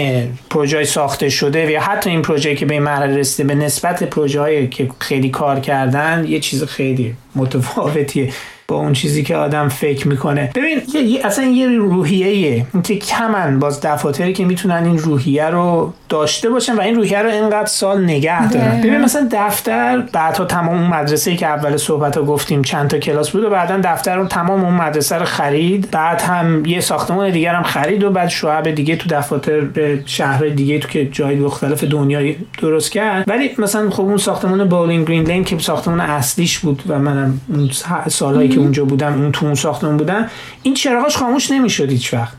پروژه 0.49 0.83
ساخته 0.83 1.29
شده 1.29 1.71
یا 1.71 1.81
حتی 1.81 2.09
این 2.09 2.21
پروژه 2.21 2.55
که 2.55 2.65
به 2.65 2.79
مرحله 2.79 3.17
رسیده 3.17 3.47
به 3.47 3.55
نسبت 3.55 4.03
پروژه 4.03 4.67
که 4.67 4.89
خیلی 4.99 5.29
کار 5.29 5.59
کردن 5.59 6.25
یه 6.27 6.39
چیز 6.39 6.63
خیلی 6.63 7.15
متفاوتیه. 7.35 8.33
با 8.67 8.75
اون 8.75 8.93
چیزی 8.93 9.23
که 9.23 9.35
آدم 9.35 9.67
فکر 9.67 10.07
می‌کنه. 10.07 10.51
ببین 10.55 10.81
اصلا 11.23 11.45
یه 11.45 11.67
روحیه 11.67 12.65
که 12.83 12.95
کمن 12.95 13.59
باز 13.59 13.81
دفاتری 13.81 14.33
که 14.33 14.45
می‌تونن 14.45 14.83
این 14.85 14.97
روحیه 14.97 15.45
رو 15.45 15.93
داشته 16.09 16.49
باشن 16.49 16.73
و 16.73 16.81
این 16.81 16.95
روحیه 16.95 17.21
رو 17.21 17.29
اینقدر 17.29 17.65
سال 17.65 18.03
نگه 18.03 18.49
دارن. 18.49 18.81
ببین 18.81 19.01
مثلا 19.01 19.29
دفتر 19.31 20.03
بعدها 20.13 20.45
تمام 20.45 20.77
اون 20.77 20.87
مدرسه 20.87 21.35
که 21.35 21.47
اول 21.47 21.77
صحبت 21.77 22.17
ها 22.17 22.23
گفتیم 22.23 22.61
چند 22.61 22.89
تا 22.89 22.97
کلاس 22.97 23.29
بود 23.29 23.43
و 23.43 23.49
بعدا 23.49 23.79
دفتر 23.83 24.15
رو 24.15 24.27
تمام 24.27 24.63
اون 24.63 24.73
مدرسه 24.73 25.17
رو 25.17 25.25
خرید. 25.25 25.91
بعد 25.91 26.21
هم 26.21 26.65
یه 26.65 26.79
ساختمان 26.79 27.31
دیگر 27.31 27.53
هم 27.53 27.63
خرید 27.63 28.03
و 28.03 28.09
بعد 28.09 28.29
شعب 28.29 28.71
دیگه 28.71 28.95
تو 28.95 29.09
دفاتر 29.09 29.59
به 29.59 29.99
شهر 30.05 30.45
دیگه 30.45 30.79
تو 30.79 30.87
که 30.87 31.05
جای 31.05 31.35
مختلف 31.35 31.83
دنیا 31.83 32.33
درست 32.61 32.91
کرد. 32.91 33.23
ولی 33.27 33.51
مثلا 33.57 33.89
خب 33.89 34.01
اون 34.01 34.17
ساختمان 34.17 34.69
بولینگ 34.69 35.07
گرین 35.07 35.23
لین 35.23 35.43
که 35.43 35.59
ساختمان 35.59 35.99
اصلیش 35.99 36.59
بود 36.59 36.83
و 36.87 36.99
منم 36.99 37.39
اون 37.53 37.69
سالهایی 38.07 38.49
که 38.53 38.59
اونجا 38.59 38.85
بودم 38.85 39.13
اون 39.13 39.31
تو 39.31 39.45
اون 39.45 39.55
ساختمان 39.55 39.97
بودم 39.97 40.29
این 40.63 40.73
چراغاش 40.73 41.17
خاموش 41.17 41.51
نمی‌شد 41.51 41.89
هیچ 41.89 42.13
وقت. 42.13 42.33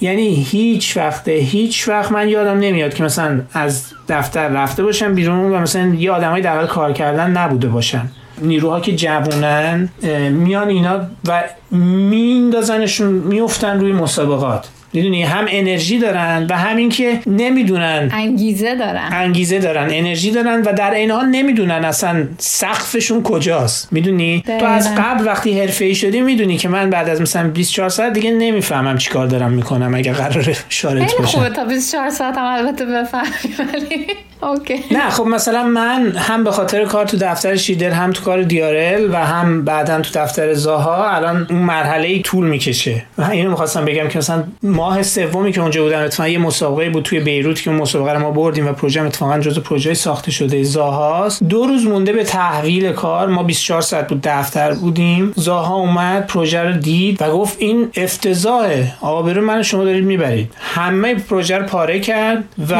یعنی 0.00 0.34
هیچ 0.34 0.96
وقت 0.96 1.28
هیچ 1.28 1.88
وقت 1.88 2.12
من 2.12 2.28
یادم 2.28 2.58
نمیاد 2.58 2.94
که 2.94 3.02
مثلا 3.02 3.40
از 3.52 3.84
دفتر 4.08 4.48
رفته 4.48 4.82
باشم 4.82 5.14
بیرون 5.14 5.52
و 5.52 5.58
مثلا 5.58 5.94
یه 5.94 6.10
آدمای 6.10 6.42
در 6.42 6.66
کار 6.66 6.92
کردن 6.92 7.30
نبوده 7.30 7.68
باشن. 7.68 8.10
نیروها 8.42 8.80
که 8.80 8.96
جوونن 8.96 9.88
میان 10.30 10.68
اینا 10.68 11.00
و 11.28 11.42
میندازنشون 11.70 13.08
میفتن 13.08 13.80
روی 13.80 13.92
مسابقات. 13.92 14.68
می‌دونی 14.92 15.22
هم 15.22 15.44
انرژی 15.48 15.98
دارن 15.98 16.46
و 16.50 16.56
همین 16.56 16.88
که 16.88 17.20
نمی‌دونن. 17.26 18.10
انگیزه 18.12 18.74
دارن. 18.74 19.08
انگیزه 19.12 19.58
دارن 19.58 19.88
انرژی 19.90 20.30
دارن 20.30 20.62
و 20.62 20.72
در 20.72 20.94
این 20.94 21.10
حال 21.10 21.26
نمی‌دونن 21.26 21.84
اصلا 21.84 22.26
سقفشون 22.38 23.22
کجاست. 23.22 23.88
می‌دونی؟ 23.92 24.42
تو 24.60 24.64
از 24.64 24.94
قبل 24.94 25.26
وقتی 25.26 25.60
حرفه 25.60 25.84
ای 25.84 25.94
شدی 25.94 26.20
می‌دونی 26.20 26.56
که 26.56 26.68
من 26.68 26.90
بعد 26.90 27.08
از 27.08 27.20
مثلا 27.20 27.48
24 27.48 27.88
ساعت 27.88 28.12
دیگه 28.12 28.30
نمی‌فهمم 28.30 28.98
چیکار 28.98 29.26
دارم 29.26 29.52
می‌کنم 29.52 29.94
اگه 29.94 30.12
قرار 30.12 30.56
شارت 30.68 31.16
باشم 31.16 31.24
خوبه 31.24 31.50
تا 31.50 31.64
24 31.64 32.10
ساعت 32.10 32.38
هم 32.38 32.44
البته 32.44 32.86
بفهمی 32.86 33.54
ولی 33.58 34.06
اوکی. 34.42 34.74
نه 34.90 35.10
خب 35.10 35.26
مثلا 35.26 35.64
من 35.64 36.12
هم 36.16 36.44
به 36.44 36.50
خاطر 36.50 36.84
کار 36.84 37.06
تو 37.06 37.16
دفتر 37.16 37.56
شیدل 37.56 37.90
هم 37.90 38.12
تو 38.12 38.24
کار 38.24 38.42
دیارل 38.42 39.08
و 39.12 39.16
هم 39.16 39.64
بعدا 39.64 40.00
تو 40.00 40.20
دفتر 40.20 40.54
زاها 40.54 41.10
الان 41.10 41.46
اون 41.50 41.58
مرحله 41.58 42.08
ای 42.08 42.22
طول 42.22 42.46
می‌کشه. 42.46 43.02
و 43.18 43.24
اینو 43.24 43.50
می‌خواستم 43.50 43.84
بگم 43.84 44.08
که 44.08 44.18
مثلا 44.18 44.44
ماه 44.80 45.02
سومی 45.02 45.52
که 45.52 45.60
اونجا 45.60 45.82
بودم 45.82 46.02
اتفاقا 46.02 46.28
یه 46.28 46.38
مسابقه 46.38 46.90
بود 46.90 47.02
توی 47.02 47.20
بیروت 47.20 47.62
که 47.62 47.70
اون 47.70 47.80
مسابقه 47.80 48.12
رو 48.12 48.18
ما 48.18 48.30
بردیم 48.30 48.68
و 48.68 48.72
پروژه 48.72 49.02
اتفاقا 49.02 49.38
جزو 49.38 49.60
پروژه 49.60 49.94
ساخته 49.94 50.30
شده. 50.30 50.62
زاهاست 50.62 51.42
دو 51.42 51.66
روز 51.66 51.86
مونده 51.86 52.12
به 52.12 52.24
تحویل 52.24 52.92
کار. 52.92 53.28
ما 53.28 53.42
24 53.42 53.80
ساعت 53.80 54.08
بود 54.08 54.20
دفتر 54.24 54.74
بودیم. 54.74 55.32
زاها 55.36 55.74
اومد 55.74 56.26
پروژه 56.26 56.62
رو 56.62 56.72
دید 56.72 57.22
و 57.22 57.30
گفت 57.30 57.56
این 57.58 57.88
افتضاحه. 57.96 58.92
آقا 59.00 59.22
برو 59.22 59.42
من 59.42 59.62
شما 59.62 59.84
دارید 59.84 60.04
می‌برید. 60.04 60.52
همه 60.58 61.14
پروژه 61.14 61.58
رو 61.58 61.66
پاره 61.66 62.00
کرد 62.00 62.44
و 62.70 62.76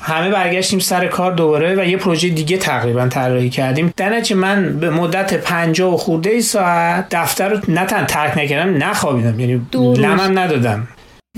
همه 0.00 0.30
برگشتیم 0.30 0.78
سر 0.78 1.06
کار 1.06 1.32
دوباره 1.32 1.74
و 1.74 1.84
یه 1.84 1.96
پروژه 1.96 2.28
دیگه 2.28 2.56
تقریبا 2.56 3.08
طراحی 3.08 3.50
کردیم. 3.50 3.92
در 3.96 4.22
من 4.34 4.78
به 4.80 4.90
مدت 4.90 5.36
50 5.36 5.94
و 5.94 5.96
خورده 5.96 6.40
ساعت 6.40 7.06
دفتر 7.10 7.48
رو 7.48 7.58
نه 7.68 7.86
ترک 7.86 8.38
نکردم 8.38 8.84
نخوابیدم. 8.84 9.40
یعنی 9.40 9.60
لمم 9.74 10.38
ندادم. 10.38 10.88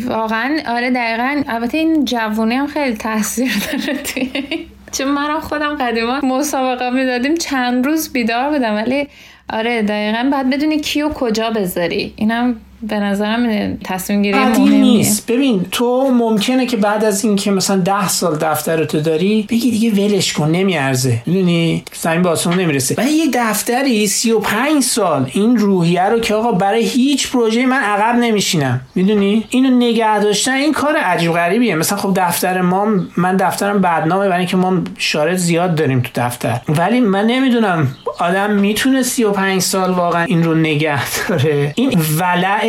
واقعا 0.06 0.60
آره 0.66 0.90
دقیقا. 0.90 1.42
البته 1.48 1.78
این 1.78 2.04
جوونی 2.04 2.54
هم 2.54 2.66
خیلی 2.66 2.96
تاثیر 2.96 3.52
داره 3.72 4.02
توی 4.02 4.30
چون 4.98 5.08
من 5.08 5.40
خودم 5.40 5.74
قدیما 5.74 6.20
مسابقه 6.20 6.90
می‌دادیم. 6.90 7.34
چند 7.34 7.86
روز 7.86 8.12
بیدار 8.12 8.50
بودم 8.50 8.74
ولی 8.74 9.08
آره 9.50 9.82
دقیقا. 9.82 10.30
باید 10.32 10.50
بدونی 10.50 10.80
کیو 10.80 11.08
کجا 11.08 11.50
بذاری. 11.50 12.12
اینم 12.16 12.60
به 12.82 12.98
نظرم 13.00 13.76
تصمیم 13.84 14.22
گیری 14.22 14.38
مهمیه. 14.38 14.70
نیست. 14.70 15.32
ببین 15.32 15.66
تو 15.70 16.10
ممکنه 16.10 16.66
که 16.66 16.76
بعد 16.76 17.04
از 17.04 17.24
اینکه 17.24 17.50
مثلا 17.50 17.76
ده 17.76 18.08
سال 18.08 18.36
دفتر 18.36 18.84
تو 18.84 19.00
داری 19.00 19.46
بگی 19.50 19.70
دیگه 19.70 19.90
ولش 19.90 20.32
کن 20.32 20.50
نمیارزه. 20.50 21.22
می‌دونی؟ 21.26 21.82
زمین 21.94 22.22
به 22.22 22.28
آسمون 22.28 22.60
نمی‌رسه. 22.60 22.94
ولی 22.98 23.10
یه 23.10 23.24
دفتری 23.34 24.06
35 24.06 24.82
سال 24.82 25.30
این 25.32 25.56
روحیه 25.56 26.02
رو 26.02 26.20
که 26.20 26.34
آقا 26.34 26.52
برای 26.52 26.84
هیچ 26.84 27.30
پروژه 27.30 27.66
من 27.66 27.80
عقب 27.80 28.18
نمیشینم. 28.18 28.80
می‌دونی؟ 28.94 29.44
اینو 29.50 29.76
نگه 29.76 30.18
داشتن 30.18 30.52
این 30.52 30.72
کار 30.72 30.96
عجیب 30.96 31.32
غریبیه. 31.32 31.74
مثلا 31.74 31.98
خب 31.98 32.12
دفتر 32.16 32.60
ما 32.60 32.86
من 33.16 33.36
دفترم 33.36 33.80
بدنامه 33.80 34.28
برای 34.28 34.38
اینکه 34.38 34.56
ما 34.56 34.78
شارت 34.98 35.36
زیاد 35.36 35.74
داریم 35.74 36.00
تو 36.00 36.10
دفتر. 36.14 36.60
ولی 36.68 37.00
من 37.00 37.26
نمی‌دونم 37.26 37.88
آدم 38.18 38.50
می‌تونه 38.50 39.02
35 39.02 39.62
سال 39.62 39.90
واقعا 39.90 40.24
این 40.24 40.44
رو 40.44 40.54
نگه 40.54 41.26
داره. 41.28 41.72
این 41.76 42.00
ولع 42.18 42.67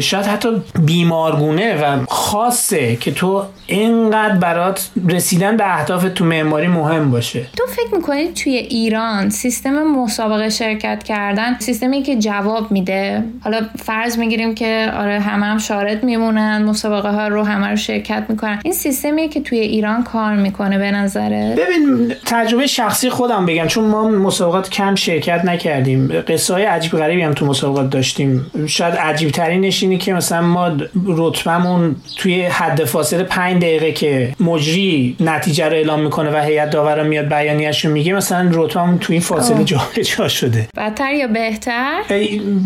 شاید 0.00 0.26
حتی 0.26 0.48
بیمارگونه 0.84 1.82
و 1.82 2.04
خاصه 2.08 2.96
که 2.96 3.12
تو 3.12 3.44
اینقدر 3.66 4.34
برات 4.34 4.90
رسیدن 5.08 5.56
به 5.56 5.78
اهداف 5.78 6.06
تو 6.14 6.24
معماری 6.24 6.66
مهم 6.66 7.10
باشه. 7.10 7.46
تو 7.56 7.64
فکر 7.66 7.94
می‌کنی 7.94 8.28
توی 8.28 8.56
ایران 8.56 9.30
سیستم 9.30 9.82
مسابقه 9.82 10.48
شرکت 10.48 11.02
کردن 11.02 11.56
سیستمی 11.58 12.02
که 12.02 12.16
جواب 12.16 12.70
میده؟ 12.70 13.24
حالا 13.44 13.60
فرض 13.84 14.18
می‌گیریم 14.18 14.54
که 14.54 14.92
آره 14.98 15.20
همه 15.20 15.46
هم 15.46 15.58
شارد 15.58 16.04
میمونن 16.04 16.64
مسابقه 16.64 17.10
ها 17.10 17.28
رو 17.28 17.44
همه 17.44 17.66
رو 17.66 17.76
شرکت 17.76 18.24
می‌کنن. 18.28 18.60
این 18.64 18.72
سیستمی 18.74 19.28
که 19.28 19.40
توی 19.40 19.58
ایران 19.58 20.04
کار 20.04 20.36
می‌کنه 20.36 20.78
به 20.78 20.90
نظره 20.90 21.56
ببین 21.58 22.14
تجربه 22.26 22.66
شخصی 22.66 23.10
خودم 23.10 23.46
بگم 23.46 23.66
چون 23.66 23.84
ما 23.84 24.08
مسابقات 24.08 24.70
کم 24.70 24.94
شرکت 24.94 25.44
نکردیم. 25.44 26.08
قصه 26.28 26.54
های 26.54 26.64
عجیب 26.64 26.92
غریبی 26.92 27.22
هم 27.22 27.32
تو 27.32 27.46
مسابقات 27.46 27.90
داشتیم. 27.90 28.46
شاید 28.66 28.94
عجیب 28.98 29.30
ترینش 29.30 29.82
اینه 29.82 29.96
که 29.96 30.12
مثلا 30.12 30.42
ما 30.42 30.72
رتبمون 31.06 31.96
توی 32.16 32.42
حد 32.42 32.84
فاصله 32.84 33.22
5 33.22 33.62
دقیقه 33.62 33.92
که 33.92 34.34
مجری 34.40 35.16
نتیجه 35.20 35.68
رو 35.68 35.72
اعلام 35.74 36.00
می‌کنه 36.00 36.30
و 36.30 36.36
هیئت 36.36 36.70
داور 36.70 37.02
میاد 37.02 37.28
بیانیه‌اش 37.28 37.84
رو 37.84 37.92
میگه 37.92 38.12
مثلا 38.12 38.50
رتبمون 38.52 38.98
توی 38.98 39.14
این 39.14 39.22
فاصله 39.22 39.64
جا 39.64 40.28
شده. 40.28 40.68
بدتر 40.76 41.12
یا 41.12 41.26
بهتر؟ 41.26 42.02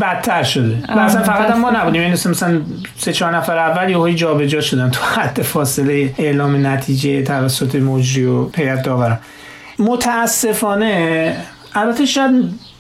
بدتر 0.01 0.43
شده. 0.43 0.77
مثلا 0.97 1.23
فقط 1.23 1.57
ما 1.57 1.71
نبودیم. 1.71 2.03
این 2.03 2.13
مثلا 2.13 2.61
سه 2.97 3.13
چهار 3.13 3.37
نفر 3.37 3.59
اول 3.59 3.91
یهو 3.91 4.11
جابجا 4.11 4.61
شدن 4.61 4.91
تو 4.91 5.05
حد 5.05 5.43
فاصله 5.43 6.15
اعلام 6.19 6.67
نتیجه 6.67 7.23
توسط 7.23 7.75
مجری 7.75 8.25
و 8.25 8.49
هیئت 8.57 8.83
داور 8.83 9.19
متاسفانه 9.79 11.37
البته 11.75 12.07
شاید 12.07 12.33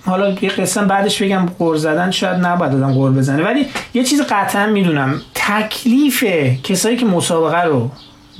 حالا 0.07 0.31
یه 0.41 0.49
قسم 0.49 0.87
بعدش 0.87 1.23
بگم 1.23 1.47
قور 1.59 1.77
زدن 1.77 2.11
شاید 2.11 2.47
نباید 2.47 2.75
آدم 2.75 2.93
قور 2.93 3.11
بزنه. 3.11 3.43
ولی 3.45 3.67
یه 3.95 4.05
چیز 4.05 4.23
قطعا 4.23 4.67
می‌دونم 4.67 5.21
تکلیف 5.35 6.25
کسایی 6.63 6.97
که 6.97 7.07
مسابقه 7.07 7.63
رو 7.63 7.91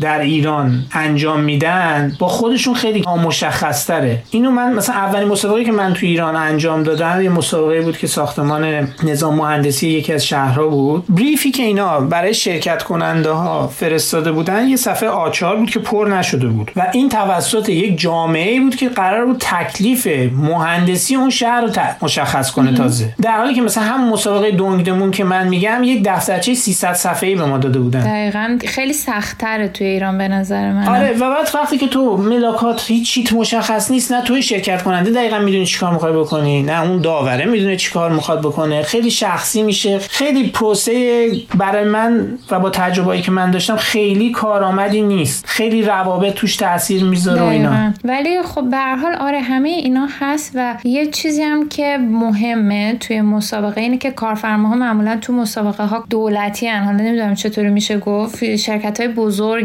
در 0.03 0.21
ایران 0.21 0.87
انجام 0.93 1.41
میدن 1.41 2.17
با 2.19 2.29
خودشون 2.29 2.75
خیلی 2.75 3.05
مشخص 3.25 3.87
تره 3.87 4.23
اینو 4.31 4.51
من 4.51 4.73
مثلا 4.73 4.95
اولین 4.95 5.29
مسابقه 5.29 5.65
که 5.65 5.73
من 5.73 5.95
تو 5.95 6.07
ایران 6.07 6.37
انجام 6.37 6.83
دادم 6.83 7.23
یه 7.23 7.29
مسابقه 7.29 7.81
بود 7.81 7.99
که 7.99 8.07
ساختمان 8.07 8.89
نظام 9.03 9.35
مهندسی 9.35 9.89
یکی 9.89 10.13
از 10.13 10.27
شهرها 10.27 10.67
بود. 10.69 11.05
بریفی 11.09 11.51
که 11.51 11.63
اینا 11.63 12.01
برای 12.01 12.35
شرکت 12.35 12.83
کننده 12.83 13.31
ها 13.31 13.67
فرستاده 13.67 14.33
بودن 14.33 14.69
یه 14.69 14.77
صفحه 14.77 15.09
آچار 15.09 15.57
بود 15.57 15.71
که 15.71 15.79
پر 15.79 16.09
نشده 16.11 16.47
بود. 16.47 16.73
و 16.77 16.87
این 16.93 17.09
توسط 17.09 17.69
یک 17.69 18.01
جامعه 18.01 18.61
بود 18.61 18.77
که 18.77 18.89
قرار 18.89 19.27
بود 19.27 19.37
تکلیف 19.41 20.07
مهندسی 20.33 21.15
اون 21.15 21.31
شهر 21.31 21.61
رو 21.61 21.71
مشخص 22.03 22.51
کنه 22.51 22.75
تازه. 22.75 23.15
در 23.23 23.37
حالی 23.37 23.55
که 23.55 23.63
مثلا 23.63 23.85
هم 23.85 24.13
مسابقه 24.13 24.51
دونگدمون 24.51 25.11
که 25.11 25.25
من 25.25 25.49
میگم 25.49 25.81
یک 25.85 26.03
دفترچه 26.05 26.55
300 26.55 26.93
صفحه‌ای 26.93 27.35
به 27.35 27.45
ما 27.45 27.59
داده 27.59 27.79
بودن. 27.79 28.01
دقیقا 28.01 28.59
خیلی 28.67 28.93
سخت‌تره 28.93 29.69
توی 29.69 29.92
ایران 29.93 30.19
به 30.19 30.29
نظر 30.29 30.73
من 30.73 30.89
آره 30.89 31.13
و 31.13 31.31
بعد 31.31 31.51
وقتی 31.55 31.79
که 31.79 31.89
تو 31.89 32.17
ملاکات 32.17 32.85
هیچ 32.87 33.11
چیت 33.11 33.33
مشخص 33.33 33.91
نیست 33.91 34.13
نه 34.13 34.23
توی 34.23 34.43
شرکت 34.43 34.83
کننده 34.83 35.11
دقیقا 35.11 35.39
می‌دونی 35.39 35.67
چیکار 35.67 35.93
می‌خوای 35.93 36.13
بکنی 36.13 36.63
نه 36.63 36.83
اون 36.83 37.01
داوره 37.01 37.45
می‌دونه 37.45 37.77
چیکار 37.77 38.13
می‌خواد 38.13 38.41
بکنه. 38.41 38.83
خیلی 38.83 39.11
شخصی 39.11 39.63
میشه. 39.63 39.99
خیلی 39.99 40.49
پروسه 40.49 41.27
برای 41.55 41.85
من 41.85 42.39
و 42.51 42.61
با 42.61 42.71
تجربه‌ای 42.71 43.23
که 43.23 43.31
من 43.31 43.51
داشتم 43.51 43.77
خیلی 43.77 44.31
کارآمدی 44.31 45.03
نیست. 45.03 45.45
خیلی 45.47 45.83
روابط 45.83 46.35
توش 46.35 46.57
تاثیر 46.57 47.05
می‌ذاره 47.05 47.43
اینا. 47.43 47.93
ولی 48.05 48.43
خب 48.43 48.71
به 48.71 48.77
هر 48.77 48.97
حال 48.97 49.15
آره 49.15 49.41
همه 49.41 49.69
اینا 49.69 50.09
هست 50.21 50.53
و 50.55 50.75
یه 50.85 51.07
چیزی 51.07 51.43
هم 51.43 51.69
که 51.69 51.99
مهمه 52.01 52.97
توی 53.01 53.21
مسابقه 53.21 53.81
اینه 53.81 53.99
که 53.99 54.11
کارفرماها 54.11 54.75
معمولا 54.75 55.19
تو 55.21 55.33
مسابقه 55.33 55.85
ها 55.85 56.05
دولتی 56.11 56.67
هن. 56.67 56.85
حالا 56.85 56.99
نمی‌دونم 56.99 57.35
چطوری 57.35 57.71
میشه 57.71 57.99
گفت. 57.99 58.57
شرکت 58.57 59.01
های 59.01 59.09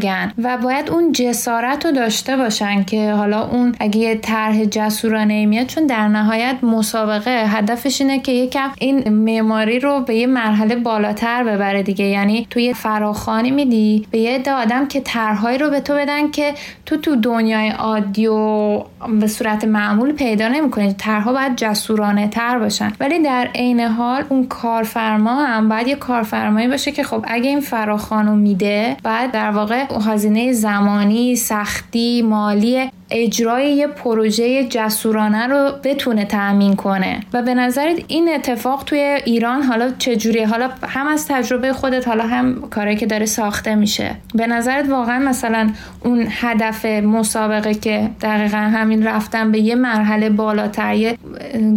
بزرگن 0.08 0.34
و 0.43 0.58
باید 0.58 0.89
اون 0.89 1.12
جسارت 1.12 1.86
رو 1.86 1.91
داشته 1.91 2.38
باشن 2.38 2.84
که 2.84 3.12
حالا 3.12 3.47
اون 3.47 3.76
اگه 3.80 3.97
یه 3.97 4.16
طرح 4.16 4.66
جسورانه 4.66 5.45
میاد 5.45 5.68
چون 5.68 5.88
در 5.88 6.08
نهایت 6.08 6.55
مسابقه 6.64 7.32
هدفش 7.47 8.01
اینه 8.01 8.20
که 8.20 8.32
یکم 8.32 8.70
این 8.80 9.10
معماری 9.10 9.80
رو 9.80 9.99
به 9.99 10.16
یه 10.16 10.28
مرحله 10.28 10.76
بالاتر 10.76 11.43
ببره 11.43 11.84
دیگه. 11.84 12.05
یعنی 12.05 12.47
تو 12.49 12.60
یه 12.60 12.74
فراخانی 12.74 13.51
میدی 13.51 14.08
به 14.12 14.18
یه 14.18 14.36
عده 14.36 14.51
آدم 14.51 14.88
که 14.88 15.01
طرحهایی 15.01 15.58
رو 15.58 15.70
به 15.70 15.82
تو 15.82 15.93
بدن 15.93 16.32
که 16.32 16.53
تو 16.86 16.97
تو 16.97 17.16
دنیای 17.16 17.70
عادی 17.70 18.28
و 18.28 18.84
به 19.20 19.28
صورت 19.28 19.66
معمول 19.66 20.12
پیدا 20.12 20.47
نمی‌کنی. 20.47 20.93
طرحها 20.93 21.34
باید 21.34 21.55
جسورانه 21.55 22.28
تر 22.28 22.60
باشن. 22.60 22.93
ولی 22.99 23.20
در 23.20 23.49
عین 23.55 23.80
حال 23.80 24.24
اون 24.30 24.47
کارفرما 24.47 25.45
هم 25.45 25.70
باید 25.70 25.88
یه 25.88 25.95
کارفرمایی 25.95 26.68
باشه 26.68 26.91
که 26.91 27.03
خب 27.03 27.26
اگه 27.28 27.49
این 27.49 27.60
فراخانو 27.60 28.36
میده 28.36 28.97
بعد 29.03 29.32
در 29.32 29.51
واقع 29.51 29.86
هزینه 30.00 30.54
زمانی 30.54 31.36
سختی 31.36 32.22
مالی 32.22 32.91
اجرای 33.10 33.72
یه 33.72 33.88
پروژه 33.88 34.64
جسورانه 34.64 35.47
رو 35.47 35.72
بتونه 35.84 36.26
تأمین 36.26 36.76
کنه. 36.76 37.20
و 37.34 37.41
به 37.41 37.53
نظرت 37.53 38.03
این 38.08 38.30
اتفاق 38.36 38.84
توی 38.84 38.99
ایران 39.26 39.62
حالا 39.62 39.91
چجوریه؟ 39.99 40.47
حالا 40.47 40.70
هم 40.88 41.08
از 41.08 41.28
تجربه 41.28 41.74
خودت 41.74 42.08
حالا 42.08 42.28
هم 42.28 42.62
کاری 42.70 42.95
که 42.95 43.05
داره 43.05 43.26
ساخته 43.26 43.76
میشه. 43.76 44.16
به 44.36 44.47
نظرت 44.47 44.89
واقعا 44.89 45.20
مثلا 45.20 45.70
اون 46.03 46.28
هدف 46.30 46.86
مسابقه 46.86 47.74
که 47.74 48.10
دقیقا 48.22 48.58
همین 48.58 49.08
رفتن 49.08 49.51
به 49.51 49.60
یه 49.60 49.76
مرحله 49.76 50.30
بالاتر 50.30 50.95
یه 50.95 51.18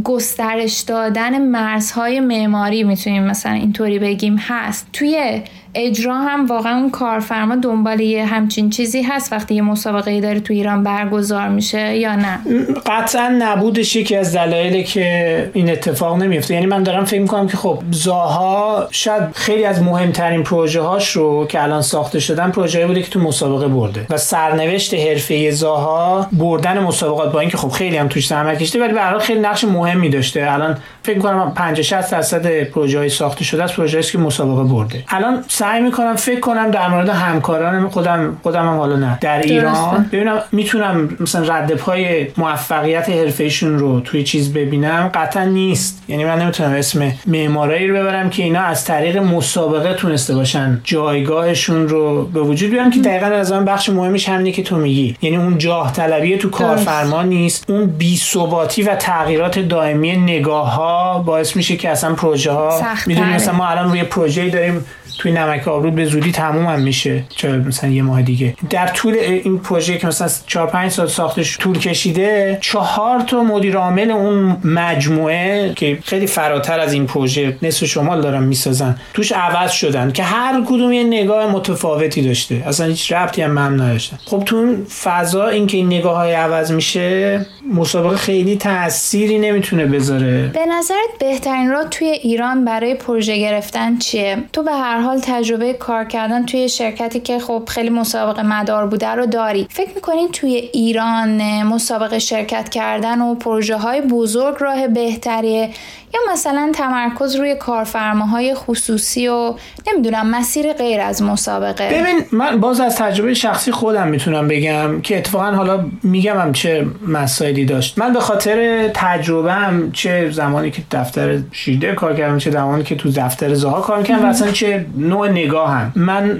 گسترش 0.05 0.81
دادن 0.81 1.43
مرزهای 1.43 2.20
معماری 2.20 2.85
می‌تونیم 2.85 3.22
مثلا 3.22 3.53
اینطوری 3.53 3.99
بگیم 3.99 4.37
هست. 4.37 4.87
توی 4.93 5.43
اجرا 5.74 6.18
هم 6.18 6.47
واقعا 6.47 6.78
اون 6.81 6.91
کارفرما 6.91 7.57
دنبال 7.57 8.01
یه 8.01 8.26
همچین 8.26 8.70
چیزی 8.70 9.03
هست. 9.03 9.33
وقتی 9.33 9.55
یه 9.55 9.62
مسابقه 9.62 10.20
داره 10.20 10.41
تو 10.41 10.55
ایران 10.55 10.83
برگزار 10.83 11.20
میشه 11.51 11.97
یا 11.97 12.16
نه؟ 12.16 12.39
قطعا 12.87 13.37
نبودش 13.39 13.97
یکی 13.97 14.16
از 14.16 14.37
دلایلی 14.37 14.85
که 14.85 15.51
این 15.55 15.71
اتفاق 15.71 16.16
نمیفته. 16.16 16.55
یعنی 16.55 16.66
من 16.66 16.83
دارم 16.83 17.05
فکر 17.05 17.21
می‌کنم 17.21 17.49
که 17.49 17.57
خب 17.57 17.83
زاها 17.91 18.89
شاید 18.91 19.23
خیلی 19.35 19.64
از 19.64 19.83
مهمترین 19.83 20.43
پروژه 20.43 20.81
هاش 20.81 21.11
رو 21.11 21.47
که 21.47 21.62
الان 21.62 21.83
ساخته 21.83 22.21
شدن 22.21 22.51
پروژه 22.51 22.87
بوده 22.87 23.03
که 23.03 23.11
تو 23.11 23.21
مسابقه 23.21 23.68
برده 23.68 24.07
و 24.11 24.16
سرنوشت 24.16 24.95
حرفه 24.95 25.51
زاها 25.51 26.27
بردن 26.33 26.79
مسابقات 26.79 27.33
با 27.33 27.41
اینکه 27.41 27.57
خب 27.57 27.68
خیلی 27.68 27.97
هم 27.97 28.09
توش 28.09 28.27
زحمت 28.27 28.59
کشیده 28.59 28.85
ولی 28.85 28.93
به 28.93 29.18
خیلی 29.21 29.41
نقش 29.41 29.64
مهمی 29.64 30.09
داشته. 30.09 30.53
الان 30.53 30.79
فکر 31.03 31.16
می‌کنم 31.16 31.53
50 31.55 31.83
60 31.83 32.11
درصد 32.11 32.62
پروژه 32.62 32.99
های 32.99 33.09
ساخته 33.09 33.45
شده 33.45 33.64
است 33.64 33.77
پروژه 33.77 33.99
است 33.99 34.12
که 34.12 34.18
مسابقه 34.18 34.64
برده. 34.64 35.05
الان 35.09 35.45
سعی 35.49 35.81
می‌کنم 35.81 36.16
فکر 36.16 36.41
کنم 36.41 36.71
در 36.71 36.89
مورد 36.89 37.09
همکاران 37.09 37.89
خودم 37.89 38.39
خودم 38.43 38.68
هم 38.68 38.79
حالا 38.79 38.97
نه 38.97 39.18
در 39.21 39.39
ایران. 39.39 40.09
ببینم 40.12 40.43
می‌تونم 40.53 41.09
مثلا 41.20 41.54
رد 41.54 41.74
پای 41.74 42.26
موفقیت 42.36 43.11
حرفهشون 43.11 43.78
رو 43.78 44.00
توی 44.00 44.24
چیز 44.24 44.52
ببینم 44.52 45.11
قطعا 45.14 45.44
نیست. 45.44 46.02
یعنی 46.08 46.24
من 46.24 46.42
نمی‌تونم 46.42 46.70
اسم 46.70 47.12
معمارایی 47.26 47.88
رو 47.88 47.96
ببرم 47.96 48.30
که 48.30 48.42
اینا 48.42 48.61
از 48.61 48.84
طریق 48.84 49.16
مسابقه 49.16 49.94
تونسته 49.94 50.34
باشن. 50.34 50.80
جایگاهشون 50.84 51.88
رو 51.88 52.24
به 52.24 52.40
وجود 52.40 52.70
بیارن 52.70 52.90
که 52.90 53.00
دقیقا 53.00 53.26
از 53.26 53.52
آن 53.52 53.64
بخش 53.64 53.88
مهمش 53.88 54.28
همینه 54.28 54.52
که 54.52 54.62
تو 54.62 54.76
میگی. 54.76 55.16
یعنی 55.22 55.36
اون 55.36 55.58
جاه 55.58 55.92
طلبی 55.92 56.36
تو 56.36 56.50
کارفرما 56.50 57.22
نیست. 57.22 57.70
اون 57.70 57.86
بی 57.86 58.16
ثباتی 58.16 58.82
و 58.82 58.94
تغییرات 58.94 59.58
دائمی 59.58 60.16
نگاه 60.16 60.74
ها 60.74 61.18
باعث 61.18 61.56
میشه 61.56 61.76
که 61.76 61.88
اصلا 61.88 62.14
پروژه 62.14 62.52
ها 62.52 62.82
می‌دونی 63.06 63.34
مثلا 63.34 63.54
ما 63.54 63.66
الان 63.66 63.88
روی 63.88 64.02
پروژه‌ای 64.02 64.50
داریم 64.50 64.84
توی 65.21 65.33
نمک 65.33 65.68
آبرود 65.68 65.95
به 65.95 66.05
زودی 66.05 66.33
تموم 66.33 66.66
هم 66.66 66.81
میشه. 66.81 67.23
چه 67.29 67.53
مثلا 67.53 67.91
یه 67.91 68.03
ماه 68.03 68.23
دیگه. 68.23 68.55
در 68.71 68.87
طول 68.87 69.14
این 69.14 69.59
پروژه 69.59 69.99
که 69.99 70.07
مثلا 70.07 70.29
4 70.47 70.66
5 70.66 70.91
سال 70.91 71.07
ساختش 71.07 71.59
طول 71.59 71.79
کشیده 71.79 72.59
چهار 72.61 73.21
تا 73.21 73.43
مدیر 73.43 73.77
عامل 73.77 74.11
اون 74.11 74.57
مجموعه 74.64 75.73
که 75.77 75.99
خیلی 76.05 76.27
فراتر 76.27 76.81
از 76.81 76.93
این 76.93 77.07
پروژه 77.07 77.57
نصف 77.62 77.87
شمال 77.87 78.21
دارن 78.21 78.43
می‌سازن 78.43 78.97
توش 79.14 79.33
عوض 79.33 79.71
شدن 79.71 80.12
که 80.12 80.23
هر 80.23 80.62
کدوم 80.66 80.93
یه 80.93 81.05
نگاه 81.05 81.53
متفاوتی 81.53 82.23
داشته. 82.23 82.62
اصلا 82.66 82.87
هیچ 82.87 83.12
ربطی 83.12 83.43
هم 83.43 83.51
من 83.51 83.75
نداشتن. 83.75 84.18
خب 84.25 84.43
تو 84.47 84.57
اون 84.57 84.85
فضا 84.85 85.49
اینکه 85.49 85.77
این 85.77 85.87
نگاه 85.87 86.16
های 86.16 86.33
عوض 86.33 86.73
میشه 86.73 87.47
مسابقه 87.75 88.16
خیلی 88.16 88.57
تأثیری 88.57 89.39
نمی‌تونه 89.39 89.87
بذاره. 89.87 90.51
به 90.55 90.66
نظرت 90.66 91.18
بهترین 91.21 91.71
راه 91.71 91.85
توی 91.85 92.09
ایران 92.09 92.64
برای 92.64 92.95
پروژه 92.95 93.39
گرفتن 93.39 93.99
چیه؟ 93.99 94.37
تو 94.53 94.62
به 94.62 94.73
هر 94.73 95.01
تجربه 95.18 95.72
کار 95.72 96.04
کردن 96.04 96.46
توی 96.46 96.68
شرکتی 96.68 97.20
که 97.20 97.38
خب 97.38 97.64
خیلی 97.68 97.90
مسابقه 97.90 98.42
مدار 98.42 98.86
بوده 98.86 99.08
رو 99.08 99.26
داری. 99.26 99.66
فکر 99.70 99.94
می‌کنین 99.94 100.28
توی 100.28 100.54
ایران 100.54 101.62
مسابقه 101.62 102.18
شرکت 102.18 102.68
کردن 102.68 103.20
و 103.20 103.34
پروژه 103.34 103.76
های 103.76 104.00
بزرگ 104.00 104.56
راه 104.58 104.88
بهتریه 104.88 105.70
یا 106.14 106.20
مثلا 106.32 106.72
تمرکز 106.74 107.36
روی 107.36 107.54
کارفرماهای 107.54 108.54
خصوصی 108.54 109.28
و 109.28 109.54
نمی‌دونم 109.92 110.30
مسیر 110.30 110.72
غیر 110.72 111.00
از 111.00 111.22
مسابقه. 111.22 111.88
ببین 111.88 112.20
من 112.32 112.61
باز 112.61 112.80
از 112.80 112.96
تجربه 112.96 113.34
شخصی 113.34 113.72
خودم 113.72 114.08
می‌تونم 114.08 114.48
بگم 114.48 115.00
که 115.00 115.18
اتفاقا 115.18 115.50
حالا 115.50 115.84
میگم 116.02 116.40
هم 116.40 116.52
چه 116.52 116.86
مسائلی 117.08 117.64
داشت. 117.64 117.98
من 117.98 118.12
به 118.12 118.20
خاطر 118.20 118.88
تجربهم 118.94 119.92
چه 119.92 120.30
زمانی 120.30 120.70
که 120.70 120.82
دفتر 120.90 121.38
شیده 121.52 121.92
کار 121.92 122.14
کردم 122.16 122.38
چه 122.38 122.50
زمانی 122.50 122.82
که 122.82 122.94
تو 122.94 123.11
دفتر 123.11 123.54
زها 123.54 123.80
کار 123.80 124.02
کردم 124.02 124.24
و 124.24 124.28
اصلا 124.28 124.50
چه 124.50 124.86
نوع 124.96 125.28
نگاهم. 125.28 125.92
من 125.96 126.38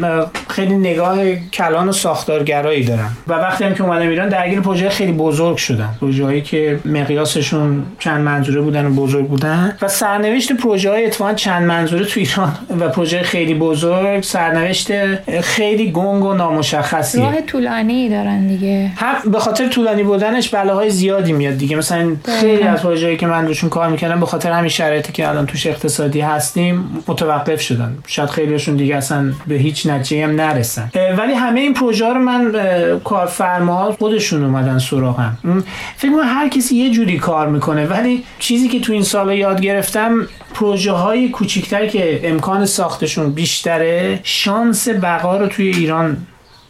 خیلی 0.49 0.75
نگاه 0.75 1.35
کلان 1.35 1.89
و 1.89 1.93
ساختارگرایی 1.93 2.85
دارم. 2.85 3.17
و 3.29 3.33
وقتی 3.33 3.65
هم 3.65 3.75
که 3.75 3.83
اومدم 3.85 4.09
ایران 4.09 4.29
درگیر 4.29 4.61
پروژه 4.61 4.89
خیلی 4.89 5.13
بزرگ 5.13 5.57
شدم. 5.57 5.95
پروژه‌ای 6.01 6.41
که 6.41 6.79
مقیاسشون 6.85 7.83
چند 7.99 8.21
منظوره 8.21 8.61
بودن 8.61 8.87
و 8.87 8.91
بزرگ 8.91 9.29
بودن. 9.29 9.60
و 9.83 9.89
سرنوشت 9.89 10.53
پروژه 10.53 10.91
های 10.91 11.07
اتفاقا 11.07 11.35
چند 11.35 11.63
منظوره 11.63 12.05
تو 12.05 12.21
ایران 12.21 12.53
و 12.81 12.89
پروژه 12.89 13.23
خیلی 13.23 13.55
بزرگ 13.55 14.23
سرنوشت 14.23 14.91
خیلی 15.41 15.91
گنگ 15.91 16.25
و 16.25 16.35
نامشخصی 16.35 17.21
راه 17.21 17.41
طولانی 17.41 18.09
دارن 18.09 18.47
دیگه. 18.47 18.91
هم 18.97 19.31
به 19.31 19.39
خاطر 19.39 19.69
طولانی 19.69 20.03
بودنش 20.03 20.49
بلاهای 20.49 20.91
زیادی 20.91 21.33
میاد 21.33 21.57
دیگه. 21.57 21.77
مثلا 21.77 22.17
خیلی 22.41 22.63
از 22.63 22.83
پروژه‌ای 22.83 23.17
که 23.17 23.27
من 23.27 23.47
روشون 23.47 23.71
کار 23.71 23.89
می‌کردم 23.89 24.21
به 24.21 24.27
خاطر 24.27 24.53
همین 24.53 24.69
شرایطی 24.69 25.13
که 25.13 25.29
الان 25.29 25.47
توش 25.47 25.67
اقتصادی 25.67 26.21
هستیم 26.21 27.03
متوقف 27.09 27.61
شدن. 27.61 27.99
شاید 28.07 28.29
خیلیشون 28.31 28.77
دیگه 28.77 28.97
اصلا 28.97 29.33
به 29.47 29.55
هیچ 29.55 29.87
نتیجه 29.87 30.25
هم 30.25 30.41
نرسن. 30.41 30.91
ولی 31.19 31.33
همه 31.33 31.61
این 31.61 31.75
پروژه 31.75 32.09
رو 32.09 32.19
من 32.19 32.53
کارفرما 33.05 33.93
خودشون 33.93 34.45
اومدن 34.45 34.79
سراغم. 34.79 35.39
فکر 35.97 36.11
هر 36.25 36.49
کسی 36.49 36.77
یه 36.77 36.91
جوری 36.91 37.19
کار 37.19 37.49
می‌کنه 37.49 37.87
ولی 37.87 38.25
چیزی 38.39 38.69
که 38.69 38.81
تو 38.81 38.93
این 38.93 39.03
سال 39.03 39.31
یاد 39.51 39.61
گرفتم 39.61 40.29
پروژه 40.55 40.93
های 40.93 41.29
کوچیکتر 41.29 41.87
که 41.87 42.21
امکان 42.25 42.67
ساختشون 42.67 43.33
بیشتره 43.33 44.21
شانس 44.23 44.89
بقا 44.89 45.37
رو 45.37 45.47
توی 45.47 45.69
ایران 45.69 46.17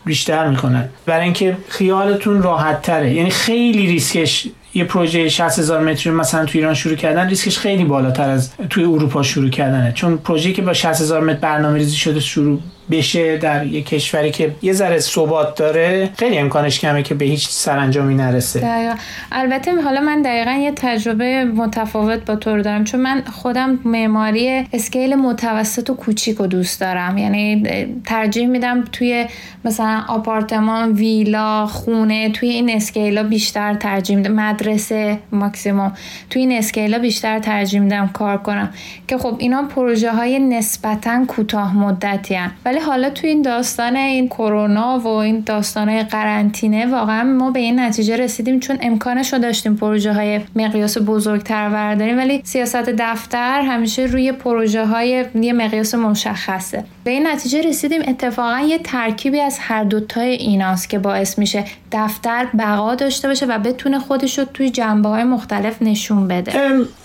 بیشتر 0.04 0.48
می‌کنن. 0.48 0.88
برای 1.06 1.24
اینکه 1.24 1.56
خیالتون 1.68 2.42
راحت 2.42 2.82
تره 2.82 3.14
یعنی 3.14 3.30
خیلی 3.30 3.86
ریسکش 3.86 4.46
یه 4.74 4.84
پروژه 4.84 5.28
60 5.28 5.58
هزار 5.58 5.80
متری 5.80 6.12
مثلا 6.12 6.44
تو 6.44 6.58
ایران 6.58 6.74
شروع 6.74 6.94
کردن 6.94 7.28
ریسکش 7.28 7.58
خیلی 7.58 7.84
بالاتر 7.84 8.30
از 8.30 8.50
توی 8.70 8.84
اروپا 8.84 9.22
شروع 9.22 9.50
کردنه. 9.50 9.92
چون 9.92 10.18
پروژه 10.18 10.52
که 10.52 10.62
با 10.62 10.72
60 10.72 11.00
هزار 11.00 11.20
متر 11.20 11.38
برنامه 11.40 11.78
ریزی 11.78 11.96
شده 11.96 12.20
شروع 12.20 12.60
بشه 12.90 13.36
در 13.36 13.66
یک 13.66 13.86
کشوری 13.86 14.30
که 14.30 14.54
یه 14.62 14.72
ذره 14.72 14.98
ثبات 14.98 15.58
داره 15.58 16.10
خیلی 16.16 16.38
امکانش 16.38 16.80
کمه 16.80 17.02
که 17.02 17.14
به 17.14 17.24
هیچ 17.24 17.48
سرانجامی 17.48 18.14
نرسه. 18.14 18.60
دقیقا. 18.60 18.94
البته 19.32 19.82
حالا 19.82 20.00
من 20.00 20.22
دقیقا 20.22 20.50
یه 20.50 20.72
تجربه 20.76 21.44
متفاوت 21.44 22.24
با 22.24 22.36
تو 22.36 22.62
دارم 22.62 22.84
چون 22.84 23.00
من 23.00 23.22
خودم 23.32 23.78
معماری 23.84 24.66
اسکیل 24.72 25.14
متوسط 25.14 25.90
و 25.90 25.94
کوچیک 25.94 26.36
رو 26.36 26.46
دوست 26.46 26.80
دارم. 26.80 27.18
یعنی 27.18 27.62
ترجیح 28.04 28.46
میدم 28.46 28.84
توی 28.92 29.26
مثلا 29.64 30.04
آپارتمان 30.08 30.92
ویلا 30.92 31.66
خونه 31.66 32.30
توی 32.30 32.48
این 32.48 32.70
اسکیلا 32.70 33.22
بیشتر 33.22 33.74
ترجیح 33.74 34.16
میدم. 34.16 34.32
مدرسه 34.32 35.18
ماکسیموم. 35.32 35.92
توی 36.30 36.42
این 36.42 36.52
اسکیلا 36.52 36.98
بیشتر 36.98 37.38
ترجیح 37.38 37.80
میدم 37.80 38.08
کار 38.08 38.36
کنم. 38.36 38.70
که 39.08 39.18
خب 39.18 39.36
اینا 39.38 39.62
پروژه 39.62 40.12
های 40.12 40.38
نسبتا 40.38 41.24
کوتاه 41.28 41.76
مدتی 41.76 42.34
هن. 42.34 42.50
ولی 42.64 42.79
حالا 42.86 43.10
توی 43.10 43.28
این 43.28 43.42
داستان 43.42 43.96
این 43.96 44.28
کرونا 44.28 44.98
و 44.98 45.06
این 45.06 45.40
داستان 45.40 46.02
قرنطینه 46.02 46.86
واقعا 46.86 47.22
ما 47.22 47.50
به 47.50 47.60
این 47.60 47.80
نتیجه 47.80 48.16
رسیدیم 48.16 48.60
چون 48.60 48.78
امکانش 48.80 49.32
رو 49.32 49.38
داشتیم 49.38 49.76
پروژه 49.76 50.12
های 50.12 50.40
مقیاس 50.56 50.98
بزرگتر 50.98 51.68
برداریم 51.68 52.18
ولی 52.18 52.40
سیاست 52.44 52.90
دفتر 52.98 53.60
همیشه 53.60 54.02
روی 54.02 54.32
پروژه 54.32 54.86
های 54.86 55.24
یه 55.34 55.52
مقیاس 55.52 55.94
مشخصه. 55.94 56.84
به 57.04 57.10
این 57.10 57.26
نتیجه 57.26 57.62
رسیدیم. 57.62 58.02
اتفاقا 58.08 58.58
یه 58.58 58.78
ترکیبی 58.78 59.40
از 59.40 59.58
هر 59.60 59.84
دوتای 59.84 60.28
ایناست 60.28 60.90
که 60.90 60.98
باعث 60.98 61.38
میشه 61.38 61.64
دفتر 61.92 62.46
بقا 62.58 62.94
داشته 62.94 63.28
باشه 63.28 63.46
و 63.46 63.58
بتونه 63.58 63.98
خودش 63.98 64.38
رو 64.38 64.44
توی 64.54 64.70
جنبه 64.70 65.08
های 65.08 65.24
مختلف 65.24 65.82
نشون 65.82 66.28
بده. 66.28 66.52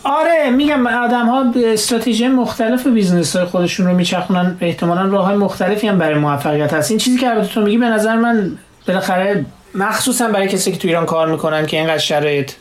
آره 0.04 0.50
میگم 0.50 0.88
آدم 0.88 1.26
ها 1.26 1.46
استراتژی 1.66 2.28
مختلف 2.28 2.88
business 2.88 3.36
های 3.36 3.46
خودشون 3.46 3.88
رو 3.88 3.94
میچرخونن. 3.94 4.58
احتمالا 4.62 5.06
راه 5.06 5.26
های 5.26 5.36
مختلفی 5.36 5.88
هم 5.88 5.98
برای 5.98 6.20
موفقیت 6.20 6.74
هست. 6.74 6.92
این 6.92 7.00
چیزی 7.00 7.18
که 7.18 7.30
البته 7.30 7.48
تو 7.48 7.62
میگی 7.62 7.78
به 7.78 7.86
نظر 7.86 8.16
من 8.16 8.58
بالاخره 8.88 9.46
مخصوصا 9.76 10.28
برای 10.28 10.48
کسی 10.48 10.72
که 10.72 10.78
تو 10.78 10.88
ایران 10.88 11.06
کار 11.06 11.32
می‌کنن 11.32 11.66
که 11.66 11.78
اینقدر 11.78 11.98
شرایط 11.98 12.52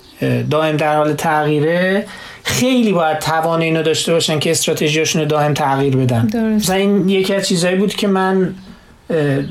دائم 0.51 0.77
در 0.77 0.97
حال 0.97 1.13
تغییره 1.13 2.07
خیلی 2.45 2.93
باید 2.93 3.19
توان 3.19 3.61
اینو 3.61 3.83
داشته 3.83 4.13
باشن 4.13 4.39
که 4.39 4.51
استراتژیاشون 4.51 5.23
رو 5.23 5.29
دائم 5.29 5.55
تغییر 5.55 5.97
بدن. 5.97 6.55
مثلا 6.57 6.77
این 6.77 7.09
یکی 7.09 7.35
از 7.35 7.49
چیزهایی 7.49 7.77
بود 7.77 7.95
که 7.95 8.09
من 8.09 8.55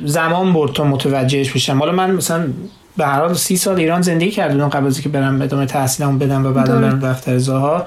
زمان 0.06 0.54
برد 0.54 0.74
تا 0.74 0.84
متوجهش 0.84 1.52
بشم. 1.52 1.80
حالا 1.80 1.92
من 1.92 2.12
مثلا 2.12 2.48
به 2.98 3.06
هر 3.06 3.20
حال 3.20 3.34
سی 3.34 3.58
سال 3.58 3.80
ایران 3.80 4.02
زندگی 4.02 4.32
کردم 4.32 4.70
قبل 4.70 4.88
از 4.88 5.02
که 5.02 5.10
برم 5.10 5.42
ادامه 5.42 5.66
تحصیلمو 5.66 6.18
بدم 6.18 6.46
و 6.46 6.52
بعد 6.52 6.68
برم 6.68 7.00
دفتر 7.00 7.38
زاها. 7.38 7.86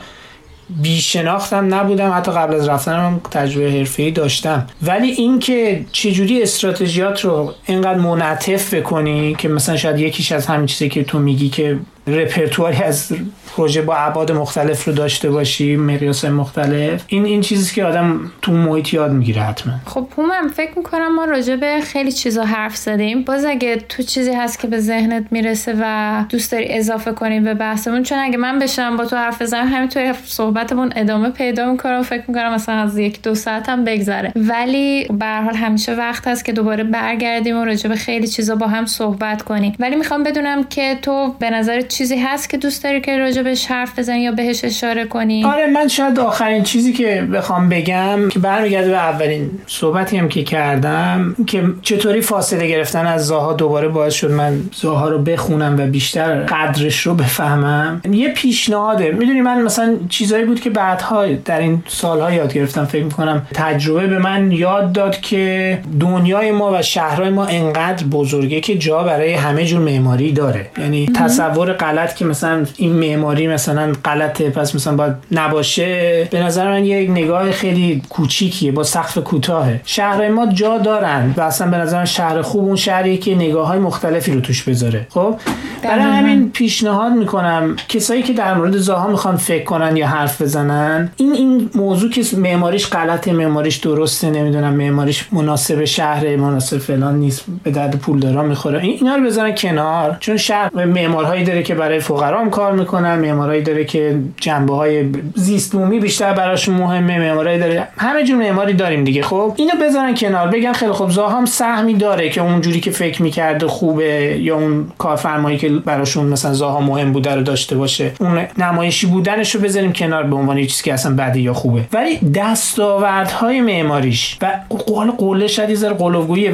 بیشناختم 0.82 1.74
نبودم 1.74 2.12
حتی 2.16 2.32
قبل 2.32 2.54
از 2.54 2.68
رفتنم 2.68 3.20
تجربه 3.30 3.70
حرفه‌ای 3.70 4.10
داشتم. 4.10 4.66
ولی 4.82 5.10
اینکه 5.10 5.84
چجوری 5.92 6.42
استراتژیات 6.42 7.20
رو 7.20 7.54
اینقدر 7.66 7.98
منعطف 7.98 8.74
بکنی 8.74 9.34
که 9.38 9.48
مثلا 9.48 9.76
شاید 9.76 10.00
یکیش 10.00 10.32
از 10.32 10.46
همین 10.46 10.66
چیزی 10.66 10.88
که 10.88 11.04
تو 11.04 11.18
میگی 11.18 11.48
که 11.48 11.78
رپرتواری 12.06 12.76
از 12.76 13.12
پروژه 13.56 13.82
با 13.82 13.96
ابعاد 13.96 14.32
مختلف 14.32 14.84
رو 14.84 14.92
داشته 14.92 15.30
باشی 15.30 15.76
مقیاس 15.76 16.24
مختلف. 16.24 17.04
این 17.06 17.24
این 17.24 17.40
چیزی 17.40 17.74
که 17.74 17.84
آدم 17.84 18.30
تو 18.42 18.52
محیط 18.52 18.94
یاد 18.94 19.12
می‌گیره 19.12 19.42
حتما. 19.42 19.72
خب 19.86 20.08
هم 20.32 20.48
فکر 20.48 20.70
می‌کنم 20.76 21.14
ما 21.14 21.24
راجع 21.24 21.56
به 21.56 21.80
خیلی 21.80 22.12
چیزا 22.12 22.44
حرف 22.44 22.76
زدیم. 22.76 23.22
باز 23.22 23.44
اگه 23.44 23.76
تو 23.76 24.02
چیزی 24.02 24.32
هست 24.32 24.60
که 24.60 24.66
به 24.66 24.80
ذهنت 24.80 25.26
می‌رسه 25.30 25.74
و 25.80 26.24
دوست 26.28 26.52
داری 26.52 26.66
اضافه 26.70 27.12
کنیم 27.12 27.44
به 27.44 27.54
بحثمون 27.54 28.02
چون 28.02 28.18
اگه 28.18 28.36
من 28.36 28.58
بشم 28.58 28.96
با 28.96 29.04
تو 29.04 29.16
حرف 29.16 29.42
بزنم 29.42 29.68
همینطوری 29.68 30.12
صحبتمون 30.24 30.92
ادامه 30.96 31.30
پیدا 31.30 31.72
می‌کنم 31.72 32.02
فکر 32.02 32.22
می‌کنم 32.28 32.54
مثلا 32.54 32.74
از 32.74 32.98
یک 32.98 33.22
دو 33.22 33.34
ساعت 33.34 33.68
هم 33.68 33.84
بگذره. 33.84 34.32
ولی 34.36 35.06
به 35.10 35.26
حال 35.26 35.54
همیشه 35.54 35.94
وقت 35.94 36.28
هست 36.28 36.44
که 36.44 36.52
دوباره 36.52 36.84
برگردیم 36.84 37.56
و 37.56 37.64
راجع 37.64 37.88
به 37.88 37.96
خیلی 37.96 38.26
چیزا 38.26 38.54
با 38.54 38.66
هم 38.66 38.86
صحبت 38.86 39.42
کنیم. 39.42 39.74
ولی 39.78 39.96
می‌خوام 39.96 40.22
بدونم 40.22 40.64
که 40.64 40.98
تو 41.02 41.34
به 41.38 41.50
نظر 41.50 41.80
چیزی 41.80 42.16
هست 42.16 42.50
که 42.50 42.56
دوست 42.56 42.84
داری 42.84 43.00
که 43.00 43.18
راجع 43.18 43.42
بهش 43.46 43.66
حرف 43.66 43.98
بزنی 43.98 44.22
یا 44.22 44.32
بهش 44.32 44.64
اشاره 44.64 45.04
کنی؟ 45.04 45.44
آره 45.44 45.66
من 45.66 45.88
شاید 45.88 46.18
آخرین 46.18 46.62
چیزی 46.62 46.92
که 46.92 47.28
بخوام 47.34 47.68
بگم 47.68 48.28
که 48.28 48.38
برمیگرده 48.38 48.90
به 48.90 48.96
اولین 48.96 49.50
صحبتی 49.66 50.16
هم 50.16 50.28
که 50.28 50.44
کردم 50.44 51.34
که 51.46 51.62
چطوری 51.82 52.20
فاصله 52.20 52.66
گرفتن 52.66 53.06
از 53.06 53.26
زاها 53.26 53.52
دوباره 53.52 53.88
باعث 53.88 54.14
شد 54.14 54.30
من 54.30 54.60
زاها 54.74 55.08
رو 55.08 55.18
بخونم 55.18 55.76
و 55.78 55.86
بیشتر 55.86 56.42
قدرش 56.42 57.00
رو 57.00 57.14
بفهمم. 57.14 58.00
یه 58.12 58.28
پیشنهاده. 58.28 59.10
می‌دونی 59.10 59.40
من 59.40 59.62
مثلا 59.62 59.96
چیزایی 60.08 60.44
بود 60.44 60.60
که 60.60 60.70
بعدها 60.70 61.26
در 61.26 61.60
این 61.60 61.82
سالها 61.88 62.32
یاد 62.32 62.54
گرفتم. 62.54 62.84
فکر 62.84 63.04
می‌کنم 63.04 63.46
تجربه 63.54 64.06
به 64.06 64.18
من 64.18 64.52
یاد 64.52 64.92
داد 64.92 65.20
که 65.20 65.78
دنیای 66.00 66.52
ما 66.52 66.72
و 66.78 66.82
شهرهای 66.82 67.30
ما 67.30 67.46
انقدر 67.46 68.04
بزرگه 68.04 68.60
که 68.60 68.78
جا 68.78 69.02
برای 69.02 69.32
همه 69.32 69.64
جور 69.64 69.80
معماری 69.80 70.32
داره. 70.32 70.70
یعنی 70.78 71.08
تصور 71.14 71.72
غلط 71.72 72.14
که 72.14 72.24
مثلا 72.24 72.66
این 72.76 72.92
معماری 72.92 73.35
مثلا 73.46 73.92
غلطه 74.04 74.50
پس 74.50 74.74
مثلا 74.74 74.96
باید 74.96 75.12
نباشه. 75.32 76.28
به 76.30 76.42
نظر 76.42 76.70
من 76.70 76.84
یک 76.84 77.10
نگاه 77.10 77.50
خیلی 77.50 78.02
کوچیکیه 78.08 78.72
با 78.72 78.82
سقف 78.82 79.18
کوتاهه. 79.18 79.80
شهر 79.84 80.28
ما 80.28 80.46
جا 80.46 80.78
دارن 80.78 81.34
و 81.36 81.40
اصلا 81.40 81.70
به 81.70 81.76
نظر 81.76 81.98
من 81.98 82.04
شهر 82.04 82.42
خوب 82.42 82.64
اون 82.64 82.76
شهری 82.76 83.18
که 83.18 83.34
نگاه 83.34 83.68
های 83.68 83.78
مختلفی 83.78 84.32
رو 84.32 84.40
توش 84.40 84.62
بذاره. 84.62 85.06
خب؟ 85.10 85.34
برای 85.82 86.02
همین 86.02 86.50
پیشنهاد 86.50 87.12
می‌کنم 87.12 87.76
کسایی 87.88 88.22
که 88.22 88.32
در 88.32 88.54
مورد 88.54 88.76
زاها 88.76 89.08
می‌خوان 89.08 89.36
فکر 89.36 89.64
کنن 89.64 89.96
یا 89.96 90.06
حرف 90.06 90.42
بزنن 90.42 91.10
این 91.16 91.32
این 91.32 91.70
موضوع 91.74 92.10
که 92.10 92.22
معماریش 92.36 92.86
غلطه 92.86 93.32
معماریش 93.32 93.76
درسته 93.76 94.30
نمی‌دونم 94.30 94.74
معماریش 94.74 95.28
مناسب 95.32 95.84
شهر 95.84 96.36
مناسب 96.36 96.78
فلان 96.78 97.16
نیست 97.16 97.44
به 97.62 97.70
درد 97.70 97.96
پولدارا 97.96 98.42
می‌خوره. 98.42 98.82
اینا 98.82 99.16
رو 99.16 99.24
بزنن 99.24 99.54
کنار 99.54 100.16
چون 100.20 100.36
شهر 100.36 100.84
معمارهایی 100.84 101.44
داره 101.44 101.62
که 101.62 101.74
برای 101.74 102.00
فقرا 102.00 102.48
کار 102.48 102.72
می‌کنن 102.72 103.14
معمارایی 103.26 103.62
داره 103.62 103.84
که 103.84 104.18
جنبه 104.36 104.74
های 104.74 105.04
زیست 105.34 105.72
بومی 105.72 106.00
بیشتر 106.00 106.32
براشون 106.32 106.74
مهمه 106.74 107.18
معمارایی 107.18 107.58
داره. 107.58 107.88
همه 107.96 108.24
جور 108.24 108.36
معماری 108.36 108.72
داریم 108.72 109.04
دیگه 109.04 109.22
خب؟ 109.22 109.54
اینو 109.56 109.72
بذارن 109.82 110.14
کنار. 110.14 110.48
بگن 110.48 110.72
خیلی 110.72 110.92
خوب 110.92 111.10
زاهام 111.10 111.44
سهمی 111.44 111.94
داره 111.94 112.28
که 112.28 112.40
اونجوری 112.40 112.80
که 112.80 112.90
فکر 112.90 113.22
می‌کرده 113.22 113.66
خوبه 113.66 114.38
یا 114.40 114.56
اون 114.56 114.86
کارفرمایی 114.98 115.58
که 115.58 115.68
براشون 115.68 116.26
مثلا 116.26 116.54
زاها 116.54 116.80
مهم 116.80 117.12
بوده 117.12 117.34
رو 117.34 117.42
داشته 117.42 117.76
باشه. 117.76 118.12
اون 118.20 118.46
نمایشی 118.58 119.06
بودنش 119.06 119.54
رو 119.54 119.60
بذاریم 119.60 119.92
کنار 119.92 120.22
به 120.22 120.36
عنوان 120.36 120.56
چیزی 120.66 120.82
که 120.82 120.94
اصلا 120.94 121.14
بده 121.14 121.40
یا 121.40 121.54
خوبه. 121.54 121.80
ولی 121.92 122.18
دستاوردهای 122.34 123.60
معماریش 123.60 124.38
و 124.42 124.52
قول 124.68 125.10
قله 125.10 125.46
شدی 125.46 125.74
زر 125.74 125.92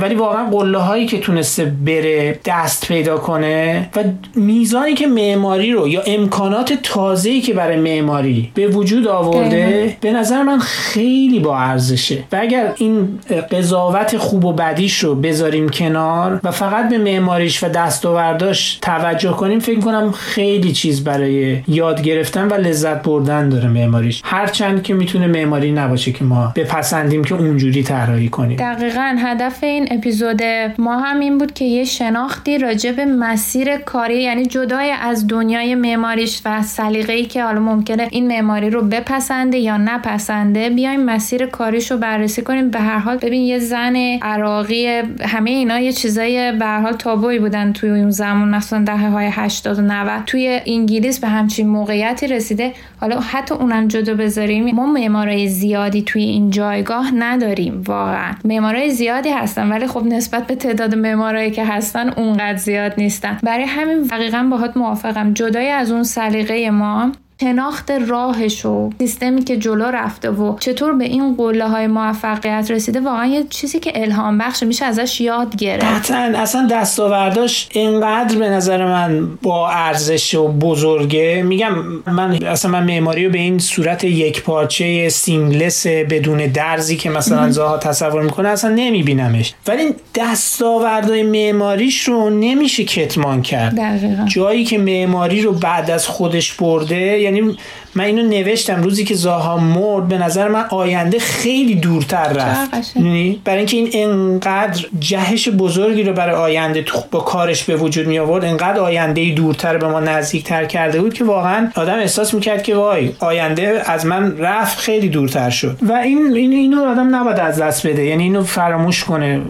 ولی 0.00 0.14
واقعا 0.14 0.50
قله 0.50 0.78
هایی 0.78 1.06
که 1.06 1.18
تونسته 1.18 1.64
بره 1.64 2.38
دست 2.44 2.88
پیدا 2.88 3.18
کنه 3.18 3.88
و 3.96 4.00
میزانی 4.34 4.94
که 4.94 5.06
معماری 5.06 5.72
رو 5.72 5.88
یا 5.88 6.02
امکانات 6.06 6.61
تازه‌ای 6.70 7.40
که 7.40 7.54
برای 7.54 7.76
معماری 7.76 8.50
به 8.54 8.66
وجود 8.66 9.08
آورده 9.08 9.96
به 10.00 10.12
نظر 10.12 10.42
من 10.42 10.58
خیلی 10.58 11.40
با 11.40 11.58
ارزشه. 11.58 12.18
و 12.32 12.38
اگر 12.40 12.72
این 12.76 13.18
قضاوت 13.50 14.16
خوب 14.16 14.44
و 14.44 14.52
بدیش 14.52 14.98
رو 14.98 15.14
بذاریم 15.14 15.68
کنار 15.68 16.40
و 16.44 16.50
فقط 16.50 16.88
به 16.88 16.98
معماریش 16.98 17.64
و 17.64 17.68
دستاورداش 17.68 18.78
توجه 18.82 19.30
کنیم 19.30 19.58
فکر 19.58 19.80
کنم 19.80 20.12
خیلی 20.12 20.72
چیز 20.72 21.04
برای 21.04 21.58
یاد 21.68 22.02
گرفتن 22.02 22.48
و 22.48 22.54
لذت 22.54 23.02
بردن 23.02 23.48
داره 23.48 23.68
معماریش. 23.68 24.22
هرچند 24.24 24.82
که 24.82 24.94
می‌تونه 24.94 25.26
معماری 25.26 25.72
نباشه 25.72 26.12
که 26.12 26.24
ما 26.24 26.52
بپسندیم 26.56 27.24
که 27.24 27.34
اونجوری 27.34 27.82
طراحی 27.82 28.28
کنیم. 28.28 28.56
دقیقا 28.56 29.16
هدف 29.18 29.64
این 29.64 29.88
اپیزود 29.90 30.42
ما 30.78 31.00
هم 31.00 31.20
این 31.20 31.38
بود 31.38 31.54
که 31.54 31.64
یه 31.64 31.84
شناختی 31.84 32.58
راجع 32.58 32.92
به 32.92 33.04
مسیر 33.04 33.76
کاری 33.76 34.22
یعنی 34.22 34.46
جدای 34.46 34.90
از 34.90 35.26
دنیای 35.26 35.74
معماریش 35.74 36.41
و 36.44 36.62
سلیقه 36.62 37.12
ای 37.12 37.24
که 37.24 37.44
حالا 37.44 37.60
ممکنه 37.60 38.08
این 38.10 38.26
معماری 38.26 38.70
رو 38.70 38.82
بپسنده 38.82 39.58
یا 39.58 39.76
نپسنده 39.76 40.70
بیایم 40.70 41.00
مسیر 41.00 41.46
کاریش 41.46 41.90
رو 41.90 41.96
بررسی 41.96 42.42
کنیم. 42.42 42.70
به 42.70 42.80
هر 42.80 42.98
حال 42.98 43.16
ببین 43.16 43.42
یه 43.42 43.58
زن 43.58 43.96
عراقی 44.22 44.86
همه 45.24 45.50
اینا 45.50 45.78
یه 45.80 45.92
چیزای 45.92 46.52
به 46.52 46.64
هر 46.64 46.80
حال 46.80 46.92
تابویی 46.92 47.38
بودن 47.38 47.72
توی 47.72 47.90
اون 47.90 48.10
زمان 48.10 48.48
مثلا 48.48 48.84
دهه 48.84 49.08
های 49.08 49.26
80 49.26 49.78
و 49.78 49.82
90 49.82 50.24
توی 50.26 50.60
انگلیس 50.66 51.20
به 51.20 51.28
همچین 51.28 51.68
موقعیتی 51.68 52.26
رسیده. 52.26 52.72
حالا 53.00 53.20
حتی 53.20 53.54
اونم 53.54 53.88
جدا 53.88 54.14
بذاریم. 54.14 54.74
ما 54.74 54.86
معمارای 54.86 55.48
زیادی 55.48 56.02
توی 56.02 56.22
این 56.22 56.50
جایگاه 56.50 57.14
نداریم 57.14 57.82
واقعا. 57.86 58.32
معمارای 58.44 58.90
زیادی 58.90 59.30
هستن 59.30 59.70
ولی 59.70 59.86
خب 59.86 60.04
نسبت 60.06 60.46
به 60.46 60.54
تعداد 60.54 60.94
معمارایی 60.94 61.50
که 61.50 61.64
هستن 61.64 62.08
اونقدر 62.08 62.56
زیاد 62.56 62.94
نیستن. 62.98 63.38
برای 63.42 63.64
همین 63.64 64.02
دقیقا 64.02 64.48
باهات 64.50 64.76
موافقم. 64.76 65.32
جدای 65.34 65.68
از 65.68 65.90
اون 65.90 66.02
سلیقه 66.32 66.70
ما 66.70 67.12
شناخت 67.42 67.90
راهش 67.90 68.66
و 68.66 68.90
سیستمی 68.98 69.44
که 69.44 69.56
جلو 69.56 69.84
رفته 69.84 70.30
و 70.30 70.58
چطور 70.58 70.92
به 70.92 71.04
این 71.04 71.36
قله 71.36 71.68
های 71.68 71.86
موفقیت 71.86 72.70
رسیده 72.70 73.00
واقعا 73.00 73.26
یه 73.26 73.44
چیزی 73.50 73.80
که 73.80 73.92
الهام 73.94 74.38
بخشه 74.38 74.66
میشه 74.66 74.84
ازش 74.84 75.20
یاد 75.20 75.56
گرفت. 75.56 75.84
قطعا. 75.84 76.32
اصلا 76.36 76.68
دستاورداش 76.70 77.68
اینقدر 77.72 78.38
به 78.38 78.48
نظر 78.48 78.84
من 78.86 79.28
با 79.42 79.70
ارزش 79.70 80.34
و 80.34 80.48
بزرگه. 80.48 81.42
میگم 81.42 81.74
من 82.06 82.44
اصلا 82.44 82.70
من 82.70 82.84
معماری 82.84 83.26
رو 83.26 83.32
به 83.32 83.38
این 83.38 83.58
صورت 83.58 84.04
یک 84.04 84.42
پارچه 84.42 85.08
سیملس 85.08 85.86
بدون 85.86 86.46
درزی 86.46 86.96
که 86.96 87.10
مثلا 87.10 87.50
زاها 87.50 87.78
تصور 87.78 88.22
می‌کنه 88.22 88.48
اصلا 88.48 88.70
نمیبینمش. 88.74 89.54
ولی 89.66 89.94
دستاوردهای 90.14 91.22
معماریش 91.22 92.02
رو 92.08 92.30
نمیشه 92.30 92.84
کتمان 92.84 93.42
کرد. 93.42 93.76
دقیقا. 93.76 94.24
جایی 94.24 94.64
که 94.64 94.78
معماری 94.78 95.42
رو 95.42 95.52
بعد 95.52 95.90
از 95.90 96.06
خودش 96.06 96.52
برده 96.52 97.20
یعنی 97.36 97.56
من 97.94 98.04
اینو 98.04 98.22
نوشتم 98.22 98.82
روزی 98.82 99.04
که 99.04 99.14
زاها 99.14 99.56
مرد 99.56 100.08
به 100.08 100.18
نظر 100.18 100.48
من 100.48 100.64
آینده 100.70 101.18
خیلی 101.18 101.74
دورتر 101.74 102.28
رفت. 102.28 102.98
برای 103.44 103.58
اینکه 103.58 103.76
این 103.76 103.90
انقدر 103.92 104.86
جهش 105.00 105.48
بزرگی 105.48 106.02
رو 106.02 106.12
برای 106.12 106.34
آینده 106.34 106.84
با 107.10 107.20
کارش 107.20 107.64
به 107.64 107.76
وجود 107.76 108.06
می 108.06 108.18
آورد 108.18 108.44
انقدر 108.44 108.80
آینده 108.80 109.30
دورتر 109.30 109.76
به 109.76 109.88
ما 109.88 110.00
نزدیکتر 110.00 110.64
کرده 110.64 111.00
بود 111.00 111.14
که 111.14 111.24
واقعا 111.24 111.70
آدم 111.74 111.98
احساس 111.98 112.34
می‌کرد 112.34 112.62
که 112.62 112.74
وای 112.74 113.10
آینده 113.20 113.82
از 113.86 114.06
من 114.06 114.38
رفت 114.38 114.78
خیلی 114.78 115.08
دورتر 115.08 115.50
شد. 115.50 115.78
و 115.82 115.92
این 115.92 116.32
این 116.36 116.52
اینو 116.52 116.84
آدم 116.84 117.14
نباید 117.14 117.38
از 117.38 117.60
دست 117.60 117.86
بده. 117.86 118.04
یعنی 118.04 118.22
اینو 118.22 118.42
فراموش 118.42 119.04
کنه 119.04 119.40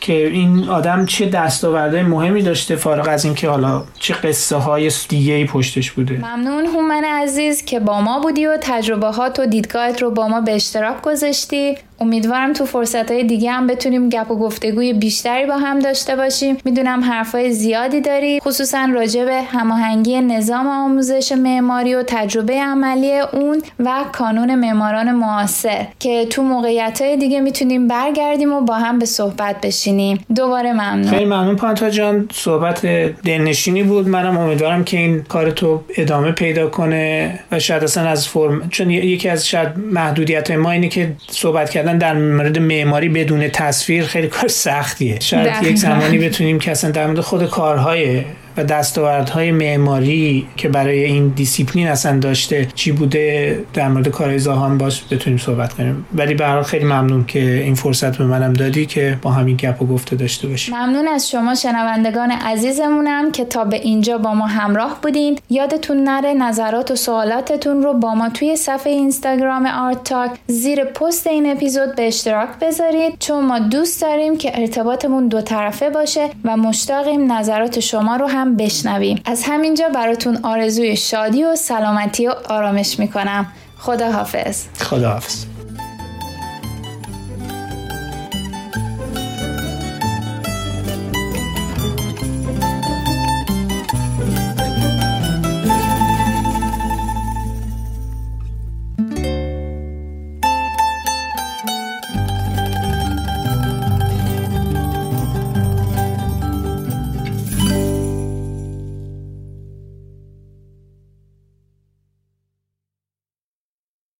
که 0.00 0.26
این 0.26 0.68
آدم 0.68 1.06
چه 1.06 1.26
دستاوردهای 1.26 2.02
مهمی 2.02 2.42
داشته 2.42 2.76
فارغ 2.76 3.08
از 3.08 3.24
اینکه 3.24 3.48
حالا 3.48 3.82
چه 3.98 4.14
قصه 4.14 4.56
های 4.56 4.90
دیگه 5.08 5.34
ای 5.34 5.44
پشتش 5.44 5.90
بوده. 5.90 6.14
ممنون 6.14 6.66
هومن 6.66 7.04
عزیز 7.04 7.64
که 7.68 7.80
با 7.80 8.00
ما 8.00 8.20
بودی 8.20 8.46
و 8.46 8.58
تجربه 8.60 9.06
هات 9.06 9.40
و 9.40 9.46
دیدگاهت 9.46 10.02
رو 10.02 10.10
با 10.10 10.28
ما 10.28 10.40
به 10.40 10.54
اشتراک 10.54 11.02
گذاشتی. 11.02 11.78
امیدوارم 12.00 12.52
تو 12.52 12.64
فرصت 12.64 13.10
های 13.10 13.24
دیگه 13.24 13.50
هم 13.50 13.66
بتونیم 13.66 14.08
گپ 14.08 14.30
و 14.30 14.36
گفتگوی 14.38 14.92
بیشتری 14.92 15.46
با 15.46 15.56
هم 15.56 15.78
داشته 15.78 16.16
باشیم. 16.16 16.56
می‌دونم 16.64 17.04
حرفای 17.04 17.52
زیادی 17.52 18.00
داری 18.00 18.40
خصوصا 18.40 18.88
راجع 18.94 19.24
به 19.24 19.42
هماهنگی 19.42 20.20
نظام 20.20 20.66
آموزش 20.66 21.32
معماری 21.32 21.94
و 21.94 22.02
تجربه 22.06 22.54
عملی 22.60 23.18
اون 23.32 23.62
و 23.78 24.04
کانون 24.12 24.54
معماران 24.54 25.12
معاصر 25.12 25.86
که 25.98 26.26
تو 26.30 26.42
موقعیت 26.42 27.02
های 27.02 27.16
دیگه 27.16 27.40
می‌تونیم 27.40 27.88
برگردیم 27.88 28.52
و 28.52 28.60
با 28.60 28.74
هم 28.74 28.98
به 28.98 29.06
صحبت 29.06 29.60
بشینیم. 29.60 30.24
دوباره 30.36 30.72
ممنون. 30.72 31.10
خیلی 31.10 31.24
ممنون 31.24 31.56
پانته‌آ 31.56 31.90
جان. 31.90 32.28
صحبت 32.32 32.86
دلنشینی 33.24 33.82
بود. 33.82 34.08
منم 34.08 34.38
امیدوارم 34.38 34.84
که 34.84 34.96
این 34.96 35.22
کار 35.22 35.50
تو 35.50 35.80
ادامه 35.96 36.32
پیدا 36.32 36.68
کنه 36.68 37.38
و 37.52 37.58
شاید 37.58 37.84
اصلا 37.84 38.08
از 38.08 38.28
فرم 38.28 38.68
چون 38.70 38.90
یکی 38.90 39.28
از 39.28 39.46
شاید 39.48 39.68
محدودیت 39.78 40.50
ما 40.50 40.70
اینه 40.70 40.88
که 40.88 41.12
صحبت 41.30 41.70
کردن 41.70 41.87
در 41.96 42.14
مورد 42.14 42.58
معماری 42.58 43.08
بدون 43.08 43.48
تصویر 43.48 44.04
خیلی 44.04 44.26
کار 44.26 44.48
سختیه. 44.48 45.20
شاید 45.20 45.62
یک 45.62 45.76
زمانی 45.76 46.18
بتونیم 46.18 46.58
که 46.58 46.70
اصلا 46.70 46.90
در 46.90 47.06
مورد 47.06 47.20
خود 47.20 47.50
کارهای 47.50 48.24
و 48.56 48.64
دستاوردهای 48.64 49.52
معماری 49.52 50.46
که 50.56 50.68
برای 50.68 51.04
این 51.04 51.28
دیسیپلین 51.28 51.88
اصلا 51.88 52.18
داشته 52.18 52.68
چی 52.74 52.92
بوده؟ 52.92 53.58
در 53.74 53.88
مورد 53.88 54.08
کارهای 54.08 54.38
زاهان 54.38 54.78
باش 54.78 55.04
بتونیم 55.10 55.38
صحبت 55.38 55.72
کنیم. 55.72 56.06
ولی 56.14 56.34
به 56.34 56.62
خیلی 56.62 56.84
ممنون 56.84 57.24
که 57.26 57.40
این 57.40 57.74
فرصت 57.74 58.18
به 58.18 58.24
منم 58.24 58.52
دادی 58.52 58.86
که 58.86 59.18
با 59.22 59.30
همین 59.30 59.56
گپ 59.56 59.82
و 59.82 59.86
گفته 59.86 60.16
داشته 60.16 60.48
باشیم. 60.48 60.76
ممنون 60.76 61.08
از 61.08 61.30
شما 61.30 61.54
شنوندگان 61.54 62.30
عزیزمونم 62.30 63.32
که 63.32 63.44
تا 63.44 63.64
به 63.64 63.76
اینجا 63.76 64.18
با 64.18 64.34
ما 64.34 64.46
همراه 64.46 64.98
بودین. 65.02 65.38
یادتون 65.50 66.04
نره 66.04 66.34
نظرات 66.34 66.90
و 66.90 66.96
سوالاتتون 66.96 67.82
رو 67.82 67.94
با 67.94 68.14
ما 68.14 68.28
توی 68.28 68.56
صفحه 68.56 68.92
اینستاگرام 68.92 69.66
آرت 69.66 70.04
تاک 70.04 70.30
زیر 70.46 70.84
پست 70.84 71.26
این 71.26 71.50
اپیزود 71.50 71.94
به 71.94 72.06
اشتراک 72.06 72.48
بذارید. 72.60 73.18
چون 73.18 73.44
ما 73.44 73.58
دوست 73.58 74.02
داریم 74.02 74.38
که 74.38 74.60
ارتباطمون 74.60 75.28
دو 75.28 75.40
طرفه 75.40 75.90
باشه 75.90 76.28
و 76.44 76.56
مشتاقیم 76.56 77.32
نظرات 77.32 77.80
شما 77.80 78.16
رو 78.16 78.26
هم 78.26 78.47
بشنویم. 78.56 79.20
از 79.24 79.42
همینجا 79.46 79.88
براتون 79.88 80.38
آرزوی 80.42 80.96
شادی 80.96 81.44
و 81.44 81.56
سلامتی 81.56 82.26
و 82.26 82.34
آرامش 82.48 82.98
می‌کنم. 82.98 83.46
خدا 83.78 84.12
حافظ 84.12 84.64
خدا 84.80 85.10
حافظ 85.10 85.44